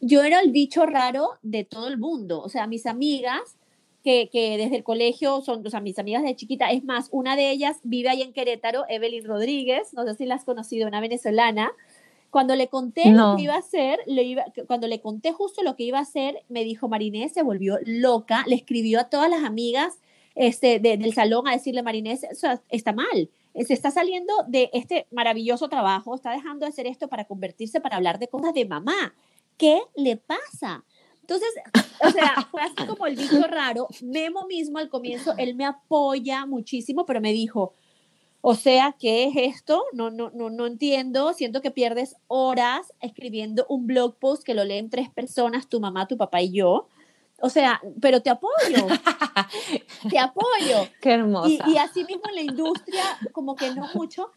yo 0.00 0.22
era 0.22 0.40
el 0.40 0.52
bicho 0.52 0.84
raro 0.84 1.30
de 1.42 1.64
todo 1.64 1.88
el 1.88 1.96
mundo. 1.96 2.42
O 2.42 2.50
sea, 2.50 2.66
mis 2.66 2.84
amigas 2.86 3.57
que, 4.30 4.56
desde 4.56 4.76
el 4.76 4.84
colegio 4.84 5.42
son, 5.42 5.66
o 5.66 5.70
sea, 5.70 5.80
mis 5.80 5.98
amigas 5.98 6.22
de 6.22 6.34
chiquita, 6.34 6.70
es 6.70 6.82
más, 6.84 7.08
una 7.12 7.36
de 7.36 7.50
ellas 7.50 7.78
vive 7.82 8.08
ahí 8.08 8.22
en 8.22 8.32
Querétaro, 8.32 8.84
Evelyn 8.88 9.24
Rodríguez, 9.24 9.92
no 9.92 10.04
sé 10.06 10.14
si 10.14 10.24
la 10.24 10.36
has 10.36 10.44
conocido, 10.44 10.88
una 10.88 11.00
venezolana. 11.00 11.72
Cuando 12.30 12.56
le 12.56 12.68
conté 12.68 13.10
lo 13.10 13.36
que 13.36 13.44
iba 13.44 13.54
a 13.54 13.58
hacer, 13.58 14.00
le 14.06 14.22
iba, 14.22 14.44
cuando 14.66 14.86
le 14.86 15.00
conté 15.00 15.32
justo 15.32 15.62
lo 15.62 15.76
que 15.76 15.84
iba 15.84 15.98
a 15.98 16.02
hacer, 16.02 16.42
me 16.48 16.62
dijo, 16.62 16.86
Marinés 16.86 17.32
se 17.32 17.42
volvió 17.42 17.78
loca, 17.84 18.44
le 18.46 18.54
escribió 18.54 19.00
a 19.00 19.04
todas 19.04 19.30
las 19.30 19.44
amigas 19.44 19.98
este, 20.34 20.78
del 20.78 21.14
salón 21.14 21.48
a 21.48 21.52
decirle, 21.52 21.82
Marinés, 21.82 22.26
está 22.68 22.92
mal, 22.92 23.30
se 23.54 23.72
está 23.72 23.90
saliendo 23.90 24.32
de 24.46 24.70
este 24.72 25.06
maravilloso 25.10 25.68
trabajo, 25.68 26.14
está 26.14 26.32
dejando 26.32 26.66
de 26.66 26.70
hacer 26.70 26.86
esto 26.86 27.08
para 27.08 27.24
convertirse, 27.24 27.80
para 27.80 27.96
hablar 27.96 28.18
de 28.18 28.28
cosas 28.28 28.52
de 28.52 28.66
mamá. 28.66 29.14
¿Qué 29.56 29.80
le 29.96 30.16
pasa? 30.16 30.84
Entonces, 31.28 31.50
o 32.00 32.10
sea, 32.10 32.48
fue 32.50 32.62
así 32.62 32.86
como 32.86 33.06
el 33.06 33.14
bicho 33.14 33.42
raro. 33.42 33.86
Memo 34.02 34.46
mismo 34.46 34.78
al 34.78 34.88
comienzo, 34.88 35.34
él 35.36 35.54
me 35.54 35.66
apoya 35.66 36.46
muchísimo, 36.46 37.04
pero 37.04 37.20
me 37.20 37.32
dijo, 37.32 37.74
o 38.40 38.54
sea, 38.54 38.96
¿qué 38.98 39.24
es 39.24 39.34
esto? 39.36 39.84
No, 39.92 40.10
no, 40.10 40.30
no, 40.30 40.48
no 40.48 40.66
entiendo. 40.66 41.34
Siento 41.34 41.60
que 41.60 41.70
pierdes 41.70 42.16
horas 42.28 42.94
escribiendo 43.00 43.66
un 43.68 43.86
blog 43.86 44.18
post 44.18 44.42
que 44.42 44.54
lo 44.54 44.64
leen 44.64 44.88
tres 44.88 45.10
personas, 45.10 45.68
tu 45.68 45.80
mamá, 45.80 46.08
tu 46.08 46.16
papá 46.16 46.40
y 46.40 46.52
yo. 46.52 46.88
O 47.42 47.50
sea, 47.50 47.82
pero 48.00 48.22
te 48.22 48.30
apoyo. 48.30 48.86
te 50.10 50.18
apoyo. 50.18 50.88
Qué 51.02 51.12
hermosa. 51.12 51.68
Y, 51.68 51.72
y 51.74 51.76
así 51.76 52.04
mismo 52.04 52.22
en 52.30 52.34
la 52.36 52.40
industria, 52.40 53.04
como 53.32 53.54
que 53.54 53.74
no 53.74 53.86
mucho. 53.92 54.30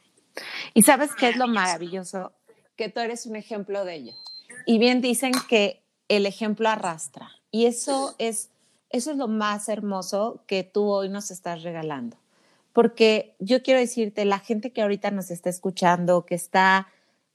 Y 0.73 0.81
sabes 0.81 1.11
qué 1.15 1.29
es 1.29 1.37
lo 1.37 1.47
maravilloso? 1.47 2.33
Que 2.75 2.89
tú 2.89 2.99
eres 2.99 3.25
un 3.27 3.37
ejemplo 3.37 3.85
de 3.85 3.95
ello. 3.95 4.13
Y 4.65 4.77
bien 4.77 4.99
dicen 4.99 5.31
que 5.47 5.80
el 6.11 6.25
ejemplo 6.25 6.67
arrastra. 6.67 7.31
Y 7.51 7.67
eso 7.67 8.15
es, 8.17 8.49
eso 8.89 9.11
es 9.11 9.17
lo 9.17 9.29
más 9.29 9.69
hermoso 9.69 10.43
que 10.45 10.63
tú 10.63 10.89
hoy 10.89 11.07
nos 11.07 11.31
estás 11.31 11.63
regalando. 11.63 12.17
Porque 12.73 13.33
yo 13.39 13.63
quiero 13.63 13.79
decirte, 13.79 14.25
la 14.25 14.39
gente 14.39 14.73
que 14.73 14.81
ahorita 14.81 15.09
nos 15.11 15.31
está 15.31 15.49
escuchando, 15.49 16.25
que 16.25 16.35
está 16.35 16.89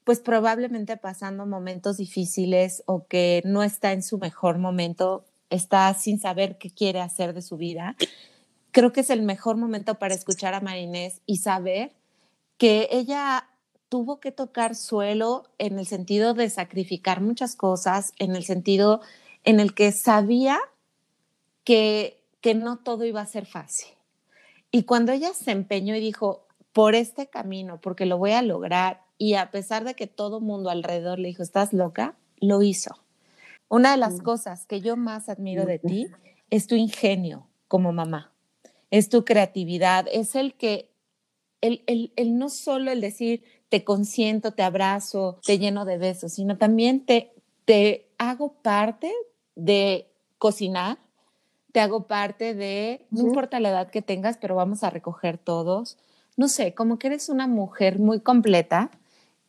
pues 0.04 0.20
probablemente 0.20 0.98
pasando 0.98 1.46
momentos 1.46 1.96
difíciles 1.96 2.82
o 2.86 3.06
que 3.06 3.40
no 3.46 3.62
está 3.62 3.92
en 3.92 4.02
su 4.02 4.18
mejor 4.18 4.58
momento, 4.58 5.24
está 5.48 5.92
sin 5.94 6.20
saber 6.20 6.58
qué 6.58 6.70
quiere 6.70 7.00
hacer 7.00 7.32
de 7.32 7.40
su 7.40 7.56
vida, 7.56 7.96
creo 8.72 8.92
que 8.92 9.00
es 9.00 9.08
el 9.08 9.22
mejor 9.22 9.56
momento 9.56 9.94
para 9.94 10.14
escuchar 10.14 10.52
a 10.52 10.60
Marinés 10.60 11.22
y 11.24 11.38
saber 11.38 11.92
que 12.58 12.88
ella 12.92 13.48
tuvo 13.88 14.20
que 14.20 14.32
tocar 14.32 14.74
suelo 14.74 15.44
en 15.58 15.78
el 15.78 15.86
sentido 15.86 16.34
de 16.34 16.50
sacrificar 16.50 17.20
muchas 17.20 17.56
cosas, 17.56 18.12
en 18.18 18.34
el 18.34 18.44
sentido 18.44 19.00
en 19.44 19.60
el 19.60 19.74
que 19.74 19.92
sabía 19.92 20.58
que, 21.64 22.20
que 22.40 22.54
no 22.54 22.78
todo 22.78 23.04
iba 23.04 23.20
a 23.20 23.26
ser 23.26 23.46
fácil. 23.46 23.88
Y 24.70 24.82
cuando 24.82 25.12
ella 25.12 25.32
se 25.32 25.52
empeñó 25.52 25.94
y 25.94 26.00
dijo, 26.00 26.46
por 26.72 26.94
este 26.94 27.28
camino, 27.28 27.80
porque 27.80 28.06
lo 28.06 28.18
voy 28.18 28.32
a 28.32 28.42
lograr, 28.42 29.02
y 29.18 29.34
a 29.34 29.50
pesar 29.50 29.84
de 29.84 29.94
que 29.94 30.06
todo 30.06 30.40
mundo 30.40 30.68
alrededor 30.68 31.18
le 31.18 31.28
dijo, 31.28 31.42
estás 31.42 31.72
loca, 31.72 32.16
lo 32.38 32.62
hizo. 32.62 33.02
Una 33.68 33.92
de 33.92 33.96
las 33.96 34.20
mm. 34.20 34.22
cosas 34.22 34.66
que 34.66 34.80
yo 34.80 34.96
más 34.96 35.28
admiro 35.28 35.64
de 35.64 35.78
ti 35.78 36.08
es 36.50 36.66
tu 36.66 36.74
ingenio 36.74 37.48
como 37.68 37.92
mamá, 37.92 38.32
es 38.90 39.08
tu 39.08 39.24
creatividad, 39.24 40.06
es 40.12 40.34
el 40.34 40.54
que, 40.54 40.90
el, 41.60 41.82
el, 41.86 42.12
el 42.16 42.38
no 42.38 42.50
solo 42.50 42.92
el 42.92 43.00
decir, 43.00 43.42
te 43.68 43.84
consiento, 43.84 44.52
te 44.52 44.62
abrazo, 44.62 45.38
te 45.44 45.58
lleno 45.58 45.84
de 45.84 45.98
besos, 45.98 46.32
sino 46.32 46.56
también 46.56 47.04
te, 47.04 47.32
te 47.64 48.08
hago 48.18 48.52
parte 48.62 49.12
de 49.54 50.08
cocinar, 50.38 50.98
te 51.72 51.80
hago 51.80 52.06
parte 52.06 52.54
de, 52.54 53.04
no 53.10 53.22
importa 53.22 53.60
la 53.60 53.70
edad 53.70 53.90
que 53.90 54.02
tengas, 54.02 54.38
pero 54.38 54.54
vamos 54.54 54.82
a 54.84 54.90
recoger 54.90 55.36
todos. 55.38 55.98
No 56.36 56.48
sé, 56.48 56.74
como 56.74 56.98
que 56.98 57.08
eres 57.08 57.28
una 57.28 57.46
mujer 57.46 57.98
muy 57.98 58.20
completa 58.20 58.90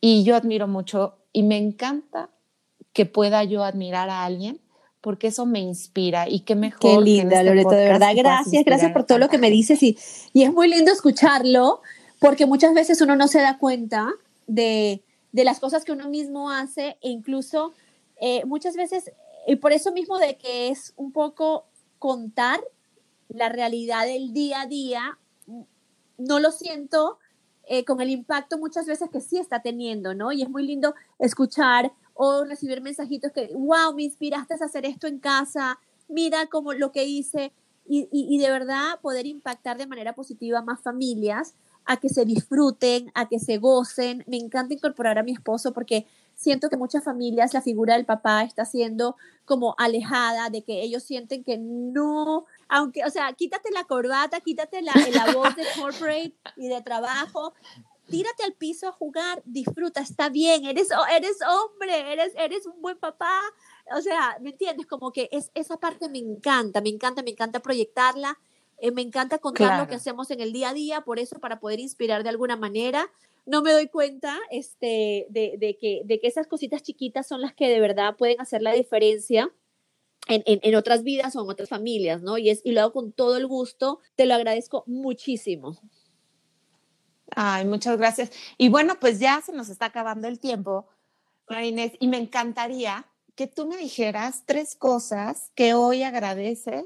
y 0.00 0.24
yo 0.24 0.36
admiro 0.36 0.66
mucho 0.68 1.14
y 1.32 1.42
me 1.42 1.56
encanta 1.56 2.30
que 2.92 3.06
pueda 3.06 3.44
yo 3.44 3.64
admirar 3.64 4.10
a 4.10 4.24
alguien 4.24 4.60
porque 5.00 5.28
eso 5.28 5.46
me 5.46 5.60
inspira 5.60 6.28
y 6.28 6.40
qué 6.40 6.54
mejor. 6.56 6.80
Qué 6.80 7.00
linda, 7.00 7.36
este 7.36 7.44
Loreto, 7.44 7.70
de 7.70 7.84
verdad. 7.84 8.12
Gracias, 8.16 8.64
gracias 8.64 8.92
por 8.92 9.04
todo 9.04 9.18
lo 9.18 9.28
que 9.28 9.38
me 9.38 9.50
dices 9.50 9.82
y, 9.82 9.96
y 10.32 10.42
es 10.42 10.52
muy 10.52 10.68
lindo 10.68 10.92
escucharlo 10.92 11.82
porque 12.20 12.46
muchas 12.46 12.74
veces 12.74 13.00
uno 13.00 13.16
no 13.16 13.28
se 13.28 13.40
da 13.40 13.58
cuenta 13.58 14.12
de, 14.46 15.02
las 15.32 15.60
cosas 15.60 15.84
que 15.84 15.92
uno 15.92 16.08
mismo 16.08 16.50
hace 16.50 16.96
e 17.00 17.10
incluso 17.10 17.72
eh, 18.20 18.44
muchas 18.44 18.74
veces, 18.74 19.12
y 19.46 19.56
por 19.56 19.72
eso 19.72 19.92
mismo 19.92 20.18
de 20.18 20.36
que 20.36 20.68
es 20.68 20.92
un 20.96 21.12
poco 21.12 21.66
contar 21.98 22.60
la 23.28 23.48
realidad 23.48 24.06
del 24.06 24.32
día 24.32 24.62
a 24.62 24.66
día 24.66 25.18
no 26.16 26.40
lo 26.40 26.50
siento 26.50 27.18
eh, 27.66 27.84
con 27.84 28.00
el 28.00 28.10
impacto 28.10 28.58
muchas 28.58 28.86
veces 28.86 29.10
que 29.10 29.20
sí 29.20 29.38
está 29.38 29.60
teniendo, 29.60 30.14
¿no? 30.14 30.32
Y 30.32 30.42
es 30.42 30.48
muy 30.48 30.66
lindo 30.66 30.94
escuchar 31.18 31.92
o 32.14 32.44
recibir 32.44 32.80
mensajitos 32.80 33.30
que, 33.30 33.50
wow, 33.54 33.94
me 33.94 34.04
inspiraste 34.04 34.54
a 34.54 34.64
hacer 34.64 34.84
esto 34.86 35.06
en 35.06 35.18
casa, 35.18 35.78
mira 36.08 36.46
como 36.46 36.72
lo 36.72 36.90
que 36.90 37.04
hice, 37.04 37.52
y, 37.90 38.08
y, 38.10 38.38
de 38.38 38.50
verdad 38.50 39.00
poder 39.00 39.26
impactar 39.26 39.78
de 39.78 39.86
manera 39.86 40.14
positiva 40.14 40.58
a 40.58 40.62
más 40.62 40.80
familias, 40.80 41.54
a 41.88 41.96
que 41.96 42.10
se 42.10 42.26
disfruten, 42.26 43.10
a 43.14 43.28
que 43.28 43.38
se 43.38 43.56
gocen. 43.56 44.22
Me 44.26 44.36
encanta 44.36 44.74
incorporar 44.74 45.18
a 45.18 45.22
mi 45.22 45.32
esposo 45.32 45.72
porque 45.72 46.06
siento 46.34 46.68
que 46.68 46.76
muchas 46.76 47.02
familias 47.02 47.54
la 47.54 47.62
figura 47.62 47.94
del 47.94 48.04
papá 48.04 48.42
está 48.42 48.66
siendo 48.66 49.16
como 49.46 49.74
alejada, 49.78 50.50
de 50.50 50.62
que 50.62 50.82
ellos 50.82 51.02
sienten 51.02 51.42
que 51.42 51.56
no, 51.56 52.44
aunque, 52.68 53.06
o 53.06 53.10
sea, 53.10 53.32
quítate 53.32 53.70
la 53.72 53.84
corbata, 53.84 54.40
quítate 54.42 54.82
la, 54.82 54.92
la 55.14 55.32
voz 55.32 55.56
de 55.56 55.64
corporate 55.80 56.34
y 56.58 56.68
de 56.68 56.82
trabajo, 56.82 57.54
tírate 58.10 58.44
al 58.44 58.52
piso 58.52 58.86
a 58.86 58.92
jugar, 58.92 59.40
disfruta, 59.46 60.02
está 60.02 60.28
bien, 60.28 60.66
eres, 60.66 60.88
eres 61.10 61.38
hombre, 61.48 62.12
eres, 62.12 62.34
eres 62.36 62.66
un 62.66 62.82
buen 62.82 62.98
papá. 62.98 63.40
O 63.96 64.02
sea, 64.02 64.36
¿me 64.42 64.50
entiendes? 64.50 64.86
Como 64.86 65.10
que 65.10 65.30
es, 65.32 65.50
esa 65.54 65.78
parte 65.78 66.10
me 66.10 66.18
encanta, 66.18 66.82
me 66.82 66.90
encanta, 66.90 67.22
me 67.22 67.30
encanta 67.30 67.60
proyectarla, 67.60 68.38
eh, 68.80 68.90
me 68.90 69.02
encanta 69.02 69.38
contar 69.38 69.80
lo 69.80 69.88
que 69.88 69.96
hacemos 69.96 70.30
en 70.30 70.40
el 70.40 70.52
día 70.52 70.70
a 70.70 70.74
día, 70.74 71.00
por 71.02 71.18
eso, 71.18 71.38
para 71.40 71.60
poder 71.60 71.80
inspirar 71.80 72.22
de 72.22 72.28
alguna 72.28 72.56
manera 72.56 73.10
no 73.48 73.62
me 73.62 73.72
doy 73.72 73.88
cuenta 73.88 74.38
este, 74.50 75.26
de, 75.30 75.78
que, 75.80 76.02
de 76.04 76.20
que 76.20 76.26
esas 76.26 76.46
cositas 76.46 76.82
chiquitas 76.82 77.26
son 77.26 77.40
las 77.40 77.54
que 77.54 77.68
de 77.68 77.80
verdad 77.80 78.14
pueden 78.16 78.40
hacer 78.40 78.60
la 78.62 78.72
diferencia. 78.72 79.50
En, 80.30 80.74
otras 80.74 81.04
vidas 81.04 81.34
o 81.36 81.42
en 81.42 81.48
otras 81.48 81.70
familias, 81.70 82.20
¿no? 82.20 82.36
Y, 82.36 82.50
es, 82.50 82.60
y 82.62 82.72
lo 82.72 82.82
hago 82.82 82.92
con 82.92 83.12
todo 83.12 83.38
el 83.38 83.46
gusto, 83.46 84.00
te 84.14 84.26
lo 84.26 84.34
agradezco 84.34 84.84
muchísimo. 84.86 85.78
Ay, 87.34 87.64
muchas 87.64 87.96
gracias. 87.96 88.30
Y 88.58 88.68
bueno, 88.68 89.00
pues 89.00 89.20
ya 89.20 89.40
se 89.40 89.52
nos 89.52 89.70
está 89.70 89.86
acabando 89.86 90.28
el 90.28 90.38
tiempo, 90.38 90.86
Inés, 91.48 91.92
y 91.98 92.08
me 92.08 92.18
encantaría 92.18 93.06
que 93.36 93.46
tú 93.46 93.66
me 93.66 93.78
dijeras 93.78 94.42
tres 94.44 94.76
cosas 94.76 95.50
que 95.54 95.72
hoy 95.72 96.02
agradeces 96.02 96.84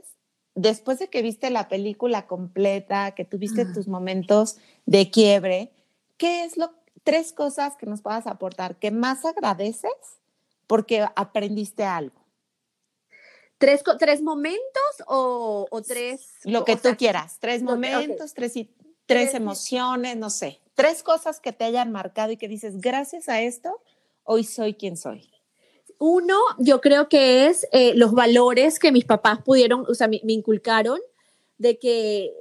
después 0.55 0.99
de 0.99 1.09
que 1.09 1.23
viste 1.23 1.51
la 1.51 1.69
película 1.69 2.27
completa, 2.27 3.13
que 3.13 3.25
tuviste 3.25 3.65
tus 3.67 3.89
momentos 3.89 4.59
de 4.87 5.11
quiebre, 5.11 5.73
¿qué 6.17 6.45
es 6.45 6.57
lo, 6.57 6.73
tres 7.03 7.33
cosas 7.33 7.77
que 7.77 7.87
nos 7.87 8.03
puedas 8.03 8.27
aportar 8.27 8.77
que 8.77 8.91
más 8.91 9.25
agradeces 9.25 9.93
porque 10.67 11.07
aprendiste 11.17 11.85
algo? 11.85 12.21
¿Tres, 13.59 13.83
tres 13.99 14.23
momentos 14.23 14.83
o, 15.07 15.67
o 15.71 15.83
tres? 15.83 16.33
Lo 16.45 16.65
que 16.65 16.77
tú 16.77 16.97
quieras, 16.97 17.39
tres 17.39 17.63
momentos, 17.63 18.35
tres, 18.35 18.55
tres 19.07 19.35
emociones, 19.35 20.17
no 20.17 20.31
sé, 20.31 20.61
tres 20.75 21.03
cosas 21.03 21.41
que 21.41 21.53
te 21.53 21.65
hayan 21.65 21.93
marcado 21.93 22.33
y 22.33 22.37
que 22.37 22.49
dices, 22.49 22.81
gracias 22.81 23.29
a 23.29 23.41
esto, 23.41 23.81
hoy 24.25 24.45
soy 24.45 24.75
quien 24.75 24.97
soy. 24.97 25.32
Uno, 26.05 26.37
yo 26.59 26.81
creo 26.81 27.09
que 27.09 27.47
es 27.47 27.69
eh, 27.71 27.95
los 27.95 28.11
valores 28.13 28.81
que 28.81 28.91
mis 28.91 29.05
papás 29.05 29.41
pudieron, 29.41 29.85
o 29.89 29.95
sea, 29.95 30.09
me 30.09 30.21
inculcaron 30.27 30.99
de 31.59 31.79
que 31.79 32.33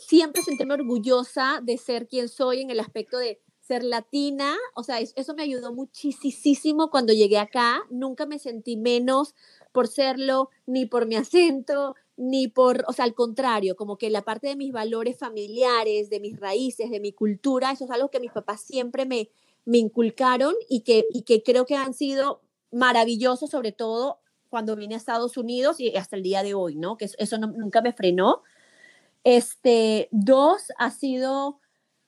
siempre 0.00 0.42
sentirme 0.42 0.72
orgullosa 0.72 1.60
de 1.62 1.76
ser 1.76 2.08
quien 2.08 2.30
soy 2.30 2.62
en 2.62 2.70
el 2.70 2.80
aspecto 2.80 3.18
de 3.18 3.38
ser 3.60 3.84
latina, 3.84 4.56
o 4.74 4.82
sea, 4.82 5.00
eso 5.00 5.34
me 5.34 5.42
ayudó 5.42 5.74
muchísimo 5.74 6.90
cuando 6.90 7.12
llegué 7.12 7.38
acá, 7.38 7.82
nunca 7.90 8.24
me 8.24 8.38
sentí 8.38 8.76
menos 8.76 9.34
por 9.70 9.86
serlo, 9.86 10.48
ni 10.66 10.86
por 10.86 11.06
mi 11.06 11.16
acento, 11.16 11.96
ni 12.16 12.48
por, 12.48 12.84
o 12.88 12.92
sea, 12.92 13.04
al 13.04 13.14
contrario, 13.14 13.76
como 13.76 13.98
que 13.98 14.10
la 14.10 14.22
parte 14.22 14.48
de 14.48 14.56
mis 14.56 14.72
valores 14.72 15.18
familiares, 15.18 16.10
de 16.10 16.20
mis 16.20 16.40
raíces, 16.40 16.90
de 16.90 17.00
mi 17.00 17.12
cultura, 17.12 17.72
eso 17.72 17.84
es 17.84 17.90
algo 17.90 18.10
que 18.10 18.20
mis 18.20 18.32
papás 18.32 18.62
siempre 18.62 19.06
me, 19.06 19.30
me 19.64 19.78
inculcaron 19.78 20.54
y 20.68 20.82
que, 20.82 21.04
y 21.10 21.22
que 21.22 21.42
creo 21.42 21.66
que 21.66 21.76
han 21.76 21.94
sido 21.94 22.42
maravillosos, 22.70 23.50
sobre 23.50 23.72
todo 23.72 24.20
cuando 24.48 24.76
vine 24.76 24.94
a 24.94 24.98
Estados 24.98 25.36
Unidos 25.36 25.80
y 25.80 25.96
hasta 25.96 26.16
el 26.16 26.22
día 26.22 26.42
de 26.42 26.54
hoy, 26.54 26.76
¿no? 26.76 26.96
Que 26.96 27.08
eso, 27.16 27.38
nunca 27.38 27.80
me 27.80 27.92
frenó. 27.92 28.42
Este, 29.24 30.08
dos, 30.10 30.72
ha 30.78 30.90
sido, 30.90 31.60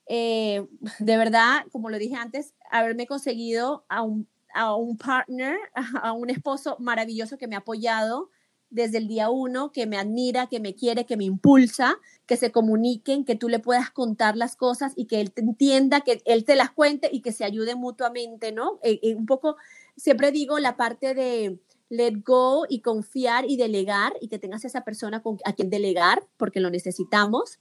eh, 0.07 0.67
de 0.99 1.17
verdad, 1.17 1.65
como 1.73 1.91
lo 1.91 1.99
dije 1.99 2.17
antes, 2.17 2.55
haberme 2.71 3.07
conseguido 3.07 3.85
a 3.89 4.03
un, 4.03 4.29
a 4.55 4.75
un 4.75 4.99
partner, 4.99 5.57
a 6.03 6.13
un 6.13 6.31
esposo 6.31 6.77
maravilloso 6.81 7.39
que 7.39 7.47
me 7.49 7.55
ha 7.57 7.61
apoyado 7.61 8.31
desde 8.75 8.99
el 8.99 9.09
día 9.09 9.31
uno, 9.31 9.73
que 9.73 9.87
me 9.87 9.97
admira, 9.97 10.49
que 10.49 10.61
me 10.61 10.75
quiere, 10.75 11.07
que 11.07 11.17
me 11.17 11.25
impulsa, 11.25 11.97
que 12.27 12.37
se 12.37 12.53
comuniquen, 12.53 13.25
que 13.25 13.37
tú 13.37 13.49
le 13.49 13.59
puedas 13.59 13.91
contar 13.91 14.37
las 14.37 14.57
cosas 14.57 14.93
y 14.97 15.07
que 15.07 15.21
él 15.21 15.33
te 15.33 15.43
entienda, 15.43 16.01
que 16.01 16.23
él 16.25 16.45
te 16.45 16.57
las 16.57 16.71
cuente 16.71 17.09
y 17.13 17.21
que 17.21 17.33
se 17.33 17.45
ayude 17.45 17.75
mutuamente, 17.75 18.53
¿no? 18.53 18.79
Eh, 18.83 19.15
un 19.15 19.27
poco, 19.27 19.57
siempre 19.97 20.33
digo 20.33 20.59
la 20.59 20.77
parte 20.77 21.15
de, 21.15 21.59
let 21.89 22.23
go 22.25 22.67
y 22.69 22.81
confiar 22.81 23.45
y 23.49 23.57
delegar 23.57 24.13
y 24.21 24.29
que 24.29 24.39
tengas 24.39 24.65
esa 24.65 24.83
persona 24.83 25.23
con, 25.23 25.39
a 25.45 25.53
quien 25.53 25.71
delegar 25.71 26.27
porque 26.37 26.61
lo 26.61 26.71
necesitamos. 26.71 27.59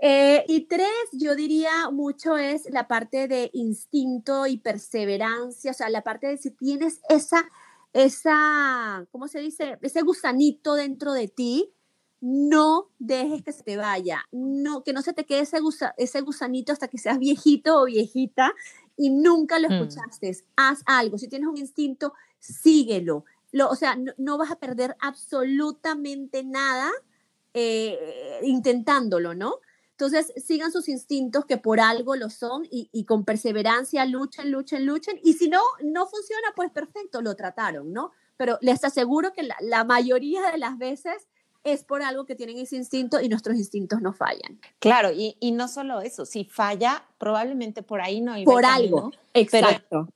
Eh, 0.00 0.44
y 0.48 0.62
tres, 0.62 0.88
yo 1.12 1.34
diría 1.34 1.90
mucho 1.90 2.36
es 2.36 2.68
la 2.70 2.88
parte 2.88 3.26
de 3.28 3.50
instinto 3.52 4.46
y 4.46 4.58
perseverancia, 4.58 5.70
o 5.70 5.74
sea, 5.74 5.88
la 5.88 6.02
parte 6.02 6.26
de 6.26 6.36
si 6.36 6.50
tienes 6.50 7.00
esa, 7.08 7.44
esa, 7.94 9.06
¿cómo 9.10 9.26
se 9.28 9.40
dice? 9.40 9.78
Ese 9.80 10.02
gusanito 10.02 10.74
dentro 10.74 11.14
de 11.14 11.28
ti, 11.28 11.72
no 12.20 12.90
dejes 12.98 13.42
que 13.42 13.52
se 13.52 13.62
te 13.62 13.76
vaya, 13.76 14.24
no, 14.32 14.84
que 14.84 14.92
no 14.92 15.00
se 15.00 15.14
te 15.14 15.24
quede 15.24 15.40
ese, 15.40 15.58
ese 15.96 16.20
gusanito 16.20 16.72
hasta 16.72 16.88
que 16.88 16.98
seas 16.98 17.18
viejito 17.18 17.80
o 17.80 17.86
viejita 17.86 18.52
y 18.96 19.10
nunca 19.10 19.58
lo 19.58 19.70
mm. 19.70 19.72
escuchaste. 19.72 20.36
Haz 20.56 20.82
algo, 20.84 21.16
si 21.16 21.28
tienes 21.28 21.48
un 21.48 21.56
instinto, 21.56 22.12
síguelo 22.38 23.24
o 23.62 23.76
sea, 23.76 23.96
no, 24.18 24.38
vas 24.38 24.50
a 24.50 24.56
perder 24.56 24.96
absolutamente 25.00 26.42
nada 26.42 26.90
eh, 27.52 28.40
intentándolo, 28.42 29.34
¿no? 29.34 29.60
Entonces, 29.96 30.32
sigan 30.44 30.72
sus 30.72 30.88
instintos 30.88 31.44
que 31.44 31.56
por 31.56 31.78
algo 31.78 32.16
lo 32.16 32.28
son 32.28 32.66
y, 32.68 33.04
con 33.04 33.24
perseverancia 33.24 34.04
luchen, 34.06 34.50
luchen, 34.50 34.84
luchen. 34.84 35.20
Y 35.22 35.34
si 35.34 35.48
no, 35.48 35.60
no 35.84 36.06
funciona, 36.06 36.48
pues 36.56 36.72
perfecto, 36.72 37.22
lo 37.22 37.36
trataron, 37.36 37.92
¿no? 37.92 38.10
Pero 38.36 38.58
les 38.60 38.82
aseguro 38.82 39.32
que 39.32 39.48
la, 39.60 39.84
mayoría 39.84 40.50
de 40.50 40.58
las 40.58 40.78
veces 40.78 41.28
es 41.62 41.84
por 41.84 42.02
algo 42.02 42.26
que 42.26 42.34
tienen 42.34 42.58
ese 42.58 42.74
instinto 42.74 43.20
y 43.20 43.28
nuestros 43.28 43.56
instintos 43.56 44.02
no 44.02 44.12
fallan. 44.12 44.60
Claro, 44.80 45.10
y, 45.12 45.36
no 45.52 45.68
solo 45.68 46.00
eso, 46.00 46.26
si 46.26 46.44
falla, 46.44 47.06
probablemente 47.18 47.84
por 47.84 48.00
ahí 48.00 48.20
no 48.20 48.32
hay. 48.32 48.44
Por 48.44 48.64
algo, 48.66 49.12
exacto. 49.32 50.08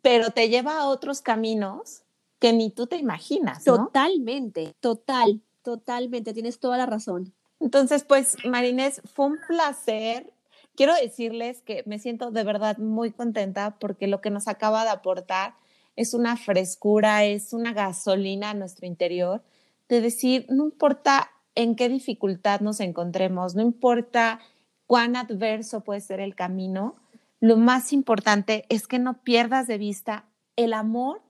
pero, 0.00 0.30
te 0.30 0.48
lleva 0.48 0.78
a 0.78 0.86
otros 0.86 1.20
caminos 1.20 2.04
que 2.38 2.54
ni 2.54 2.70
tú 2.70 2.86
te 2.86 2.96
imaginas. 2.96 3.64
Totalmente, 3.64 4.74
total, 4.80 5.42
totalmente, 5.62 6.32
tienes 6.32 6.58
toda 6.58 6.78
la 6.78 6.86
razón. 6.86 7.34
Entonces, 7.60 8.04
pues, 8.04 8.36
Marines, 8.44 9.00
fue 9.14 9.26
un 9.26 9.38
placer. 9.46 10.32
Quiero 10.74 10.94
decirles 10.94 11.62
que 11.62 11.82
me 11.86 11.98
siento 11.98 12.30
de 12.30 12.44
verdad 12.44 12.78
muy 12.78 13.12
contenta 13.12 13.78
porque 13.78 14.06
lo 14.06 14.20
que 14.20 14.30
nos 14.30 14.48
acaba 14.48 14.84
de 14.84 14.90
aportar 14.90 15.54
es 15.96 16.14
una 16.14 16.36
frescura, 16.36 17.24
es 17.24 17.52
una 17.52 17.72
gasolina 17.72 18.50
a 18.50 18.54
nuestro 18.54 18.86
interior, 18.86 19.42
de 19.88 20.00
decir, 20.00 20.46
no 20.48 20.64
importa 20.64 21.30
en 21.54 21.76
qué 21.76 21.88
dificultad 21.88 22.60
nos 22.60 22.80
encontremos, 22.80 23.54
no 23.54 23.62
importa 23.62 24.40
cuán 24.86 25.16
adverso 25.16 25.82
puede 25.82 26.00
ser 26.00 26.20
el 26.20 26.34
camino, 26.34 26.96
lo 27.40 27.56
más 27.56 27.92
importante 27.92 28.64
es 28.68 28.86
que 28.86 28.98
no 28.98 29.22
pierdas 29.22 29.66
de 29.66 29.78
vista 29.78 30.24
el 30.56 30.72
amor 30.72 31.22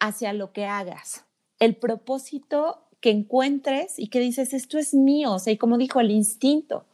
hacia 0.00 0.32
lo 0.32 0.52
que 0.52 0.66
hagas, 0.66 1.26
el 1.58 1.76
propósito 1.76 2.85
que 3.06 3.12
encuentres 3.12 4.00
y 4.00 4.08
que 4.08 4.18
dices, 4.18 4.52
esto 4.52 4.78
es 4.78 4.92
mío, 4.92 5.34
o 5.34 5.38
sea, 5.38 5.52
y 5.52 5.56
como 5.56 5.78
dijo, 5.78 6.00
el 6.00 6.10
instinto 6.10 6.86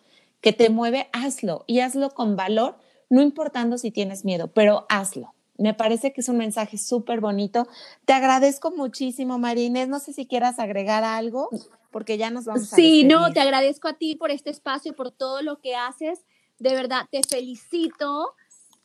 que 0.43 0.53
te 0.53 0.69
mueve, 0.69 1.09
hazlo 1.15 1.65
y 1.67 1.81
hazlo 1.81 2.11
con 2.11 2.37
valor, 2.37 2.77
no 3.09 3.23
importando 3.23 3.79
si 3.79 3.91
tienes 3.91 4.23
miedo, 4.23 4.49
pero 4.49 4.85
hazlo. 4.91 5.33
Me 5.57 5.73
parece 5.73 6.13
que 6.13 6.21
es 6.21 6.29
un 6.29 6.37
mensaje 6.37 6.77
súper 6.77 7.23
bonito. 7.23 7.67
Te 8.05 8.13
agradezco 8.13 8.73
muchísimo, 8.73 9.39
Marines. 9.39 9.89
No 9.89 10.01
sé 10.01 10.13
si 10.13 10.27
quieras 10.27 10.59
agregar 10.59 11.03
algo, 11.03 11.49
porque 11.91 12.19
ya 12.19 12.31
nos 12.31 12.45
vamos 12.45 12.71
a 12.71 12.77
Sí, 12.77 13.05
no, 13.05 13.33
te 13.33 13.41
agradezco 13.41 13.89
a 13.89 13.95
ti 13.95 14.15
por 14.15 14.31
este 14.31 14.51
espacio, 14.51 14.95
por 14.95 15.13
todo 15.13 15.41
lo 15.41 15.63
que 15.63 15.77
haces. 15.77 16.19
De 16.59 16.75
verdad, 16.75 17.07
te 17.11 17.23
felicito 17.23 18.35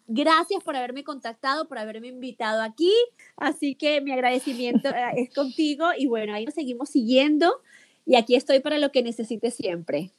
Gracias 0.08 0.64
por 0.64 0.76
haberme 0.76 1.04
contactado, 1.04 1.68
por 1.68 1.78
haberme 1.78 2.08
invitado 2.08 2.62
aquí. 2.62 2.94
Así 3.36 3.76
que 3.76 4.02
mi 4.02 4.12
agradecimiento 4.12 4.90
eh, 4.90 5.12
es 5.18 5.34
contigo 5.34 5.88
y 5.98 6.08
bueno, 6.08 6.34
ahí 6.34 6.46
nos 6.46 6.54
seguimos 6.54 6.90
siguiendo 6.90 7.62
y 8.06 8.16
aquí 8.16 8.36
estoy 8.36 8.62
para 8.62 8.78
lo 8.78 8.92
que 8.92 9.04
necesites 9.04 9.56
siempre. 9.56 10.12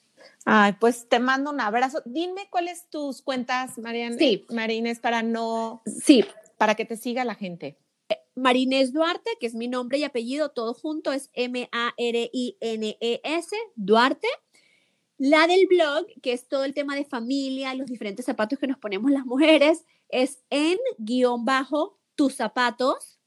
Ay, 0.45 0.75
pues 0.79 1.09
te 1.09 1.19
mando 1.21 1.51
un 1.51 1.61
abrazo. 1.61 2.03
Dime 2.05 2.49
cuáles 2.51 2.89
tus 2.91 3.23
cuentas, 3.23 3.79
Mariana. 3.79 4.17
Sí. 4.19 4.45
Marines, 4.51 5.01
para 5.01 5.23
no. 5.23 5.83
Sí. 5.87 6.25
Para 6.59 6.75
que 6.75 6.85
te 6.85 6.97
siga 6.97 7.25
la 7.25 7.35
gente. 7.35 7.79
Marinés 8.35 8.93
Duarte, 8.93 9.31
que 9.41 9.47
es 9.47 9.55
mi 9.55 9.69
nombre 9.69 9.99
y 9.99 10.05
apellido, 10.05 10.51
todo 10.51 10.73
junto 10.75 11.13
es 11.13 11.31
M-A-R-I-N-E-S, 11.35 11.67
Duarte. 13.75 14.29
La 15.19 15.47
del 15.49 15.67
blog, 15.67 16.07
que 16.23 16.33
es 16.33 16.49
todo 16.49 16.65
el 16.65 16.75
tema 16.75 16.95
de 16.95 17.05
familia, 17.05 17.75
los 17.75 17.89
diferentes 17.89 18.25
zapatos 18.25 18.59
que 18.59 18.69
nos 18.69 18.79
ponemos 18.79 19.11
las 19.11 19.27
mujeres, 19.27 19.85
es 20.09 20.45
en 20.49 20.79
guion 20.99 21.45
bajo 21.45 21.99
tus 22.15 22.35
zapatos. 22.35 23.19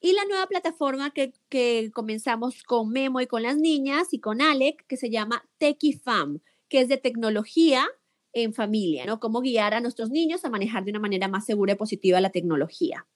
Y 0.00 0.14
la 0.14 0.24
nueva 0.24 0.46
plataforma 0.46 1.10
que, 1.10 1.34
que 1.50 1.90
comenzamos 1.92 2.62
con 2.62 2.88
Memo 2.88 3.20
y 3.20 3.26
con 3.26 3.42
las 3.42 3.58
niñas 3.58 4.08
y 4.12 4.18
con 4.18 4.40
Alec, 4.40 4.86
que 4.86 4.96
se 4.96 5.10
llama 5.10 5.46
TechiFam, 5.58 6.40
que 6.68 6.80
es 6.80 6.88
de 6.88 6.96
tecnología 6.96 7.86
en 8.32 8.54
familia, 8.54 9.04
¿no? 9.04 9.20
Cómo 9.20 9.42
guiar 9.42 9.74
a 9.74 9.80
nuestros 9.80 10.08
niños 10.10 10.46
a 10.46 10.50
manejar 10.50 10.84
de 10.84 10.92
una 10.92 11.00
manera 11.00 11.28
más 11.28 11.44
segura 11.44 11.74
y 11.74 11.76
positiva 11.76 12.18
la 12.22 12.30
tecnología. 12.30 13.06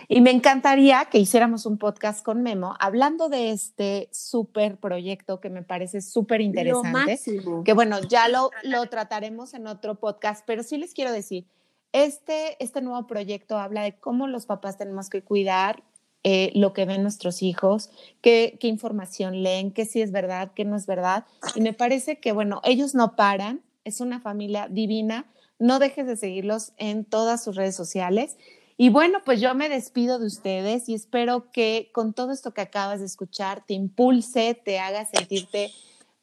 Y 0.07 0.21
me 0.21 0.31
encantaría 0.31 1.05
que 1.05 1.17
hiciéramos 1.17 1.65
un 1.65 1.77
podcast 1.77 2.23
con 2.23 2.41
Memo 2.43 2.75
hablando 2.79 3.29
de 3.29 3.51
este 3.51 4.09
súper 4.11 4.77
proyecto 4.77 5.39
que 5.39 5.49
me 5.49 5.63
parece 5.63 6.01
súper 6.01 6.41
interesante. 6.41 7.19
Que 7.63 7.73
bueno, 7.73 7.99
ya 8.01 8.27
lo, 8.27 8.51
lo 8.63 8.85
trataremos 8.87 9.53
en 9.53 9.67
otro 9.67 9.95
podcast, 9.95 10.43
pero 10.45 10.63
sí 10.63 10.77
les 10.77 10.93
quiero 10.93 11.11
decir, 11.11 11.45
este, 11.93 12.61
este 12.63 12.81
nuevo 12.81 13.07
proyecto 13.07 13.57
habla 13.57 13.83
de 13.83 13.97
cómo 13.99 14.27
los 14.27 14.45
papás 14.45 14.77
tenemos 14.77 15.09
que 15.09 15.23
cuidar 15.23 15.83
eh, 16.23 16.51
lo 16.55 16.73
que 16.73 16.85
ven 16.85 17.03
nuestros 17.03 17.41
hijos, 17.41 17.89
qué, 18.21 18.57
qué 18.59 18.67
información 18.67 19.43
leen, 19.43 19.71
qué 19.71 19.85
sí 19.85 20.01
es 20.01 20.11
verdad, 20.11 20.51
qué 20.53 20.65
no 20.65 20.75
es 20.75 20.85
verdad. 20.85 21.25
Y 21.55 21.61
me 21.61 21.73
parece 21.73 22.19
que, 22.19 22.33
bueno, 22.33 22.59
ellos 22.65 22.95
no 22.95 23.15
paran, 23.15 23.61
es 23.85 24.01
una 24.01 24.19
familia 24.19 24.67
divina. 24.69 25.25
No 25.59 25.79
dejes 25.79 26.05
de 26.05 26.17
seguirlos 26.17 26.73
en 26.77 27.05
todas 27.05 27.43
sus 27.43 27.55
redes 27.55 27.75
sociales. 27.75 28.37
Y 28.77 28.89
bueno, 28.89 29.19
pues 29.25 29.41
yo 29.41 29.53
me 29.55 29.69
despido 29.69 30.19
de 30.19 30.27
ustedes 30.27 30.87
y 30.87 30.93
espero 30.93 31.51
que 31.51 31.89
con 31.93 32.13
todo 32.13 32.31
esto 32.31 32.53
que 32.53 32.61
acabas 32.61 32.99
de 32.99 33.07
escuchar 33.07 33.65
te 33.65 33.73
impulse, 33.73 34.53
te 34.53 34.77
haga 34.77 35.05
sentirte 35.05 35.71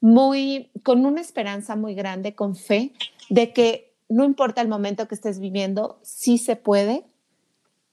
muy, 0.00 0.70
con 0.84 1.04
una 1.04 1.20
esperanza 1.20 1.74
muy 1.74 1.94
grande, 1.94 2.36
con 2.36 2.54
fe, 2.54 2.92
de 3.28 3.52
que 3.52 3.94
no 4.08 4.24
importa 4.24 4.60
el 4.60 4.68
momento 4.68 5.08
que 5.08 5.16
estés 5.16 5.40
viviendo, 5.40 5.98
sí 6.02 6.38
se 6.38 6.54
puede 6.54 7.04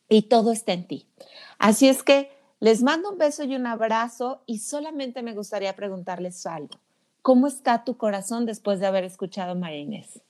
y 0.07 0.23
todo 0.23 0.51
está 0.51 0.73
en 0.73 0.85
ti. 0.85 1.07
Así 1.57 1.87
es 1.87 2.03
que 2.03 2.29
les 2.59 2.83
mando 2.83 3.09
un 3.09 3.17
beso 3.17 3.43
y 3.43 3.55
un 3.55 3.65
abrazo 3.65 4.43
y 4.45 4.59
solamente 4.59 5.23
me 5.23 5.33
gustaría 5.33 5.75
preguntarles 5.75 6.45
algo. 6.45 6.79
¿Cómo 7.23 7.47
está 7.47 7.83
tu 7.83 7.97
corazón 7.97 8.45
después 8.45 8.79
de 8.79 8.85
haber 8.85 9.05
escuchado 9.05 9.53
a 9.53 9.55
María 9.55 9.79
Inés? 9.79 10.21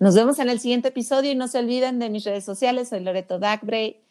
Nos 0.00 0.14
vemos 0.14 0.38
en 0.38 0.48
el 0.48 0.58
siguiente 0.58 0.88
episodio 0.88 1.30
y 1.30 1.34
no 1.34 1.46
se 1.46 1.58
olviden 1.58 1.98
de 1.98 2.08
mis 2.08 2.24
redes 2.24 2.42
sociales. 2.42 2.88
Soy 2.88 3.00
Loreto 3.00 3.38
Dagbray. 3.38 4.02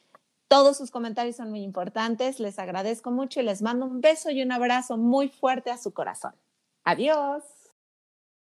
Todos 0.48 0.78
sus 0.78 0.92
comentarios 0.92 1.38
son 1.38 1.50
muy 1.50 1.64
importantes. 1.64 2.40
Les 2.40 2.60
agradezco 2.60 3.10
mucho 3.10 3.40
y 3.40 3.44
les 3.44 3.64
mando 3.64 3.88
un 3.88 4.00
beso 4.00 4.30
y 4.30 4.44
un 4.44 4.52
abrazo 4.52 4.98
muy 4.98 5.30
fuerte 5.30 5.72
a 5.72 5.80
su 5.80 5.92
corazón. 5.92 6.36
Adiós. 6.84 7.42